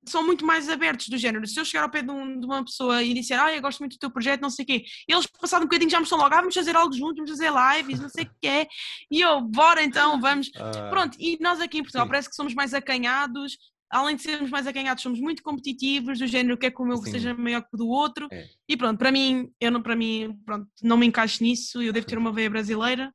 [0.07, 1.47] são muito mais abertos do género.
[1.47, 3.81] Se eu chegar ao pé de, um, de uma pessoa e disser, ah, eu gosto
[3.81, 6.19] muito do teu projeto, não sei o quê, eles passado um bocadinho já me estão
[6.19, 8.69] logo, ah, vamos fazer algo juntos, vamos fazer lives, não sei o quê,
[9.11, 10.49] e eu, bora então, vamos.
[10.49, 10.51] Uh,
[10.91, 12.11] Pronto, e nós aqui em Portugal sim.
[12.11, 13.59] parece que somos mais acanhados,
[13.91, 16.97] além de sermos mais acanhados, somos muito competitivos, do género que é que o meu
[16.99, 17.11] sim.
[17.11, 18.47] seja maior que o do outro, é.
[18.69, 22.07] e pronto, para mim, eu não, para mim, pronto, não me encaixo nisso, eu devo
[22.07, 23.13] ter uma veia brasileira,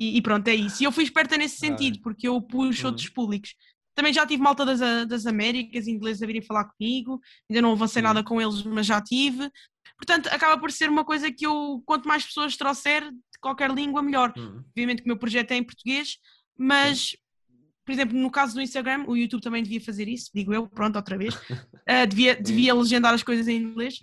[0.00, 0.80] e, e, pronto, é isso.
[0.80, 2.90] E eu fui esperta nesse sentido, porque eu puxo uhum.
[2.90, 3.54] outros públicos.
[3.98, 7.20] Também já tive malta das, das Américas, ingleses, a virem falar comigo.
[7.50, 8.06] Ainda não avancei uhum.
[8.06, 9.50] nada com eles, mas já tive.
[9.96, 14.00] Portanto, acaba por ser uma coisa que eu, quanto mais pessoas trouxer de qualquer língua,
[14.00, 14.32] melhor.
[14.36, 14.62] Uhum.
[14.68, 16.16] Obviamente que o meu projeto é em português,
[16.56, 17.16] mas,
[17.84, 20.94] por exemplo, no caso do Instagram, o YouTube também devia fazer isso, digo eu, pronto,
[20.94, 21.34] outra vez.
[21.34, 23.98] Uh, devia, devia legendar as coisas em inglês,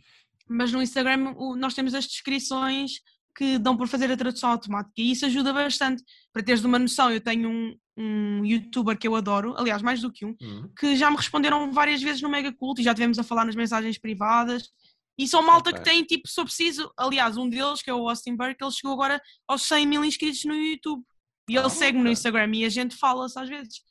[0.46, 3.00] mas no Instagram o, nós temos as descrições
[3.36, 6.04] que dão por fazer a tradução automática e isso ajuda bastante.
[6.32, 10.12] Para teres uma noção, eu tenho um, um youtuber que eu adoro, aliás, mais do
[10.12, 10.70] que um, uhum.
[10.78, 13.56] que já me responderam várias vezes no Mega Cult e já tivemos a falar nas
[13.56, 14.70] mensagens privadas.
[15.18, 15.82] E são malta okay.
[15.82, 18.72] que tem tipo, se eu preciso, aliás, um deles, que é o Austin Burke, ele
[18.72, 21.04] chegou agora aos 100 mil inscritos no YouTube
[21.50, 22.04] e ele oh, segue-me okay.
[22.04, 23.82] no Instagram e a gente fala-se às vezes.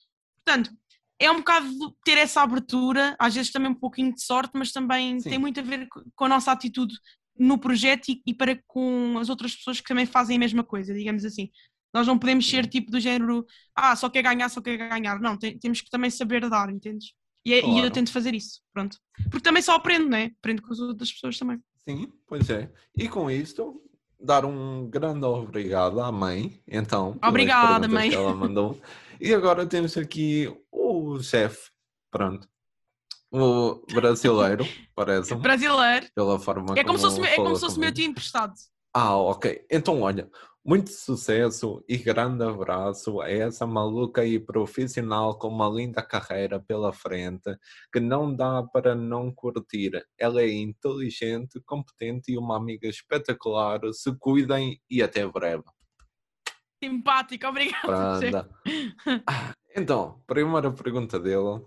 [0.44, 0.70] Portanto,
[1.18, 5.18] é um bocado ter essa abertura, às vezes também um pouquinho de sorte, mas também
[5.20, 5.30] Sim.
[5.30, 6.94] tem muito a ver com a nossa atitude
[7.38, 10.94] no projeto e, e, para com as outras pessoas que também fazem a mesma coisa,
[10.94, 11.50] digamos assim.
[11.92, 15.20] Nós não podemos ser tipo do género, ah, só quer ganhar, só quer ganhar.
[15.20, 17.12] Não, tem, temos que também saber dar, entendes?
[17.44, 17.76] E, claro.
[17.76, 18.96] e, eu tento fazer isso, pronto.
[19.30, 20.30] Porque também só aprendo, não é?
[20.38, 21.60] Aprendo com as outras pessoas também.
[21.86, 22.72] Sim, pois é.
[22.96, 23.80] E com isto,
[24.18, 27.18] dar um grande obrigado à mãe, então.
[27.22, 28.10] Obrigada, mãe.
[28.10, 28.80] Que ela mandou.
[29.20, 31.70] E agora temos aqui o chefe,
[32.10, 32.48] pronto.
[33.36, 35.34] O brasileiro, parece.
[35.34, 36.06] Brasileiro.
[36.14, 38.54] Pela forma é como, como se fosse, é como se fosse meu tio emprestado.
[38.94, 39.66] Ah, ok.
[39.68, 40.30] Então, olha,
[40.64, 46.92] muito sucesso e grande abraço a essa maluca e profissional com uma linda carreira pela
[46.92, 47.58] frente
[47.92, 50.00] que não dá para não curtir.
[50.16, 53.80] Ela é inteligente, competente e uma amiga espetacular.
[53.92, 55.64] Se cuidem e até breve.
[56.80, 58.48] Simpática, obrigada.
[59.26, 61.66] Ah, então, primeira pergunta dele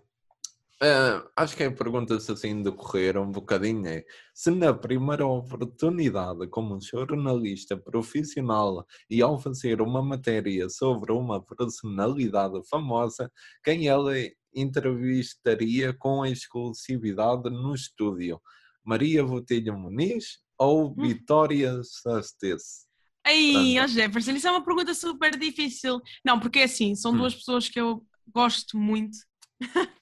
[0.80, 6.80] Uh, acho que a pergunta assim decorrer um bocadinho é se na primeira oportunidade como
[6.80, 13.32] jornalista profissional e ao fazer uma matéria sobre uma personalidade famosa,
[13.64, 14.14] quem ela
[14.54, 18.40] entrevistaria com exclusividade no estúdio?
[18.84, 22.86] Maria Botelho Muniz, ou Vitória Sastece?
[23.26, 26.00] Aí, ó Jefferson, isso é uma pergunta super difícil.
[26.24, 27.18] Não, porque é assim, são Hum.
[27.18, 29.18] duas pessoas que eu gosto muito.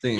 [0.02, 0.20] Sim,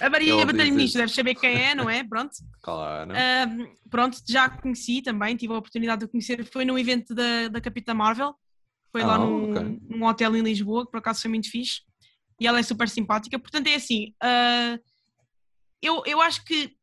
[0.00, 0.98] A Maria Batalha isso.
[0.98, 2.02] deves saber quem é, não é?
[2.04, 2.32] Pronto.
[2.60, 3.12] claro.
[3.12, 6.44] Ahm, pronto, já a conheci também, tive a oportunidade de conhecer.
[6.44, 8.34] Foi no evento da, da Capitã Marvel,
[8.90, 9.78] foi lá Ah, num, ok.
[9.88, 11.82] num hotel em Lisboa, que por acaso foi muito fixe.
[12.40, 13.38] E ela é super simpática.
[13.38, 14.78] Portanto, é assim, ah,
[15.80, 16.74] eu, eu acho que,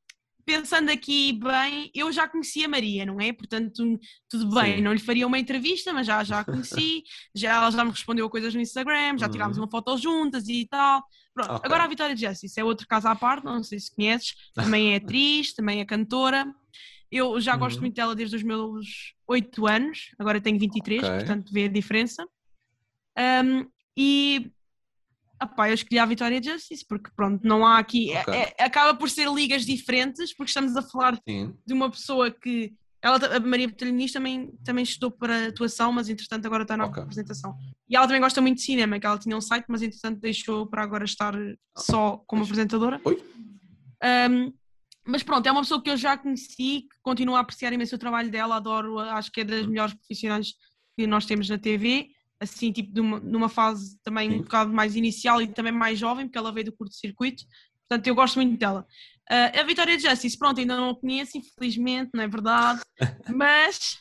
[0.46, 3.34] pensando aqui bem, eu já conheci a Maria, não é?
[3.34, 4.00] Portanto,
[4.30, 4.82] tudo bem, Sim.
[4.82, 7.04] não lhe faria uma entrevista, mas já, já a conheci,
[7.36, 9.64] já, ela já me respondeu a coisas no Instagram, já tirámos Uhum.
[9.64, 11.04] uma foto juntas e tal.
[11.34, 11.62] Pronto, Ok.
[11.66, 14.98] agora a Vitória Justice é outro caso à parte, não sei se conheces, também é
[14.98, 16.54] atriz, também é cantora.
[17.12, 17.82] Eu já gosto Uhum.
[17.84, 21.16] muito dela desde os meus 8 anos, agora tenho 23, Ok.
[21.18, 22.26] portanto vê a diferença.
[23.18, 24.52] Um, e
[25.42, 28.34] opá, eu escolhi a Vitória Justice porque pronto, não há aqui, é- Ok.
[28.34, 32.74] é- acaba por ser ligas diferentes, porque estamos a falar Sim, de uma pessoa que
[33.02, 36.86] ela, a Maria Botelho Muniz também, também estudou para atuação, mas entretanto agora está na
[36.86, 37.02] Ok.
[37.02, 37.58] apresentação.
[37.90, 40.68] E ela também gosta muito de cinema, que ela tinha um site, mas entretanto deixou
[40.68, 41.34] para agora estar
[41.78, 43.02] só como apresentadora.
[43.04, 43.24] Oi?
[44.30, 44.54] Um,
[45.06, 48.00] mas pronto, é uma pessoa que eu já conheci, que continuo a apreciar imenso o
[48.00, 49.70] trabalho dela, adoro, acho que é das Hum.
[49.70, 50.54] melhores profissionais
[50.96, 52.10] que nós temos na TV,
[52.40, 54.36] assim, tipo, de uma- numa fase também Sim.
[54.38, 57.44] um bocado mais inicial e também mais jovem, porque ela veio do curto-circuito,
[57.90, 58.86] portanto eu gosto muito dela.
[59.30, 62.82] Ah, a Vitória Justice, pronto, ainda não a conheço, infelizmente, não é verdade,
[63.34, 63.98] mas,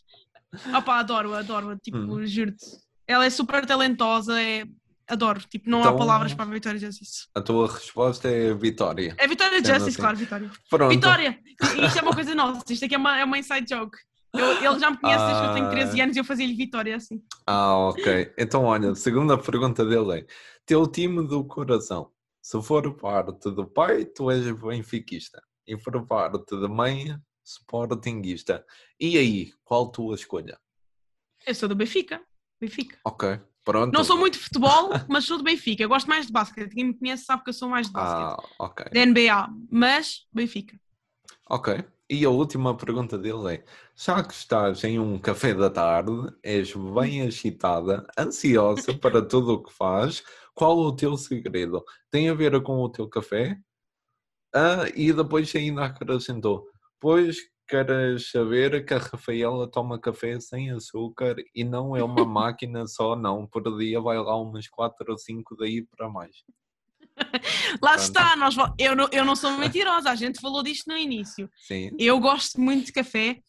[0.76, 2.26] opá, adoro, adoro, tipo, Hum.
[2.26, 2.64] juro-te,
[3.06, 4.64] ela é super talentosa, é,
[5.08, 7.28] adoro, tipo, não Então- há palavras para a Vitória Justice.
[7.34, 9.14] a tua resposta é Vitória.
[9.18, 10.50] É Vitória Sendo Justice, claro, Vitória.
[10.68, 10.90] Pronto.
[10.90, 11.38] Vitória!
[11.86, 13.96] Isto é uma coisa nossa, isto aqui é uma, é uma inside joke.
[14.32, 16.04] Eu- ele já me conhece desde que eu tenho 13 Ah.
[16.04, 17.20] anos e eu fazia-lhe Vitória assim.
[17.46, 18.32] Ah, ok.
[18.38, 20.26] Então, olha, a segunda pergunta dele é:
[20.64, 22.10] teu time do coração,
[22.42, 28.64] se for parte do pai, tu és benfiquista, e for parte da mãe, sportinguista.
[28.98, 30.58] E aí, qual tua escolha?
[31.46, 32.20] Eu sou do Benfica.
[32.60, 32.98] Benfica.
[33.04, 33.92] Ok, pronto.
[33.92, 35.82] Não sou muito de futebol, mas sou do Benfica.
[35.82, 36.74] Eu gosto mais de basquete.
[36.74, 38.46] Quem me conhece sabe que eu sou mais de basquete.
[38.58, 38.86] Ah, ok.
[38.92, 40.78] Da NBA, mas Benfica.
[41.48, 41.84] Ok.
[42.08, 43.64] E a última pergunta dele é:
[43.94, 46.12] já que estás em um café da tarde,
[46.42, 50.22] és bem agitada, ansiosa para tudo o que faz,
[50.60, 51.82] qual o teu segredo?
[52.10, 53.56] Tem a ver com o teu café?
[54.54, 56.66] Ah, e depois ainda acrescentou:
[57.00, 62.86] pois queres saber que a Rafaela toma café sem açúcar e não é uma máquina
[62.86, 63.46] só, não.
[63.46, 66.44] Por dia vai lá umas 4 ou 5 daí para mais.
[67.82, 68.02] Lá Pronto.
[68.02, 71.50] está, nós, eu, não, eu não sou mentirosa, a gente falou disto no início.
[71.56, 71.90] Sim.
[71.98, 73.40] Eu gosto muito de café,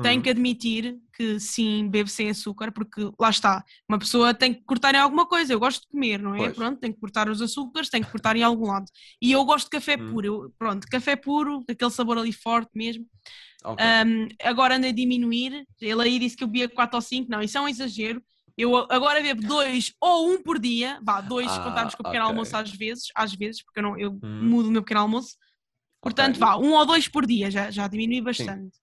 [0.00, 4.54] tenho Hum, que admitir que sim, bebo sem açúcar, porque lá está, uma pessoa tem
[4.54, 5.52] que cortar em alguma coisa.
[5.52, 6.48] Eu gosto de comer, não é?
[6.48, 6.56] Pois.
[6.56, 8.86] Pronto, tem que cortar os açúcares, tem que cortar em algum lado.
[9.20, 9.98] E eu gosto de café Hum.
[9.98, 10.26] puro.
[10.26, 13.06] Eu- pronto, café puro, aquele sabor ali forte mesmo.
[13.64, 13.84] ok.
[14.06, 15.66] Um, agora anda a diminuir.
[15.80, 18.22] Ele aí disse que eu bebia 4 ou 5, não, isso é um exagero.
[18.56, 22.24] Eu agora bebo dois ou um por dia, vá, dois Ah, contarmos com o pequeno
[22.24, 22.26] ok.
[22.26, 24.40] almoço às vezes, às vezes, porque eu, não, eu Hum.
[24.40, 25.36] mudo o meu pequeno almoço.
[26.02, 26.40] Portanto, Ok.
[26.40, 28.78] vá, um ou dois por dia, já, já diminui bastante.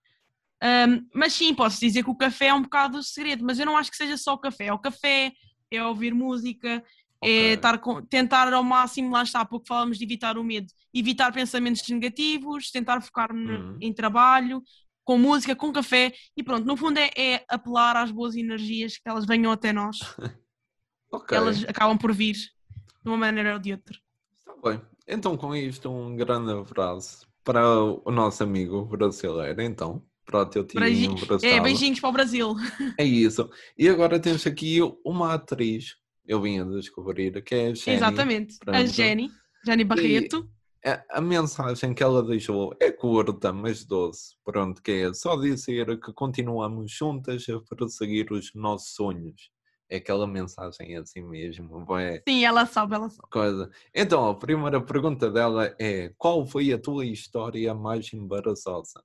[0.64, 3.66] Um, mas sim, posso dizer que o café é um bocado o segredo, mas eu
[3.66, 4.68] não acho que seja só o café.
[4.68, 5.32] É o café,
[5.72, 6.84] é ouvir música,
[7.22, 7.30] Ok.
[7.32, 10.68] é estar com- tentar ao máximo, lá está, há pouco falamos de evitar o medo,
[10.94, 13.78] evitar pensamentos negativos, tentar focar Uhum.
[13.82, 14.64] em trabalho,
[15.04, 19.08] com música, com café, e pronto, no fundo é, é apelar às boas energias que
[19.08, 19.98] elas venham até nós,
[21.32, 23.98] elas acabam por vir de uma maneira ou de outra.
[24.38, 24.82] Está bem.
[25.08, 30.66] Então, com isto, um grande abraço para o nosso amigo brasileiro, então, para o teu
[30.66, 31.46] tio Beijinho- emprestado.
[31.46, 32.56] É, beijinhos para o Brasil.
[33.00, 33.50] É isso.
[33.78, 35.96] E agora temos aqui uma atriz,
[36.28, 37.98] eu vim a descobrir, que é a Jenny.
[37.98, 38.88] Exatamente, a Pronto.
[38.88, 39.30] Jenny,
[39.66, 40.50] Jenny Barreto.
[40.86, 44.36] A, a mensagem que ela deixou é curta, mas doce.
[44.44, 49.50] Pronto, que é só dizer que continuamos juntas a perseguir os nossos sonhos.
[49.90, 53.28] É aquela mensagem assim mesmo, é Sim, ela sabe, ela sabe.
[53.32, 53.70] coisa.
[53.94, 59.04] Então, a primeira pergunta dela é: qual foi a tua história mais embaraçosa?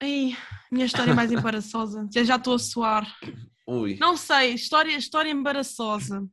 [0.00, 0.36] Ai,
[0.70, 2.06] minha história mais embaraçosa.
[2.12, 3.16] Já já estou a suar.
[3.66, 6.26] Ui, Não sei, história, história embaraçosa.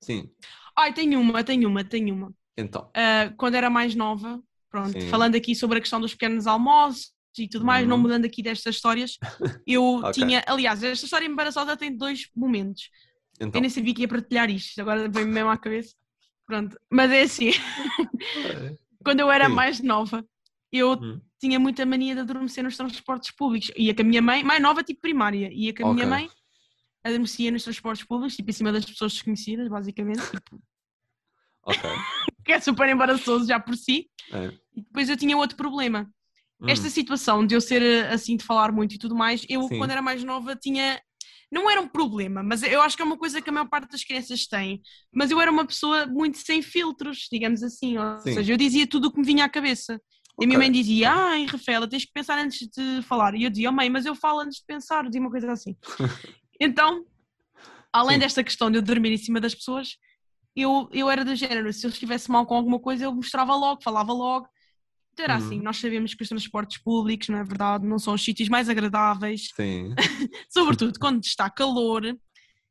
[0.00, 0.30] sim.
[0.76, 2.32] Ai, tenho uma, tenho uma, tenho uma.
[2.56, 4.40] Então, Ah, quando era mais nova,
[4.70, 5.08] pronto, Sim.
[5.10, 8.02] falando aqui sobre a questão dos pequenos almoços e tudo mais, não Uhum.
[8.02, 9.16] mudando aqui destas histórias,
[9.66, 10.12] eu Ok.
[10.12, 12.90] tinha, aliás, esta história embaraçosa tem dois momentos.
[13.40, 13.58] então.
[13.58, 15.94] Eu nem sabia que ia partilhar isto, agora vem-me mesmo à cabeça.
[16.46, 17.50] Pronto, mas é assim,
[19.04, 19.54] quando eu era Sim.
[19.54, 20.24] mais nova,
[20.72, 21.20] eu Hum.
[21.40, 23.70] tinha muita mania de adormecer nos transportes públicos.
[23.76, 26.10] Ia com a minha mãe, mais nova, tipo primária, ia com a minha Ok.
[26.10, 26.30] mãe,
[27.04, 30.60] adormecia nos transportes públicos, tipo em cima das pessoas desconhecidas, basicamente, tipo,
[31.64, 31.82] Ok.
[32.44, 34.08] que é super embaraçoso já por si.
[34.32, 34.46] É.
[34.74, 36.10] E depois eu tinha outro problema,
[36.66, 39.78] esta situação de eu ser eh, assim, de falar muito e tudo mais, eu Sim.
[39.78, 41.00] quando era mais nova tinha.
[41.50, 43.90] Não era um problema, mas eu acho que é uma coisa que a maior parte
[43.90, 44.82] das crianças tem.
[45.10, 47.96] Mas eu era uma pessoa muito sem filtros, digamos assim.
[47.96, 48.34] Ou Sim.
[48.34, 49.98] seja, eu dizia tudo o que me vinha à cabeça.
[50.40, 53.34] E a minha mãe dizia: Ai, Rafaela, tens que pensar antes de falar.
[53.34, 55.04] E eu dizia: Oh, mãe, mas eu falo antes de pensar.
[55.04, 55.76] Dizia uma coisa assim.
[56.60, 57.04] então,
[57.92, 58.20] além Sim.
[58.20, 59.96] desta questão de eu dormir em cima das pessoas,
[60.54, 63.82] eu, eu era do género: se eu estivesse mal com alguma coisa, eu mostrava logo,
[63.82, 64.48] falava logo.
[65.12, 65.40] Então era Uhum.
[65.40, 68.68] assim: nós sabemos que os transportes públicos, não é verdade, não são os sítios mais
[68.68, 69.94] agradáveis, Sim.
[70.48, 72.04] sobretudo quando está calor.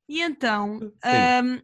[0.07, 1.61] E então, Sim.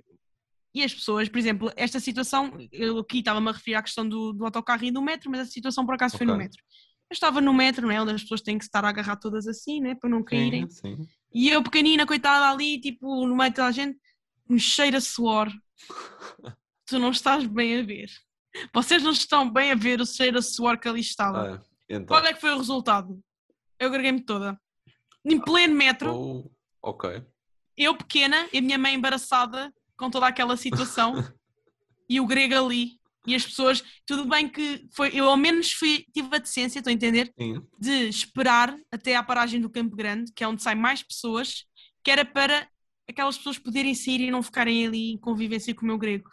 [0.74, 4.34] E as pessoas, por exemplo, esta situação, eu aqui estava-me a referir à questão do,
[4.34, 6.62] do autocarro e do metro, mas a situação por acaso foi no metro.
[7.10, 8.02] Eu estava no metro, não é?
[8.02, 9.94] Onde as pessoas têm que estar a agarrar todas assim, né?
[9.94, 10.68] Para não caírem.
[10.70, 11.08] Sim, sim.
[11.32, 14.00] E eu, pequenina, coitada ali, tipo, no meio de toda a gente,
[14.50, 15.52] me cheira suor.
[16.88, 18.10] tu não estás bem a ver.
[18.74, 21.56] Vocês não estão bem a ver o cheiro a suor que ali estava.
[21.56, 22.06] Ah, então.
[22.08, 23.20] Qual é que foi o resultado?
[23.80, 24.60] Eu greguei-me toda.
[25.26, 26.52] Em pleno metro, Oh,
[26.82, 27.24] ok.
[27.78, 29.74] eu pequena e a minha mãe embaraçada
[30.04, 31.16] com toda aquela situação
[32.10, 36.06] e o grego ali e as pessoas, tudo bem que foi, eu ao menos fui,
[36.14, 37.62] tive a decência, estou a entender, Sim.
[37.80, 41.64] de esperar até à paragem do Campo Grande, que é onde saem mais pessoas,
[42.04, 42.68] que era para
[43.08, 46.30] aquelas pessoas poderem sair e não ficarem ali em convivência com o meu grego.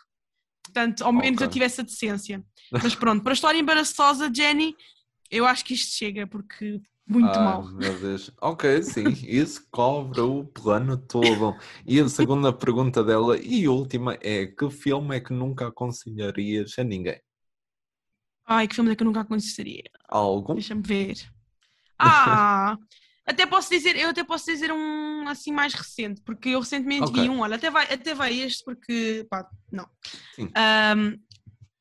[0.64, 1.46] Portanto, ao menos Ok.
[1.46, 2.44] eu tivesse a decência.
[2.72, 4.74] Mas pronto, para a história embaraçosa, Jenny,
[5.30, 6.80] eu acho que isto chega, porque
[7.10, 7.68] muito Ai, mal.
[7.72, 8.30] Meu Deus.
[8.40, 11.58] Ok, sim, isso cobre o plano todo.
[11.86, 16.84] E a segunda pergunta dela e última é: que filme é que nunca aconselharias a
[16.84, 17.20] ninguém?
[18.46, 19.84] Ai, que filme é que eu nunca aconselharia?
[20.08, 20.54] Algum?
[20.54, 21.16] Deixa-me ver.
[21.98, 22.76] Ah!
[23.26, 27.12] até posso dizer, eu até posso dizer um assim mais recente, porque eu recentemente Ok.
[27.12, 29.88] vi um, olha, até vai, até vai este, porque pá, não.
[30.30, 30.60] Sim.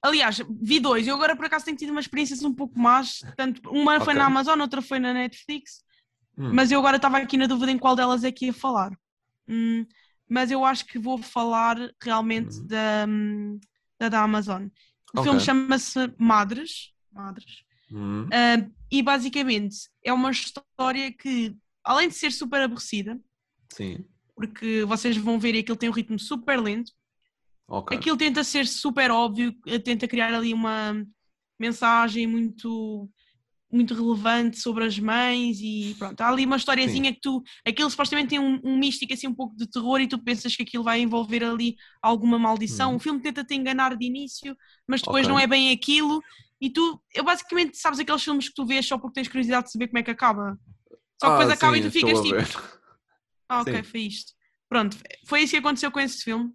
[0.02, 3.70] Aliás, vi dois, eu agora por acaso tenho tido uma experiências um pouco más, tanto,
[3.70, 4.16] uma foi Ok.
[4.16, 5.84] na Amazon, outra foi na Netflix,
[6.38, 8.98] Hum, mas eu agora estava aqui na dúvida em qual delas é que ia falar.
[9.48, 9.86] Hum,
[10.28, 12.68] mas eu acho que vou falar realmente Uhum.
[12.68, 13.60] da, hum,
[14.00, 14.68] da da Amazon.
[15.14, 15.24] O Ok.
[15.24, 16.94] filme chama-se Madres.
[17.12, 17.64] Madres.
[17.92, 23.20] hum, Uh, e basicamente é uma história que, além de ser super aborrecida,
[23.74, 24.06] sim,
[24.36, 26.92] porque vocês vão ver aquilo tem um ritmo super lento,
[27.70, 27.92] ok.
[27.92, 31.04] aquilo tenta ser super óbvio, eh, tenta criar ali uma
[31.60, 33.10] mensagem muito
[33.72, 38.30] muito relevante sobre as mães e pronto, há ali uma historiazinha que tu, aquilo supostamente
[38.30, 41.02] tem um, um místico assim um pouco de terror e tu pensas que aquilo vai
[41.02, 42.96] envolver ali alguma maldição, Uhum.
[42.96, 45.30] o filme tenta te enganar de início, mas depois Ok.
[45.30, 46.22] não é bem aquilo
[46.62, 49.72] e tu, eu basicamente sabes aqueles filmes que tu vês só porque tens curiosidade de
[49.74, 50.58] saber como é que acaba
[51.22, 52.42] só que Ah, depois acaba sim, e tu ficas tipo
[53.48, 53.84] ah ok, Sim.
[53.84, 54.34] foi isto
[54.68, 56.52] pronto, foi isso que aconteceu com esse filme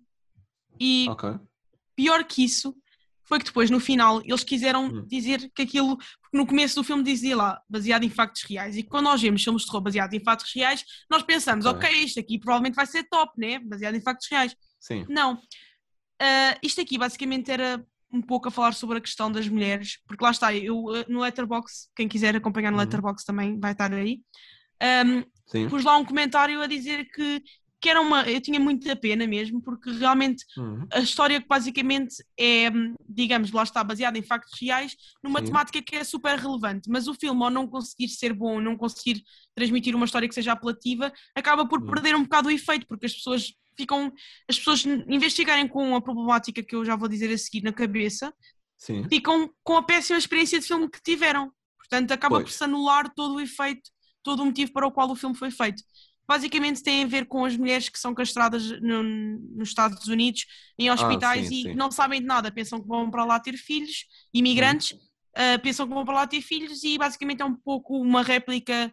[0.80, 1.38] e Ok.
[1.96, 2.74] pior que isso
[3.26, 5.06] foi que depois no final eles quiseram Hum.
[5.06, 8.82] dizer que aquilo, porque no começo do filme dizia lá, baseado em factos reais, e
[8.82, 11.88] quando nós vemos filmes de terror baseados em factos reais, nós pensamos, Ok.
[11.88, 13.59] ok, isto aqui provavelmente vai ser top, né?
[13.60, 14.55] Baseado em factos reais.
[14.78, 15.06] Sim.
[15.09, 15.40] Não.
[16.20, 20.22] Ah, isto aqui basicamente era um pouco a falar sobre a questão das mulheres, porque
[20.22, 22.84] lá está, eu ah, no Letterbox, quem quiser acompanhar no Uhum.
[22.84, 24.20] Letterbox também vai estar aí.
[24.80, 25.68] Ahm, Sim.
[25.68, 27.42] pus lá um comentário a dizer que,
[27.85, 28.23] que era uma.
[28.28, 32.70] Eu tinha muita pena mesmo, porque realmente Hum, a história que basicamente é,
[33.09, 35.47] digamos, lá está baseada em factos reais, numa Sim.
[35.47, 39.23] temática que é super relevante, mas o filme, ao não conseguir ser bom, não conseguir
[39.55, 41.86] transmitir uma história que seja apelativa, acaba por Hum.
[41.90, 44.12] perder um bocado o efeito, porque as pessoas ficam,
[44.48, 48.32] as pessoas investigarem com a problemática que eu já vou dizer a seguir na cabeça,
[48.77, 49.09] Sim.
[49.09, 51.52] ficam com a péssima experiência de filme que tiveram.
[51.78, 52.44] Portanto, acaba Pois.
[52.44, 53.90] por se anular todo o efeito,
[54.23, 55.82] todo o motivo para o qual o filme foi feito.
[56.26, 60.46] Basicamente tem a ver com as mulheres que são castradas no- nos Estados Unidos,
[60.78, 61.76] em hospitais Ah, sim, e sim.
[61.76, 64.96] não sabem de nada, pensam que vão para lá ter filhos, imigrantes,
[65.36, 68.92] ah, pensam que vão para lá ter filhos e basicamente é um pouco uma réplica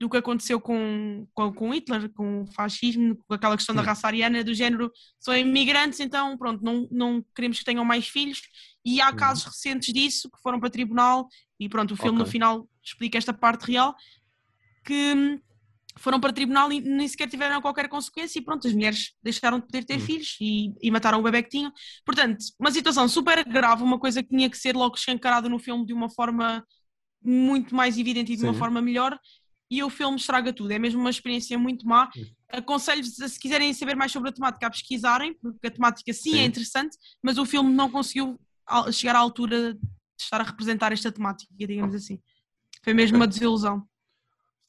[0.00, 3.86] do que aconteceu com, com, com Hitler, com o fascismo, com aquela questão da Hum.
[3.86, 4.90] raça ariana, do género,
[5.20, 8.40] são imigrantes, então pronto, não, não queremos que tenham mais filhos,
[8.84, 9.16] e há Uhum.
[9.16, 11.28] casos recentes disso que foram para tribunal,
[11.60, 12.32] e pronto, o filme no Ok.
[12.32, 13.94] final explica esta parte real,
[14.84, 15.40] que hum,
[15.96, 19.66] foram para tribunal e nem sequer tiveram qualquer consequência, e pronto, as mulheres deixaram de
[19.66, 20.00] poder ter Hum.
[20.00, 21.72] filhos e, e mataram o bebê que tinham.
[22.04, 25.84] Portanto, uma situação super grave, uma coisa que tinha que ser logo escancarada no filme
[25.86, 26.64] de uma forma
[27.24, 28.58] muito mais evidente e de uma Sim.
[28.58, 29.18] forma melhor,
[29.70, 30.70] e o filme estraga tudo.
[30.70, 32.10] É mesmo uma experiência muito má.
[32.16, 32.24] Hum.
[32.48, 36.42] Aconselho-vos, se quiserem saber mais sobre a temática, a pesquisarem, porque a temática sim, é
[36.42, 36.44] Sim.
[36.44, 38.38] interessante, mas o filme não conseguiu
[38.92, 39.80] chegar à altura de
[40.20, 42.20] estar a representar esta temática, digamos assim.
[42.82, 43.86] Foi mesmo uma desilusão.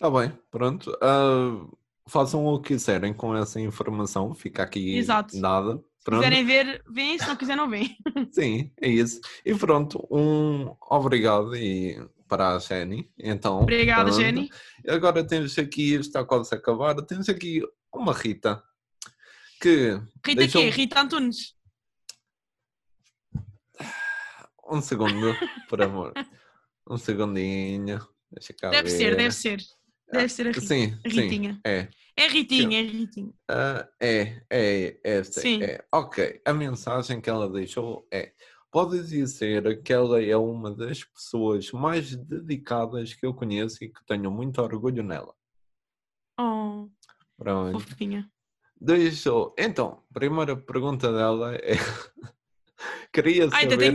[0.03, 0.91] Está bem, pronto.
[1.01, 1.65] Ah,
[2.09, 4.35] façam o que quiserem com essa informação.
[4.35, 5.37] Fica aqui Exato.
[5.37, 5.77] nada.
[5.77, 6.21] Se Pronto.
[6.21, 7.97] quiserem ver, veem, se não quiserem, não veem.
[8.29, 9.21] Sim, é isso.
[9.45, 13.09] E pronto, um obrigado e para a Jenny.
[13.17, 14.19] Então, Obrigada, pronto.
[14.21, 14.49] Jenny.
[14.89, 17.61] Agora temos aqui, está quase a acabar, temos aqui
[17.95, 18.61] uma Rita
[19.61, 19.91] que
[20.27, 20.69] Rita deixou quê?
[20.69, 21.55] Rita Antunes.
[24.69, 25.33] um segundo,
[25.69, 26.11] por amor.
[26.85, 28.05] Um segundinho.
[28.69, 28.89] Deve ver.
[28.89, 29.63] ser, deve ser.
[30.11, 30.61] Deve ser a Rita.
[30.61, 31.21] Sim, A sim.
[31.21, 31.61] Ritinha.
[31.65, 31.87] É.
[32.15, 33.33] É Ritinha, é Ritinha.
[33.49, 35.63] Ah, é, é, esta Sim.
[35.63, 35.83] é.
[35.91, 38.33] Ok, a mensagem que ela deixou é:
[38.71, 44.05] pode dizer que ela é uma das pessoas mais dedicadas que eu conheço e que
[44.05, 45.33] tenho muito orgulho nela.
[46.39, 46.87] Oh,
[47.35, 47.79] Pronto.
[47.79, 48.29] fofinha.
[48.79, 49.55] Deixou.
[49.57, 51.73] Então, primeira pergunta dela é:
[53.11, 53.93] queria Ai, saber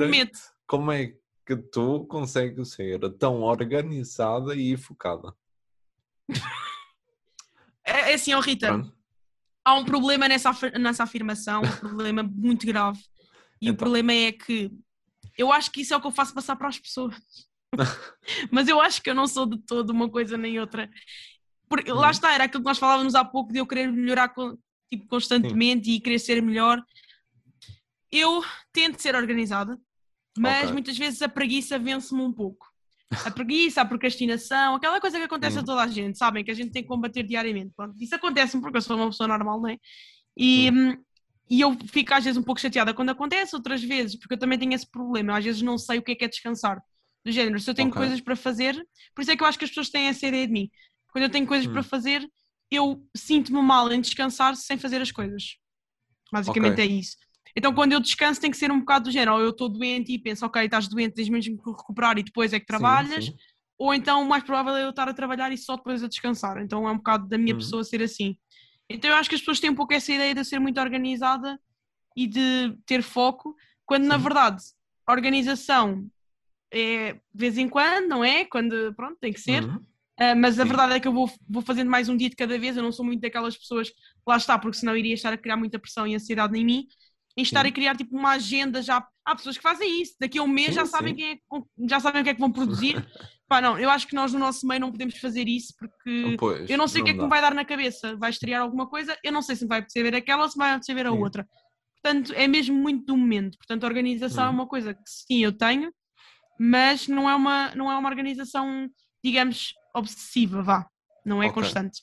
[0.66, 1.14] como é
[1.46, 5.32] que tu consegues ser tão organizada e focada.
[7.84, 8.92] É, é assim, ó Rita, Pronto.
[9.64, 13.00] há um problema nessa, nessa afirmação, um problema muito grave.
[13.60, 13.76] E o Então.
[13.76, 14.70] problema é que
[15.36, 17.14] eu acho que isso é o que eu faço passar para as pessoas.
[18.50, 20.90] Mas eu acho que eu não sou de todo uma coisa nem outra.
[21.68, 22.10] Porque, lá Uhum.
[22.10, 24.32] está, era aquilo que nós falávamos há pouco de eu querer melhorar
[24.90, 26.82] tipo, constantemente e querer ser melhor.
[28.10, 28.42] Eu
[28.72, 29.78] tento ser organizada,
[30.38, 30.72] mas Ok.
[30.72, 32.66] muitas vezes a preguiça vence-me um pouco.
[33.24, 35.64] A preguiça, a procrastinação, aquela coisa que acontece a Uhum.
[35.64, 36.44] toda a gente, sabem?
[36.44, 37.72] Que a gente tem que combater diariamente.
[37.76, 39.76] Pronto, isso acontece-me porque eu sou uma pessoa normal, não é?
[40.36, 40.96] E, hum,
[41.50, 44.58] e eu fico às vezes um pouco chateada quando acontece, outras vezes, porque eu também
[44.58, 45.38] tenho esse problema.
[45.38, 46.82] Às vezes não sei o que é que é descansar.
[47.24, 47.96] Do género, se eu tenho Ok.
[47.96, 48.74] coisas para fazer,
[49.14, 50.70] por isso é que eu acho que as pessoas têm essa ideia de mim.
[51.12, 51.68] Quando eu tenho coisas Hum.
[51.68, 52.26] para fazer,
[52.70, 55.56] eu sinto-me mal em descansar sem fazer as coisas.
[56.32, 56.82] Basicamente Ok.
[56.82, 57.16] é isso.
[57.58, 59.32] Então, quando eu descanso, tem que ser um bocado do género.
[59.34, 62.52] Ou eu estou doente e penso, ok, estás doente, tens mesmo que recuperar e depois
[62.52, 63.24] é que trabalhas.
[63.24, 63.36] Sim, sim.
[63.76, 66.58] Ou então, o mais provável é eu estar a trabalhar e só depois a descansar.
[66.62, 67.58] Então, é um bocado da minha Uhum.
[67.58, 68.36] pessoa ser assim.
[68.88, 71.60] Então, eu acho que as pessoas têm um pouco essa ideia de ser muito organizada
[72.16, 74.22] e de ter foco, quando na Sim.
[74.22, 74.62] verdade,
[75.08, 76.08] organização
[76.72, 78.44] é de vez em quando, não é?
[78.44, 79.64] Quando, pronto, tem que ser.
[79.64, 79.78] Uhum.
[80.20, 80.68] Uh, mas a Sim.
[80.68, 82.76] verdade é que eu vou, vou fazendo mais um dia de cada vez.
[82.76, 83.90] Eu não sou muito daquelas pessoas,
[84.26, 86.86] lá está, porque senão iria estar a criar muita pressão e ansiedade em mim.
[87.38, 87.68] Em estar Sim.
[87.68, 89.06] a criar tipo uma agenda já.
[89.24, 91.38] Há pessoas que fazem isso, daqui a um mês Sim, já sabem, quem é,
[91.88, 92.96] já sabem o que é que vão produzir.
[93.48, 96.68] Pá, não, eu acho que nós no nosso meio não podemos fazer isso porque Pois,
[96.68, 98.16] eu não sei o que é que me vai dar na cabeça.
[98.16, 100.58] Vai estrear alguma coisa, eu não sei se me vai apetecer ver aquela ou se
[100.58, 101.48] vai apetecer ver a outra.
[102.02, 103.56] Portanto, é mesmo muito do momento.
[103.56, 104.54] Portanto, a organização é Uhum.
[104.54, 105.92] uma coisa que sim, eu tenho,
[106.58, 108.88] mas não é uma, não é uma organização,
[109.24, 110.88] digamos, obsessiva, vá.
[111.24, 111.54] Não é Ok.
[111.62, 112.02] constante.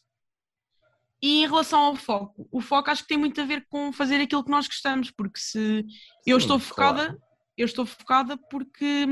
[1.25, 4.21] E em relação ao foco, o foco acho que tem muito a ver com fazer
[4.21, 5.83] aquilo que nós gostamos, porque se
[6.23, 7.21] eu Sim, estou focada, claro.
[7.57, 9.07] eu estou focada porque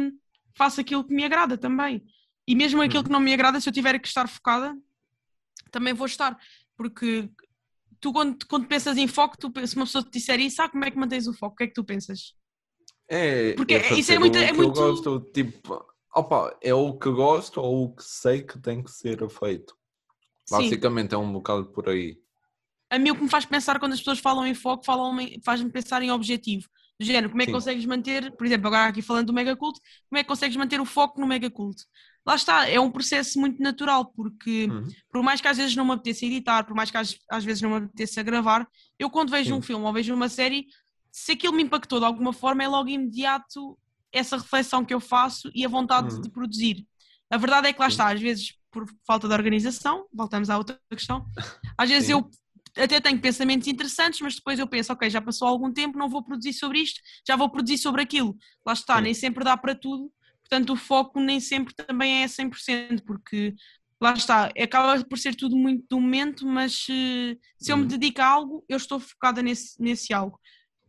[0.55, 2.03] faço aquilo que me agrada também.
[2.47, 3.03] E mesmo aquilo Uhum.
[3.05, 4.77] que não me agrada, se eu tiver que estar focada,
[5.71, 6.37] também vou estar.
[6.77, 7.27] Porque
[7.99, 10.85] tu, quando, quando pensas em foco, tu, se uma pessoa te disser isso, ah, como
[10.85, 11.53] é que mantens o foco?
[11.53, 12.35] O que é que tu pensas?
[13.09, 15.83] É, Porque isso é muito- é muito- Eu gosto, tipo,
[16.13, 19.75] opa, é o que gosto ou o que sei que tem que ser feito.
[20.45, 20.55] Sim.
[20.63, 22.17] Basicamente é um bocado por aí.
[22.89, 25.71] A mim o que me faz pensar quando as pessoas falam em foco, falam faz-me
[25.71, 26.67] pensar em objetivo.
[26.99, 27.57] Do género, como é que Sim.
[27.57, 29.79] consegues manter, por exemplo, agora aqui falando do mega culto,
[30.09, 31.83] como é que consegues manter o foco no mega culto?
[32.25, 34.87] Lá está, é um processo muito natural, porque Uhum.
[35.11, 37.61] por mais que às vezes não me apeteça editar, por mais que às, às vezes
[37.63, 38.67] não me apeteça gravar,
[38.99, 39.59] eu quando vejo Sim.
[39.59, 40.67] um filme ou vejo uma série,
[41.11, 43.77] se aquilo me impactou de alguma forma, é logo imediato
[44.11, 46.21] essa reflexão que eu faço e a vontade Uhum.
[46.21, 46.87] de produzir.
[47.33, 50.79] A verdade é que lá está, às vezes por falta de organização, voltamos à outra
[50.89, 51.25] questão,
[51.77, 52.13] às vezes Sim.
[52.13, 52.29] eu
[52.83, 56.23] até tenho pensamentos interessantes, mas depois eu penso, ok, já passou algum tempo, não vou
[56.23, 58.35] produzir sobre isto, já vou produzir sobre aquilo.
[58.65, 59.03] Lá está, Sim.
[59.03, 60.11] nem sempre dá para tudo,
[60.41, 63.53] portanto o foco nem sempre também é 100%, porque
[64.01, 67.87] lá está, acaba por ser tudo muito do momento, mas eh, se eu me Uhum.
[67.89, 70.39] dedico a algo, eu estou focada nesse, nesse algo.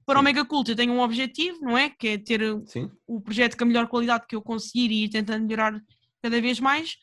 [0.07, 0.25] Para o Sim.
[0.25, 1.89] Mega Cult eu tenho um objetivo, não é?
[1.89, 5.09] Que é ter Sim, o projeto com a melhor qualidade que eu conseguir e ir
[5.09, 5.81] tentando melhorar
[6.25, 6.97] cada vez mais.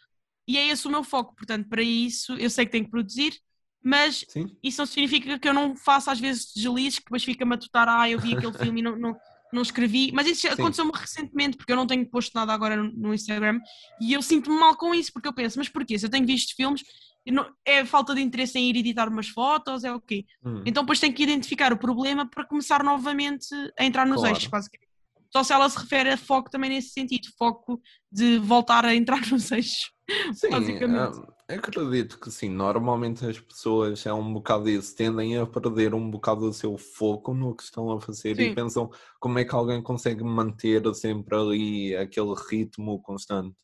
[0.48, 1.35] E é esse o meu foco.
[1.35, 3.38] Portanto, para isso eu sei que tenho que produzir,
[3.84, 4.57] mas sim.
[4.64, 7.88] isso não significa que eu não faça às vezes deslizes que depois fica-me a tutar,
[7.88, 9.15] ah, eu vi aquele filme e não, não,
[9.53, 10.11] não escrevi.
[10.11, 13.60] Mas isso aconteceu-me recentemente, porque eu não tenho posto nada agora no, no Instagram
[13.99, 15.98] e eu sinto-me mal com isso, porque eu penso, mas porquê?
[15.99, 16.84] Se eu tenho visto filmes,
[17.27, 20.26] não- é falta de interesse em ir editar umas fotos, é o quê?
[20.43, 20.64] Hum.
[20.65, 24.35] Então depois tenho que identificar o problema para começar novamente a entrar nos Claro.
[24.35, 24.90] eixos, basicamente.
[25.31, 27.81] Só se ela se refere a foco também nesse sentido, foco
[28.11, 29.91] de voltar a entrar nos eixos.
[30.33, 31.19] Sim, basicamente.
[31.49, 32.49] ah, acredito que sim.
[32.49, 37.33] Normalmente as pessoas é um bocado isso, tendem a perder um bocado o seu foco
[37.33, 38.43] no que estão a fazer Sim.
[38.43, 38.89] e pensam
[39.19, 43.55] como é que alguém consegue manter sempre ali aquele ritmo constante.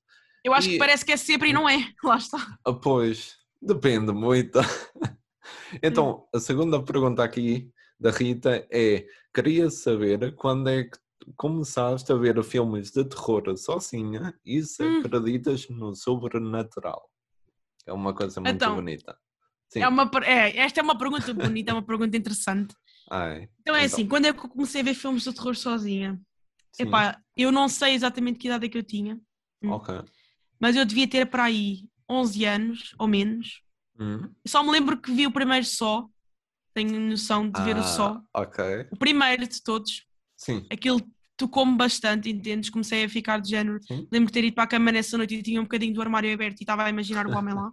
[0.43, 1.77] Eu acho E- que parece que é sempre e não é.
[2.03, 2.37] Lá está.
[2.65, 4.59] Ah, pois, depende muito.
[5.83, 6.37] Então, Hum.
[6.37, 10.97] a segunda pergunta aqui da Rita é: queria saber quando é que,
[11.35, 14.99] começaste a ver filmes de terror sozinha e se Hum.
[15.01, 17.09] acreditas no sobrenatural?
[17.85, 19.17] É uma coisa muito Então, bonita.
[19.69, 19.81] Sim.
[19.81, 22.75] É uma, é, esta é uma pergunta bonita, é uma pergunta interessante.
[23.09, 23.85] Ai, Então é Então.
[23.85, 26.19] assim, quando é que eu comecei a ver filmes de terror sozinha?
[26.71, 26.83] sim.
[26.85, 29.19] Epá, eu não sei exatamente que idade é que eu tinha,
[29.63, 29.71] hum.
[29.71, 29.93] Ok.
[30.59, 33.61] mas eu devia ter para aí 11 anos ou menos.
[33.99, 34.31] Hum.
[34.47, 36.07] Só me lembro que vi o primeiro só,
[36.73, 38.21] tenho noção de ver o Ah, só.
[38.33, 38.87] Ok.
[38.91, 40.05] O primeiro de todos,
[40.37, 40.65] Sim.
[40.71, 41.01] aquilo
[41.37, 42.69] tocou-me bastante, entendes?
[42.69, 43.79] Comecei a ficar de género.
[43.83, 44.07] Sim.
[44.11, 46.33] Lembro de ter ido para a cama nessa noite e tinha um bocadinho do armário
[46.33, 47.71] aberto e estava a imaginar o homem lá.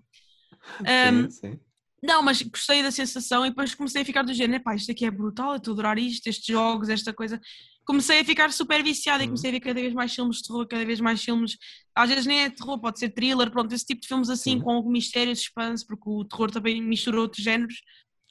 [0.81, 1.61] Um, Sim, sim.
[2.03, 5.07] Não, mas gostei da sensação e depois comecei a ficar do género, pá, isto aqui
[5.07, 7.41] é brutal, eu estou a adorar isto, estes jogos, esta coisa.
[7.87, 9.31] Comecei a ficar super viciada e Uhum.
[9.31, 11.57] comecei a ver cada vez mais filmes de terror, cada vez mais filmes.
[11.95, 14.61] Às vezes nem é terror, pode ser thriller, pronto, esse tipo de filmes assim, Sim.
[14.61, 17.77] com algum mistério, suspense, porque o terror também mistura outros géneros.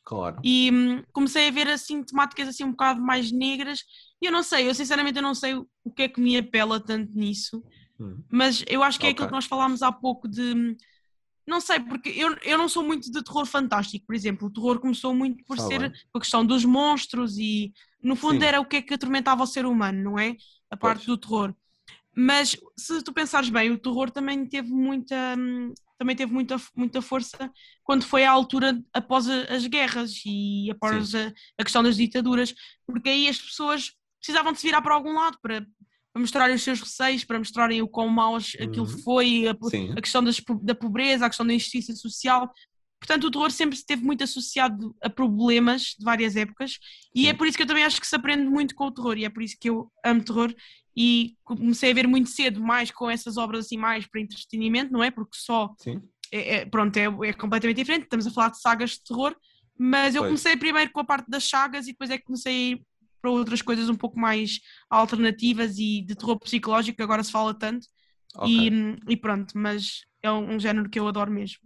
[0.04, 0.40] Claro.
[0.44, 3.80] E hum, comecei a ver assim temáticas assim um bocado mais negras.
[4.22, 6.80] E eu não sei, eu sinceramente eu não sei o que é que me apela
[6.80, 7.64] tanto nisso.
[8.00, 8.22] Hum.
[8.32, 9.14] Mas eu acho que é Ok.
[9.14, 10.76] aquilo que nós falámos há pouco de.
[11.46, 14.48] Não sei, porque eu, eu não sou muito de terror fantástico, por exemplo.
[14.48, 15.92] O terror começou muito por ser bem.
[16.14, 18.46] a questão dos monstros e, no fundo, Sim.
[18.46, 20.36] era o que é que atormentava o ser humano, não é?
[20.72, 21.08] A parte Pois.
[21.08, 21.54] do terror.
[22.15, 27.02] Mas se tu pensares bem, o terror também teve muita, hum, também teve muita, muita
[27.02, 27.52] força
[27.84, 32.53] quando foi à altura após as guerras e após a, a questão das ditaduras,
[32.85, 36.61] porque aí as pessoas precisavam de se virar para algum lado para, para mostrarem os
[36.61, 38.98] seus receios, para mostrarem o quão maus aquilo Uhum.
[38.99, 39.56] foi, a,
[39.98, 42.52] a questão das da pobreza, a questão da injustiça social.
[43.04, 46.80] Portanto, o terror sempre esteve muito associado a problemas de várias épocas
[47.14, 47.28] e Sim.
[47.28, 49.26] é por isso que eu também acho que se aprende muito com o terror e
[49.26, 50.56] é por isso que eu amo terror
[50.96, 55.04] e comecei a ver muito cedo mais com essas obras assim mais para entretenimento, não
[55.04, 55.12] é?
[55.12, 56.02] Porque só Sim.
[56.32, 59.36] é, é- pronto, é, é completamente diferente, estamos a falar de sagas de terror,
[59.78, 60.30] mas eu Pois.
[60.30, 62.82] comecei primeiro com a parte das sagas e depois é que comecei a ir
[63.22, 67.54] para outras coisas um pouco mais alternativas e de terror psicológico, que agora se fala
[67.54, 67.86] tanto,
[68.36, 68.50] Ok.
[68.50, 68.72] e,
[69.12, 71.60] e pronto, mas é um, um género que eu adoro mesmo.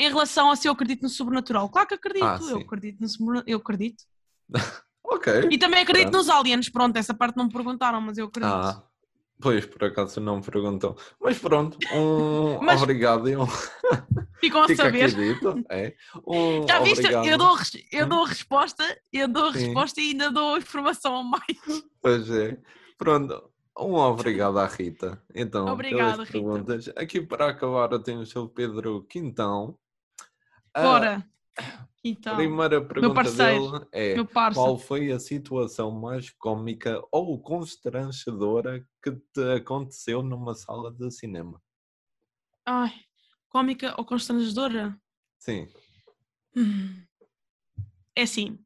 [0.00, 3.08] Em relação a se eu acredito no sobrenatural, claro que acredito, Ah, eu acredito no
[3.08, 4.04] sobrenatural, eu acredito.
[5.10, 5.48] Ok.
[5.50, 6.18] E também acredito Pronto.
[6.18, 8.52] nos aliens, pronto, essa parte não me perguntaram, mas eu acredito.
[8.52, 8.84] Ah,
[9.40, 10.98] pois, por acaso não me perguntou.
[11.18, 13.46] Mas pronto, um Mas- obrigado e um
[14.38, 15.04] Ficam a fica saber.
[15.06, 15.64] aqui dito.
[15.70, 15.94] É.
[16.26, 17.00] Um Já viste?
[17.00, 17.24] obrigado.
[17.26, 17.56] Eu dou,
[17.90, 19.58] eu dou resposta, eu dou Sim.
[19.64, 21.84] resposta e ainda dou informação a mais.
[22.02, 22.58] Pois é.
[22.98, 23.50] Pronto.
[23.78, 25.22] Um obrigado à Rita.
[25.34, 26.32] Então, Obrigada, Rita.
[26.32, 26.90] perguntas.
[26.96, 29.78] Aqui para acabar eu tenho o seu Pedro Quintão.
[30.74, 31.30] A Bora!
[32.04, 38.86] Então, primeira pergunta parceiro, dele é meu qual foi a situação mais cómica ou constrangedora
[39.02, 41.60] que te aconteceu numa sala de cinema?
[42.64, 42.94] Ai,
[43.48, 44.98] cómica ou constrangedora?
[45.38, 45.68] Sim.
[46.56, 47.04] Hum.
[48.14, 48.58] É assim,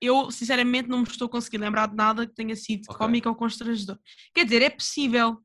[0.00, 2.98] eu sinceramente não me estou conseguindo lembrar de nada que tenha sido Ok.
[2.98, 3.98] cómica ou constrangedor.
[4.34, 5.38] Quer dizer, é possível.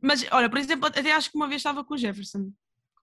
[0.00, 2.50] Mas, olha, por exemplo, até acho que uma vez estava com o Jefferson,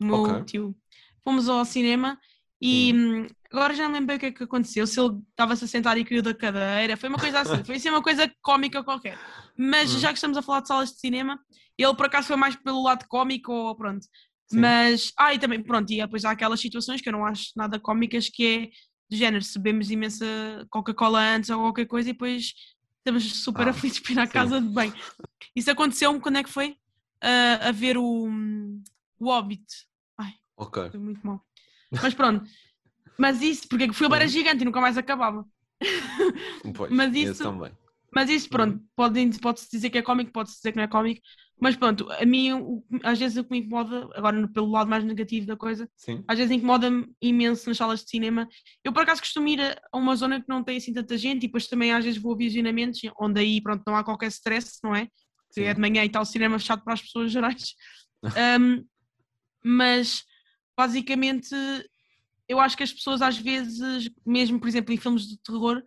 [0.02, 0.44] o meu Ok.
[0.46, 0.76] tio.
[1.24, 2.20] Fomos ao cinema
[2.62, 4.86] e hum, agora já não lembro o que é que aconteceu.
[4.88, 7.90] Se ele estava-se a sentar e caiu da cadeira, foi uma coisa assim, foi assim
[7.90, 9.18] uma coisa cómica qualquer.
[9.58, 10.00] Mas Hum.
[10.00, 11.40] já que estamos a falar de salas de cinema,
[11.78, 14.06] ele por acaso foi mais pelo lado cómico ou pronto.
[14.48, 14.60] Sim.
[14.62, 17.80] Mas, ah, e também, pronto, e depois há aquelas situações que eu não acho nada
[17.80, 18.70] cómicas, que é
[19.10, 20.26] do género, se bebemos imensa
[20.70, 22.54] Coca-Cola antes ou qualquer coisa e depois
[22.98, 24.34] estamos super Ah, aflitos para ir à sim.
[24.34, 24.94] casa de bem.
[25.56, 26.78] Isso aconteceu-me quando é que foi?
[27.22, 28.28] Ah, a ver o,
[29.20, 29.66] o Hobbit.
[30.60, 30.92] Ok.
[30.92, 31.42] Foi muito mal.
[31.92, 32.46] Mas pronto.
[33.18, 34.30] Mas isso, porque o filme era Uhum.
[34.32, 35.46] gigante e nunca mais acabava.
[36.76, 37.72] Pois, Mas isso- também.
[38.14, 41.22] Mas isso, pronto, pode- pode-se dizer que é cómico, pode-se dizer que não é cómico.
[41.62, 45.04] Mas pronto, a mim, o- às vezes o que me incomoda, agora pelo lado mais
[45.04, 46.24] negativo da coisa, Sim.
[46.28, 48.48] às vezes incomoda-me imenso nas salas de cinema.
[48.84, 51.48] Eu por acaso costumo ir a uma zona que não tem assim tanta gente e
[51.48, 54.96] depois também às vezes vou a visionamentos onde aí pronto não há qualquer stress, não
[54.96, 55.08] é?
[55.48, 57.74] Porque é de manhã e está o cinema fechado para as pessoas gerais.
[58.60, 58.86] Um,
[59.64, 60.24] mas
[60.80, 61.54] basicamente
[62.48, 65.84] eu acho que as pessoas às vezes, mesmo por exemplo em filmes de terror,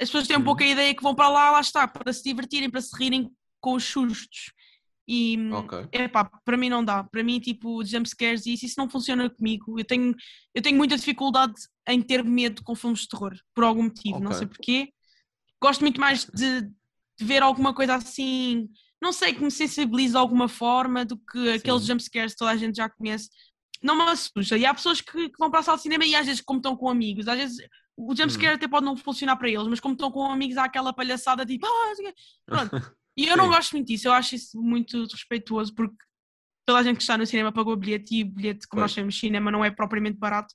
[0.00, 0.44] as pessoas têm um Uhum.
[0.44, 3.30] pouco a ideia que vão para lá, lá está, para se divertirem, para se rirem
[3.60, 4.52] com os sustos.
[5.08, 5.88] E Ok.
[5.92, 7.02] Epá, para mim não dá.
[7.04, 9.78] Para mim, tipo, jumpscares e isso, isso não funciona comigo.
[9.80, 10.14] Eu tenho,
[10.54, 11.54] eu tenho muita dificuldade
[11.88, 14.38] em ter medo com filmes de terror, por algum motivo, não Ok.
[14.38, 14.92] sei porquê.
[15.62, 16.62] Gosto muito mais de,
[17.18, 18.68] de ver alguma coisa assim,
[19.00, 21.88] não sei, que me sensibilize de alguma forma do que aqueles Sim.
[21.92, 23.30] jumpscares que toda a gente já conhece.
[23.82, 24.56] Não me assusta.
[24.56, 26.58] E há pessoas que, que vão para a sala de cinema e às vezes, como
[26.58, 27.58] estão com amigos, às vezes
[27.96, 28.56] o jumpscare Hum.
[28.56, 31.66] até pode não funcionar para eles, mas como estão com amigos, há aquela palhaçada tipo,
[31.66, 32.14] ah, não sei o quê."
[32.46, 32.70] pronto.
[33.18, 35.96] E eu não gosto muito disso, eu acho isso muito desrespeituoso porque
[36.66, 38.90] toda a gente que está no cinema pagou o bilhete e o bilhete, como nós
[38.90, 38.94] Pois.
[38.94, 40.54] sabemos, cinema não é propriamente barato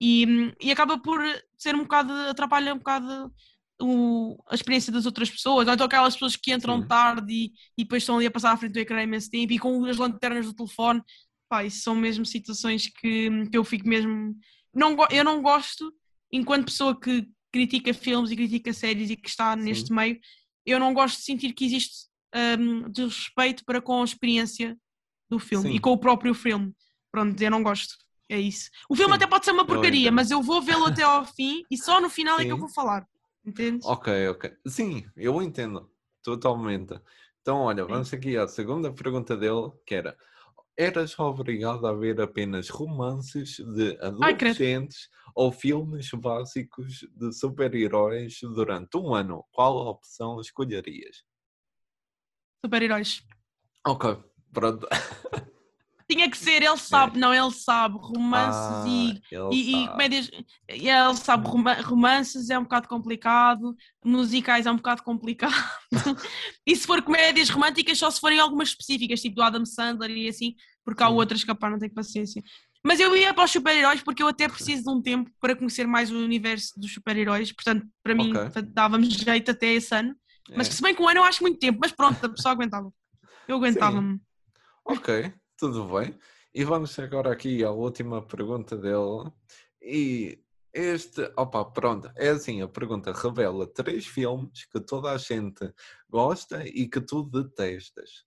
[0.00, 1.20] e, e acaba por
[1.56, 3.32] ser um bocado, atrapalha um bocado
[3.80, 6.88] o, a experiência das outras pessoas, ou então aquelas pessoas que entram Sim.
[6.88, 7.44] tarde e,
[7.76, 9.96] e depois estão ali a passar à frente do ecrã imenso tempo e com as
[9.96, 11.02] lanternas do telefone.
[11.54, 14.36] Pá, isso são mesmo situações que, que eu fico mesmo.
[14.74, 15.94] Não, eu não gosto,
[16.32, 19.62] enquanto pessoa que critica filmes e critica séries e que está Sim.
[19.62, 20.18] neste meio,
[20.66, 22.08] eu não gosto de sentir que existe
[22.58, 24.76] hum, desrespeito para com a experiência
[25.30, 25.76] do filme Sim.
[25.76, 26.74] e com o próprio filme.
[27.12, 27.94] Pronto, eu não gosto.
[28.28, 28.68] É isso.
[28.90, 31.62] O filme Sim, até pode ser uma porcaria, mas eu vou vê-lo até ao fim
[31.70, 33.06] e só no final é que eu vou falar.
[33.46, 33.86] Entendes?
[33.86, 34.52] Ok, ok.
[34.66, 35.88] Sim, eu entendo.
[36.20, 37.00] Totalmente.
[37.40, 40.18] Então, olha, vamos aqui à segunda pergunta dele, que era:
[40.76, 48.96] Eras obrigado a ver apenas romances de Ai, adolescentes ou filmes básicos de super-heróis durante
[48.96, 49.44] um ano?
[49.52, 51.24] Qual opção escolherias?
[52.64, 53.22] Super-heróis.
[53.86, 54.16] Ok,
[54.52, 54.88] pronto.
[56.10, 57.96] Tinha que ser, ele sabe, não, ele sabe.
[57.98, 59.88] Romances Ah, e, e, e sabe.
[59.92, 60.30] comédias.
[60.70, 63.74] e Ele sabe, roma- romances é um bocado complicado,
[64.04, 65.54] musicais é um bocado complicado.
[66.66, 70.28] e se for comédias românticas, só se forem algumas específicas, tipo do Adam Sandler e
[70.28, 70.54] assim,
[70.84, 71.14] porque há Sim.
[71.14, 72.42] outras que pá, não tenho paciência.
[72.86, 75.86] Mas eu ia para os super-heróis porque eu até preciso de um tempo para conhecer
[75.86, 78.42] mais o universo dos super-heróis, portanto, para mim, Ok.
[78.42, 80.14] portanto, dava-me jeito até esse ano.
[80.54, 80.70] Mas É.
[80.72, 82.92] se bem que um ano eu acho muito tempo, mas pronto, a pessoa aguentava.
[83.48, 84.20] Eu aguentava-me.
[84.84, 86.18] Ok, tudo bem.
[86.54, 89.30] E vamos agora aqui à última pergunta dele.
[89.82, 90.38] E
[90.72, 95.72] este, opa, pronto, é assim, a pergunta revela três filmes que toda a gente
[96.08, 98.24] gosta e que tu detestas.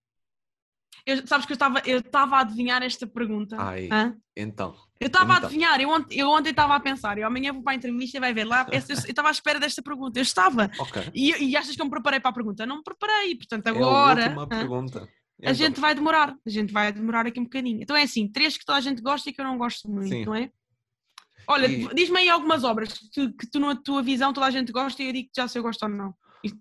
[1.06, 3.56] Eu- sabes que eu estava eu estava a adivinhar esta pergunta.
[3.60, 3.90] Ai.
[3.92, 4.16] Hã?
[4.36, 5.48] Então, Eu estava a Então.
[5.48, 8.20] adivinhar, eu ontem, eu ontem estava a pensar, eu amanhã vou para a entrevista e
[8.20, 8.66] vai ver lá.
[8.74, 10.70] Eu estava à espera desta pergunta, eu estava.
[10.80, 11.12] ok.
[11.14, 12.66] E, e achas que eu me preparei para a pergunta?
[12.66, 15.08] Não me preparei, portanto É a agora última hã, pergunta.
[15.44, 17.82] A Então, gente vai demorar, a gente vai demorar aqui um bocadinho.
[17.82, 20.10] Então é assim, três que toda a gente gosta e que eu não gosto muito,
[20.10, 20.26] Sim.
[20.26, 20.50] não é?
[21.48, 24.52] Olha, E- diz-me aí algumas obras que, tu- que tu, na tua visão, toda a
[24.52, 26.14] gente gosta e eu digo que já se eu gosto ou não.
[26.44, 26.54] E, e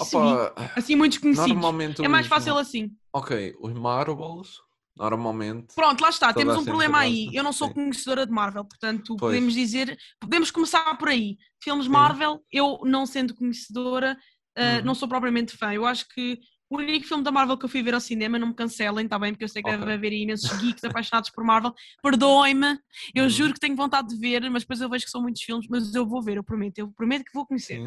[0.00, 1.48] opa, assim, muitos conhecidos.
[1.48, 2.90] normalmente É mais fácil assim.
[3.12, 4.58] Ok, os Marvels,
[4.96, 5.74] normalmente.
[5.74, 7.24] Pronto, lá está, temos a um problema aí.
[7.24, 7.74] gosta, Eu não sou sim.
[7.74, 9.34] conhecedora de Marvel, portanto, Pois.
[9.34, 11.36] podemos dizer, podemos começar por aí.
[11.62, 11.92] Filmes Sim.
[11.92, 14.16] Marvel, eu não sendo conhecedora,
[14.58, 14.84] uh, Uhum.
[14.86, 15.74] não sou propriamente fã.
[15.74, 16.40] Eu acho que
[16.74, 19.18] o único filme da Marvel que eu fui ver ao cinema, não me cancelem, está
[19.18, 19.32] bem?
[19.32, 19.78] Porque eu sei que Ok.
[19.80, 21.72] deve haver imensos geeks apaixonados por Marvel.
[22.02, 22.78] Perdoem-me,
[23.14, 23.30] eu Uhum.
[23.30, 25.94] juro que tenho vontade de ver, mas depois eu vejo que são muitos filmes, mas
[25.94, 27.80] eu vou ver, eu prometo, eu prometo que vou conhecer.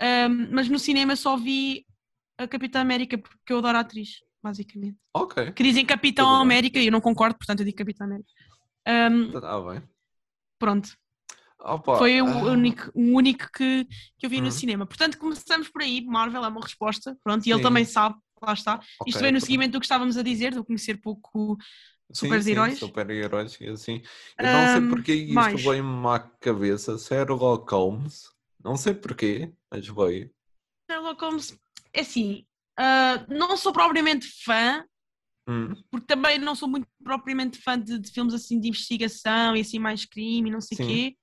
[0.00, 1.86] Um, mas no cinema só vi
[2.38, 6.40] a Capitã América, porque eu adoro a atriz, basicamente Ok, que dizem Capitão.
[6.40, 8.28] América e eu não concordo, portanto eu digo Capitão América.
[8.86, 9.82] Ahm, está bem.
[10.58, 10.96] pronto,
[11.64, 13.84] Opa, foi o ah, único, o único que,
[14.18, 14.44] que eu vi Uhum.
[14.44, 14.86] no cinema.
[14.86, 16.00] Portanto, começamos por aí.
[16.04, 17.62] Marvel é uma resposta, pronto, e ele Sim.
[17.62, 18.74] também sabe, lá está.
[18.76, 21.56] ok, Isto vem no seguimento do que estávamos a dizer, de eu conhecer pouco
[22.12, 22.78] super-heróis.
[22.78, 24.02] Super-heróis e assim.
[24.38, 25.62] Eu não sei porque isto mais.
[25.62, 26.98] veio-me à cabeça.
[26.98, 28.24] Sherlock Holmes.
[28.64, 30.30] Não sei porquê, mas veio.
[30.90, 31.58] Sherlock Holmes,
[31.92, 32.44] é assim,
[32.78, 34.84] ah, não sou propriamente fã,
[35.48, 39.60] Hum, porque também não sou muito propriamente fã de, de filmes assim de investigação e
[39.60, 41.16] assim mais crime e não sei o quê.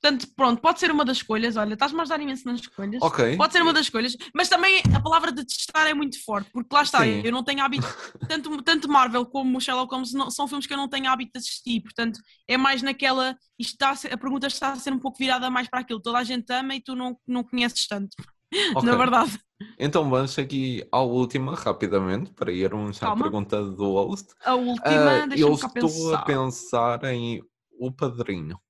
[0.00, 1.56] Portanto, pronto, pode ser uma das escolhas.
[1.56, 3.02] Olha, estás-me a ajudar imenso nas escolhas.
[3.02, 3.36] ok.
[3.36, 6.74] Pode ser uma das escolhas, mas também a palavra de testar é muito forte, porque
[6.74, 7.22] lá está, Sim.
[7.24, 7.86] eu não tenho hábito,
[8.28, 11.32] tanto, tanto Marvel como o Sherlock Holmes não- são filmes que eu não tenho hábito
[11.32, 14.98] de assistir, portanto é mais naquela, está a, ser- a pergunta está a ser um
[14.98, 18.16] pouco virada mais para aquilo, toda a gente ama e tu não, não conheces tanto,
[18.76, 18.88] ok.
[18.90, 19.38] na verdade.
[19.78, 24.34] Então vamos aqui à última, rapidamente, para irmos à pergunta do host.
[24.44, 26.14] A última, eu deixa-me cá estou pensar.
[26.18, 27.42] a pensar em
[27.78, 28.60] O Padrinho.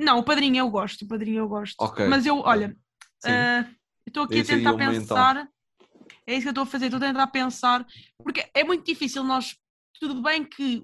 [0.00, 2.06] Não, o Padrinho eu gosto, o Padrinho eu gosto, Ok.
[2.08, 2.76] mas eu, olha,
[3.22, 3.30] Sim.
[3.30, 3.68] Ah,
[4.06, 5.00] eu estou aqui a Diz aí tentar uma, então.
[5.00, 5.48] pensar.
[6.26, 7.86] É isso que eu estou a fazer, estou a tentar pensar,
[8.22, 9.56] porque é muito difícil nós.
[10.00, 10.82] Tudo bem que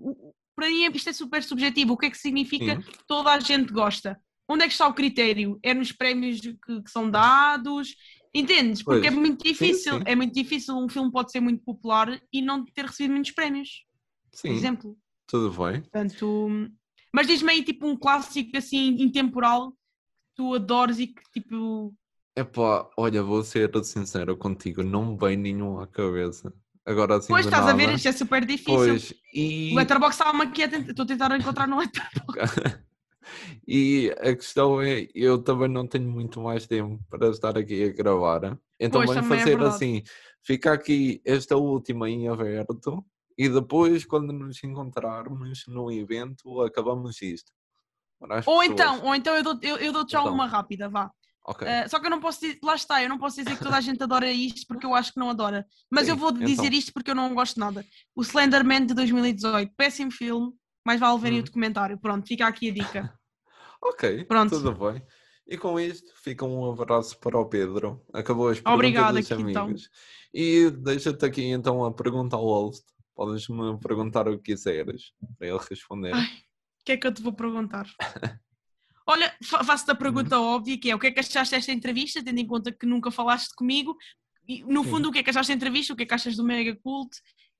[0.55, 1.95] para mim isto é super subjetivo.
[1.95, 2.83] O que é que significa Sim.
[2.83, 4.21] que toda a gente gosta?
[4.49, 5.59] Onde é que está o critério?
[5.63, 7.97] É nos prémios que, que são dados?
[8.35, 8.83] Entendes?
[8.83, 9.13] Porque Pois.
[9.13, 9.95] é muito difícil.
[9.99, 10.03] sim.
[10.05, 10.77] É muito difícil.
[10.77, 13.85] Um filme pode ser muito popular e não ter recebido muitos prémios.
[14.31, 14.97] Por Sim, exemplo.
[15.27, 15.81] tudo bem.
[15.81, 16.71] Portanto,
[17.13, 19.77] mas diz-me aí tipo um clássico assim intemporal que
[20.37, 21.95] tu adores e que tipo
[22.37, 26.53] Epá, olha, vou ser sincero contigo, não vem nenhum à cabeça.
[26.85, 27.97] Agora assim Pois estás a ver, nada.
[27.97, 28.75] isto é super difícil.
[28.75, 32.79] Pois, e, O Letterboxd estava-me aqui a tentar, estou a tentar encontrar no Letterboxd.
[33.67, 37.93] e a questão é, eu também não tenho muito mais tempo para estar aqui a
[37.93, 38.59] gravar.
[38.79, 39.75] Então Pois, vamos é fazer verdade.
[39.75, 40.03] assim,
[40.43, 43.03] fica aqui esta última em aberto
[43.39, 47.53] e depois quando nos encontrarmos no evento acabamos isto.
[48.47, 50.33] Ou então, ou então eu dou-te eu, eu dou já Então.
[50.33, 51.11] uma rápida, vá.
[51.49, 53.63] Ok, Uh, só que eu não posso dizer, lá está, eu não posso dizer que
[53.63, 55.65] toda a gente adora isto porque eu acho que não adora.
[55.89, 56.79] Mas Sim, eu vou dizer então.
[56.79, 57.85] isto porque eu não gosto de nada.
[58.17, 60.53] O Slenderman de 2018, péssimo filme,
[60.85, 61.43] mais vale verem Hum.
[61.43, 61.99] o documentário.
[62.01, 63.19] Pronto, fica aqui a dica.
[63.81, 64.51] ok, pronto.
[64.61, 65.01] tudo bem.
[65.47, 68.05] E com isto, fica um abraço para o Pedro.
[68.13, 69.65] Acabou as perguntas Obrigada, dos aqui, então.
[69.67, 69.89] amigos.
[70.35, 72.85] E deixa-te aqui então a pergunta ao host.
[73.17, 76.15] Podes-me perguntar o que quiseres para ele responder.
[76.15, 77.87] O que é que eu te vou perguntar?
[79.09, 79.99] Olha, fa- faço-te a Uhum.
[79.99, 82.85] pergunta óbvia que é o que é que achaste desta entrevista, tendo em conta que
[82.87, 83.97] nunca falaste comigo.
[84.47, 84.91] E, no Sim.
[84.91, 86.77] fundo, o que é que achaste da entrevista, o que é que achas do Mega
[86.77, 87.11] Cult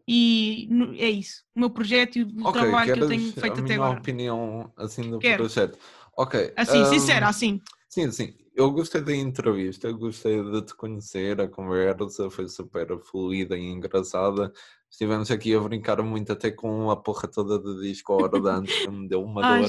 [0.07, 3.61] e no- é isso, o meu projeto e o Ok, trabalho que eu tenho feito
[3.61, 3.99] a até agora.
[3.99, 5.45] opinião assim do Quero.
[5.45, 5.79] projeto?
[6.17, 6.53] Ok.
[6.57, 7.61] Assim, hum, sincera, assim.
[7.89, 8.37] Sim, sim.
[8.55, 14.53] Eu gostei da entrevista, gostei de te conhecer, a conversa foi super fluida e engraçada.
[14.97, 19.07] Estivemos aqui a brincar muito até com a porra toda de Discord antes, que me
[19.07, 19.43] deu uma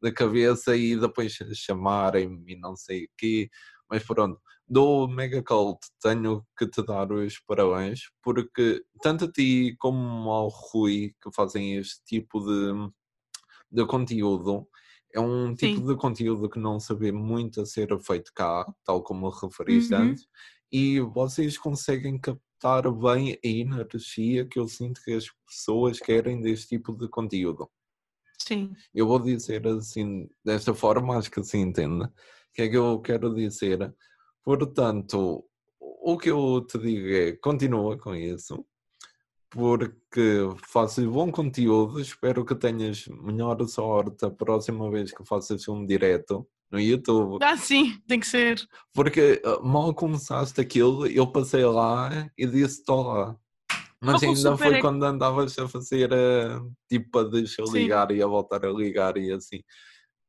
[0.00, 3.50] da cabeça e depois chamarem-me e não sei o quê.
[3.90, 9.74] Mas pronto, do Mega Cult tenho que te dar os parabéns, porque tanto a ti
[9.80, 12.88] como ao Rui, que fazem este tipo de,
[13.68, 14.68] de conteúdo,
[15.12, 15.86] é um tipo Sim.
[15.88, 20.02] de conteúdo que não se vê muito a ser feito cá, tal como referiste Uhum.
[20.02, 20.24] antes,
[20.70, 22.51] e vocês conseguem captar
[22.92, 27.68] bem a energia que eu sinto que as pessoas querem deste tipo de conteúdo.
[28.38, 28.74] Sim.
[28.94, 32.04] Eu vou dizer assim, desta forma, acho que se entende.
[32.04, 32.10] O
[32.54, 33.94] que é que eu quero dizer?
[34.44, 35.44] Portanto,
[35.80, 38.64] o que eu te digo é, continua com isso,
[39.48, 45.86] porque faças bom conteúdo, espero que tenhas melhor sorte a próxima vez que faças um
[45.86, 48.60] direto no YouTube, Ah, sim, tem que ser.
[48.94, 53.36] porque ah, mal começaste aquilo, eu passei lá e disse estou lá.
[54.04, 57.72] Mas com ainda foi ec- quando andavas a fazer ah, tipo a deixa Sim.
[57.72, 59.60] ligar e a voltar a ligar e assim.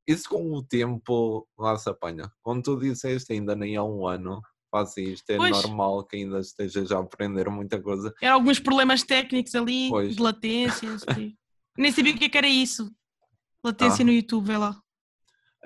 [0.07, 2.29] Isso com o tempo lá se apanha.
[2.43, 5.51] Como tu disseste, ainda nem há um ano faz isto, é Pois.
[5.51, 8.13] normal que ainda estejas a aprender muita coisa.
[8.21, 10.15] Eram alguns problemas técnicos ali, Pois.
[10.15, 10.89] de latência.
[10.89, 11.33] não sei o quê.
[11.77, 12.91] Nem sabia o que é que era isso.
[13.63, 14.05] Latência Ah.
[14.05, 14.77] no YouTube, vê lá.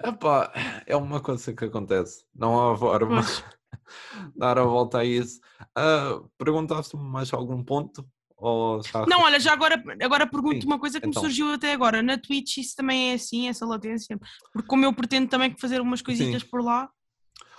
[0.04, 0.52] Epá,
[0.86, 2.26] é uma coisa que acontece.
[2.36, 3.44] Não há forma Pois.
[4.36, 5.40] dar a volta a isso.
[5.76, 8.08] Ah, Perguntaste-me mais algum ponto?
[8.38, 11.22] Ou já Não, olha, já agora, agora pergunto Sim, uma coisa que então.
[11.22, 12.04] me surgiu até agora.
[12.04, 14.20] Na Twitch isso também é assim, essa latência?
[14.54, 16.90] Porque como eu pretendo também fazer umas coisitas por lá,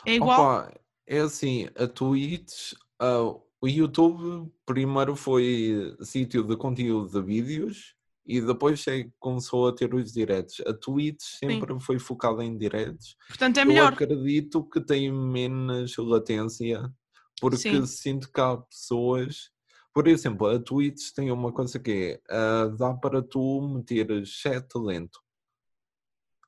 [0.07, 0.41] é igual?
[0.41, 0.73] Opa,
[1.07, 7.97] é assim, a Twitch, ah, o YouTube primeiro foi sítio de conteúdo de vídeos
[8.29, 10.61] e depois é que começou a ter os diretos.
[10.67, 13.17] A Twitch sempre foi focada em diretos.
[13.27, 13.93] Portanto é Eu melhor.
[13.95, 16.93] acredito que tem menos latência
[17.41, 17.87] porque Sim.
[17.87, 19.51] sinto que há pessoas.
[19.95, 24.67] Por exemplo, a Twitch tem uma coisa que é ah, dá para tu meter chat
[24.77, 25.19] lento.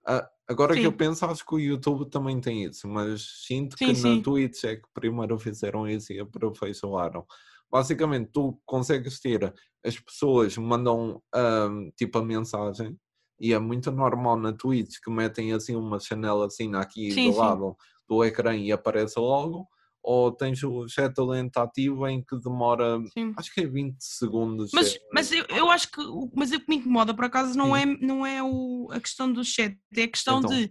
[0.07, 0.97] Ah, agora que eu Sim.
[0.97, 4.17] penso, acho que o YouTube também tem isso, mas sinto Sim, que sim.
[4.17, 7.25] na Twitch é que primeiro fizeram isso e aperfeiçoaram.
[7.71, 9.53] Basicamente, tu consegues ter
[9.85, 12.97] as pessoas mandam ahm, tipo a mensagem
[13.41, 17.33] e é muito normal na Twitch que metem assim uma chanela assim aqui Sim, do
[17.33, 17.39] sim.
[17.39, 17.77] lado
[18.09, 19.67] do ecrã e aparece logo,
[20.03, 23.33] ou tens o chat lento ativo em que demora Sim.
[23.39, 24.71] acho que é 20 segundos.
[24.75, 26.01] Mas, é- mas eu, eu acho que
[26.35, 27.83] mas o que me incomoda por acaso não Sim.
[27.83, 30.51] é, não é o, a questão do chat, é a questão Então.
[30.51, 30.71] de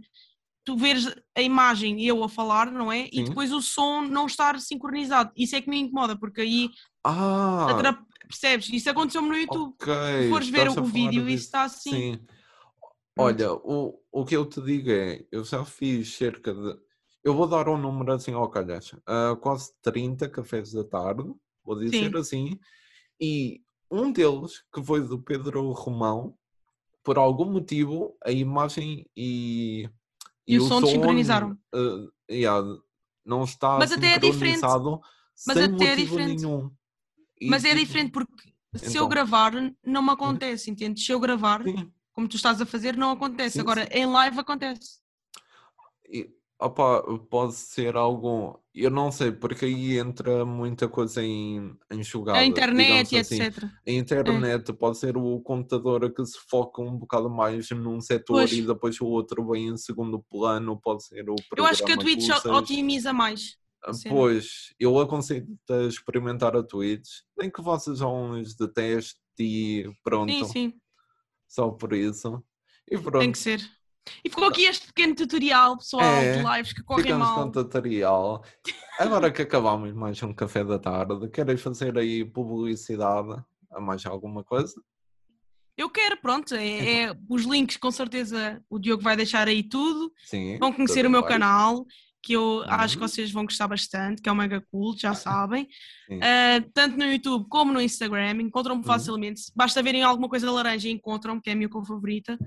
[0.69, 3.05] tu veres a imagem e eu a falar, não é?
[3.05, 3.09] Sim.
[3.11, 5.31] E depois o som não estar sincronizado.
[5.35, 6.69] Isso é que me incomoda, porque aí
[7.03, 8.69] Ah, atrap- percebes?
[8.69, 9.73] Isso aconteceu-me no YouTube.
[9.81, 9.93] ok.
[10.23, 11.35] Se fores ver o vídeo, disso.
[11.35, 12.13] isso está assim.
[12.13, 12.25] Sim.
[13.17, 16.77] Olha, o, o que eu te digo é, eu já fiz cerca de.
[17.23, 18.93] Eu vou dar um número assim ao calhas.
[19.07, 21.23] ah, quase 30 cafés da tarde,
[21.65, 22.17] vou dizer Sim.
[22.17, 22.59] assim.
[23.19, 23.59] E
[23.89, 26.37] um deles, que foi do Pedro Romão,
[27.03, 29.89] por algum motivo, a imagem e,
[30.49, 31.57] E o som desincronizaram.
[31.73, 32.65] ah, yeah,
[33.25, 34.61] não está Mas até é diferente.
[35.45, 36.41] Mas até é diferente.
[36.41, 36.71] nenhum.
[37.39, 39.03] E, Mas é tipo, diferente porque se eu Então.
[39.03, 39.09] Uhum.
[39.09, 39.53] gravar,
[39.85, 40.99] não me acontece, entende?
[40.99, 41.91] Se eu gravar, sim.
[42.11, 43.53] como tu estás a fazer, não acontece.
[43.53, 44.99] Sim, Agora, em live acontece.
[46.11, 46.29] E,
[46.59, 48.59] opa, pode ser algo.
[48.73, 52.39] Eu não sei, porque aí entra muita coisa em, em jogada.
[52.39, 53.41] a internet assim.
[53.41, 53.63] etc.
[53.87, 58.51] A internet pode ser o computador que se foca um bocado mais num setor Pois.
[58.51, 61.97] e depois o outro vem em segundo plano, pode ser o Eu acho que a
[61.97, 62.45] Twitch usas.
[62.45, 63.57] otimiza mais.
[63.83, 63.91] Ah.
[64.09, 67.07] Pois, eu aconselho-te a experimentar a Twitch,
[67.37, 70.73] nem que faças uns de teste e pronto, Sim, sim,
[71.47, 72.43] só por isso.
[72.91, 73.19] E pronto.
[73.19, 73.61] tem que ser.
[74.23, 77.43] E ficou aqui este pequeno tutorial, pessoal, É, de lives que correm Ficamos mal.
[77.45, 78.43] com tutorial.
[78.99, 83.41] Agora que acabamos mais um café da tarde, queres fazer aí publicidade
[83.71, 84.73] a mais alguma coisa?
[85.77, 90.11] Eu quero, pronto, é, é os links com certeza o Diogo vai deixar aí tudo.
[90.25, 90.57] Sim.
[90.59, 91.85] Vão conhecer o meu canal,
[92.21, 93.07] que eu acho que Uhum.
[93.07, 95.69] vocês vão gostar bastante, que é o Mega Cult, já sabem.
[96.21, 98.85] Ah, tanto no YouTube como no Instagram, encontram-me Uhum.
[98.87, 99.43] facilmente.
[99.55, 102.37] Basta verem alguma coisa laranja e encontram-me, que é a minha cor favorita.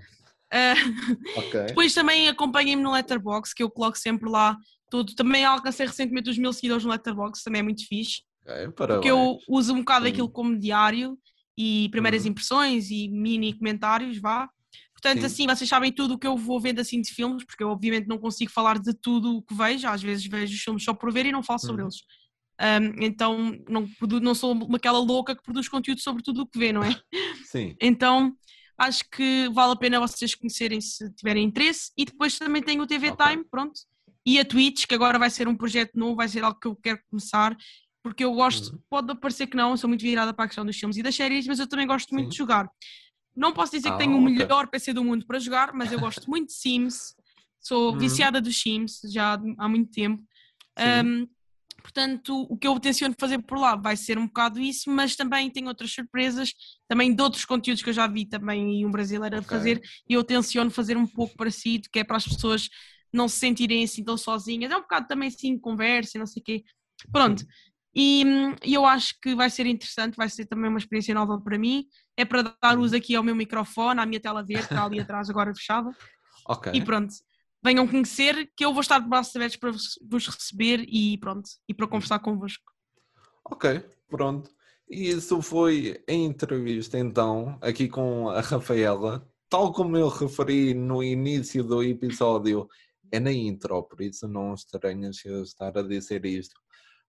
[0.52, 1.66] Uh, okay.
[1.66, 4.56] Depois também acompanhem-me no Letterbox, que eu coloco sempre lá
[4.90, 5.14] tudo.
[5.14, 8.22] Também alcancei recentemente os mil seguidores no Letterbox, também é muito fixe.
[8.44, 11.16] Okay, porque eu uso um bocado aquilo como diário
[11.56, 12.30] e primeiras uhum.
[12.30, 14.48] impressões e mini comentários, vá.
[14.92, 15.26] Portanto, Sim.
[15.26, 18.06] assim, vocês sabem tudo o que eu vou vendo assim de filmes, porque eu obviamente
[18.06, 21.12] não consigo falar de tudo o que vejo, às vezes vejo os filmes só por
[21.12, 21.88] ver e não falo sobre uhum.
[21.88, 22.02] eles.
[22.60, 23.88] Um, então não,
[24.20, 26.94] não sou aquela louca que produz conteúdo sobre tudo o que vê, não é?
[27.44, 27.74] Sim.
[27.80, 28.36] Então
[28.78, 31.92] acho que vale a pena vocês conhecerem se tiverem interesse.
[31.96, 33.26] E depois também tem o TV okay.
[33.26, 33.80] Time, pronto.
[34.24, 36.76] E a Twitch, que agora vai ser um projeto novo, vai ser algo que eu
[36.76, 37.56] quero começar,
[38.02, 38.80] porque eu gosto, uhum.
[38.88, 41.46] pode parecer que não, sou muito virada para a questão dos filmes e das séries,
[41.46, 42.16] mas eu também gosto Sim.
[42.16, 42.68] muito de jogar.
[43.34, 44.20] Não posso dizer ah, que tenho okay.
[44.20, 47.14] o melhor PC do mundo para jogar, mas eu gosto muito de Sims,
[47.60, 47.98] sou uhum.
[47.98, 50.22] viciada dos Sims já há muito tempo.
[51.04, 51.26] Um,
[51.82, 55.50] portanto, o que eu tenciono fazer por lá vai ser um bocado isso, mas também
[55.50, 56.52] tenho outras surpresas,
[56.88, 59.46] também de outros conteúdos que eu já vi também e um brasileiro okay.
[59.46, 62.68] a fazer, e eu tenciono fazer um pouco parecido, que é para as pessoas
[63.12, 64.70] não se sentirem assim tão sozinhas.
[64.70, 66.64] É um bocado também assim, conversa e não sei o quê.
[67.12, 67.44] Pronto.
[67.94, 68.24] E,
[68.64, 71.84] e, eu acho que vai ser interessante, vai ser também uma experiência nova para mim.
[72.16, 75.00] É para dar uso aqui ao meu microfone, à minha tela verde, que está ali
[75.00, 75.90] atrás agora fechada.
[76.44, 76.72] Ok.
[76.74, 77.14] E pronto.
[77.64, 81.48] Venham conhecer, que eu vou estar de braços abertos para vos receber e pronto.
[81.68, 82.64] E para conversar convosco.
[83.44, 84.50] Ok, pronto.
[84.88, 89.26] E isso foi a entrevista então, aqui com a Rafaela.
[89.48, 92.68] Tal como eu referi no início do episódio,
[93.10, 96.61] é na intro, por isso não estranhas eu estar a dizer isto.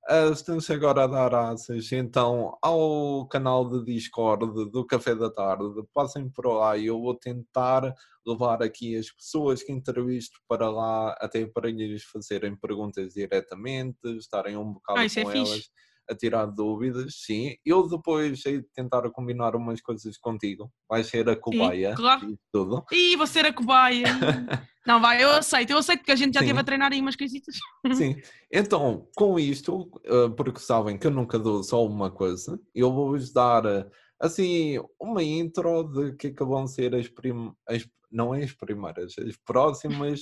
[0.09, 5.63] Estamos agora a dar asas então ao canal de Discord do Café da Tarde.
[5.93, 7.95] Passem por lá e eu vou tentar
[8.27, 14.57] levar aqui as pessoas que entrevisto para lá, até para lhes fazerem perguntas diretamente, estarem
[14.57, 15.49] um bocado ah, com é elas.
[15.49, 15.69] Fixe
[16.09, 17.55] a tirar dúvidas, sim.
[17.65, 20.71] Eu depois hei de tentar combinar umas coisas contigo.
[20.89, 22.29] Vais ser a cobaia sim, claro.
[22.29, 22.85] e tudo.
[22.91, 24.03] Ih, vou ser a cobaia.
[24.85, 27.15] Não, vai, eu aceito, eu aceito que a gente já esteve a treinar aí umas
[27.15, 27.55] coisitas.
[27.95, 28.17] Sim,
[28.51, 33.31] então com isto, eh, porque sabem que eu nunca dou só uma coisa, eu vou-vos
[33.31, 33.89] dar eh,
[34.19, 37.53] assim uma intro de que acabam de ser as, prim...
[37.65, 40.21] as não é as primeiras, as próximas,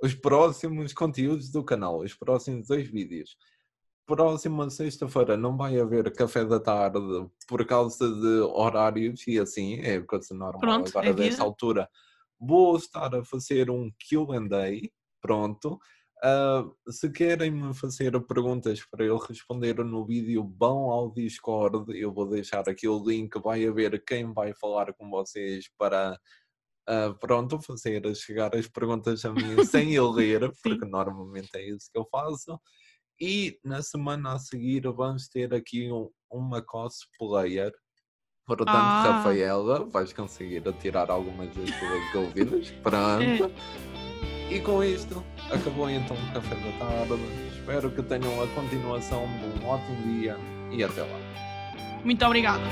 [0.00, 3.36] os próximos conteúdos do canal, os próximos dois vídeos
[4.14, 6.98] próxima sexta-feira não vai haver café da tarde
[7.48, 11.88] por causa de horários e assim, é coisa normal pronto, agora é dessa altura.
[12.38, 15.78] Vou estar a fazer um QA, pronto.
[16.22, 21.98] Uh, se querem me fazer perguntas para eu responder no vídeo, vão ao Discord.
[21.98, 23.40] Eu vou deixar aqui o link.
[23.42, 26.18] Vai haver quem vai falar com vocês para
[26.86, 31.88] uh, pronto, fazer chegar as perguntas a mim sem eu ler, porque normalmente é isso
[31.90, 32.60] que eu faço.
[33.20, 37.72] E na semana a seguir vamos ter aqui um, uma cosplayer.
[38.46, 39.02] Portanto, ah.
[39.02, 42.70] Rafaela, vais conseguir tirar algumas das tuas dúvidas.
[42.82, 43.52] Pronto.
[44.50, 47.22] E com isto, acabou então o café da tarde.
[47.56, 50.36] Espero que tenham a continuação de um ótimo dia
[50.70, 52.02] e até lá.
[52.04, 52.62] Muito obrigada.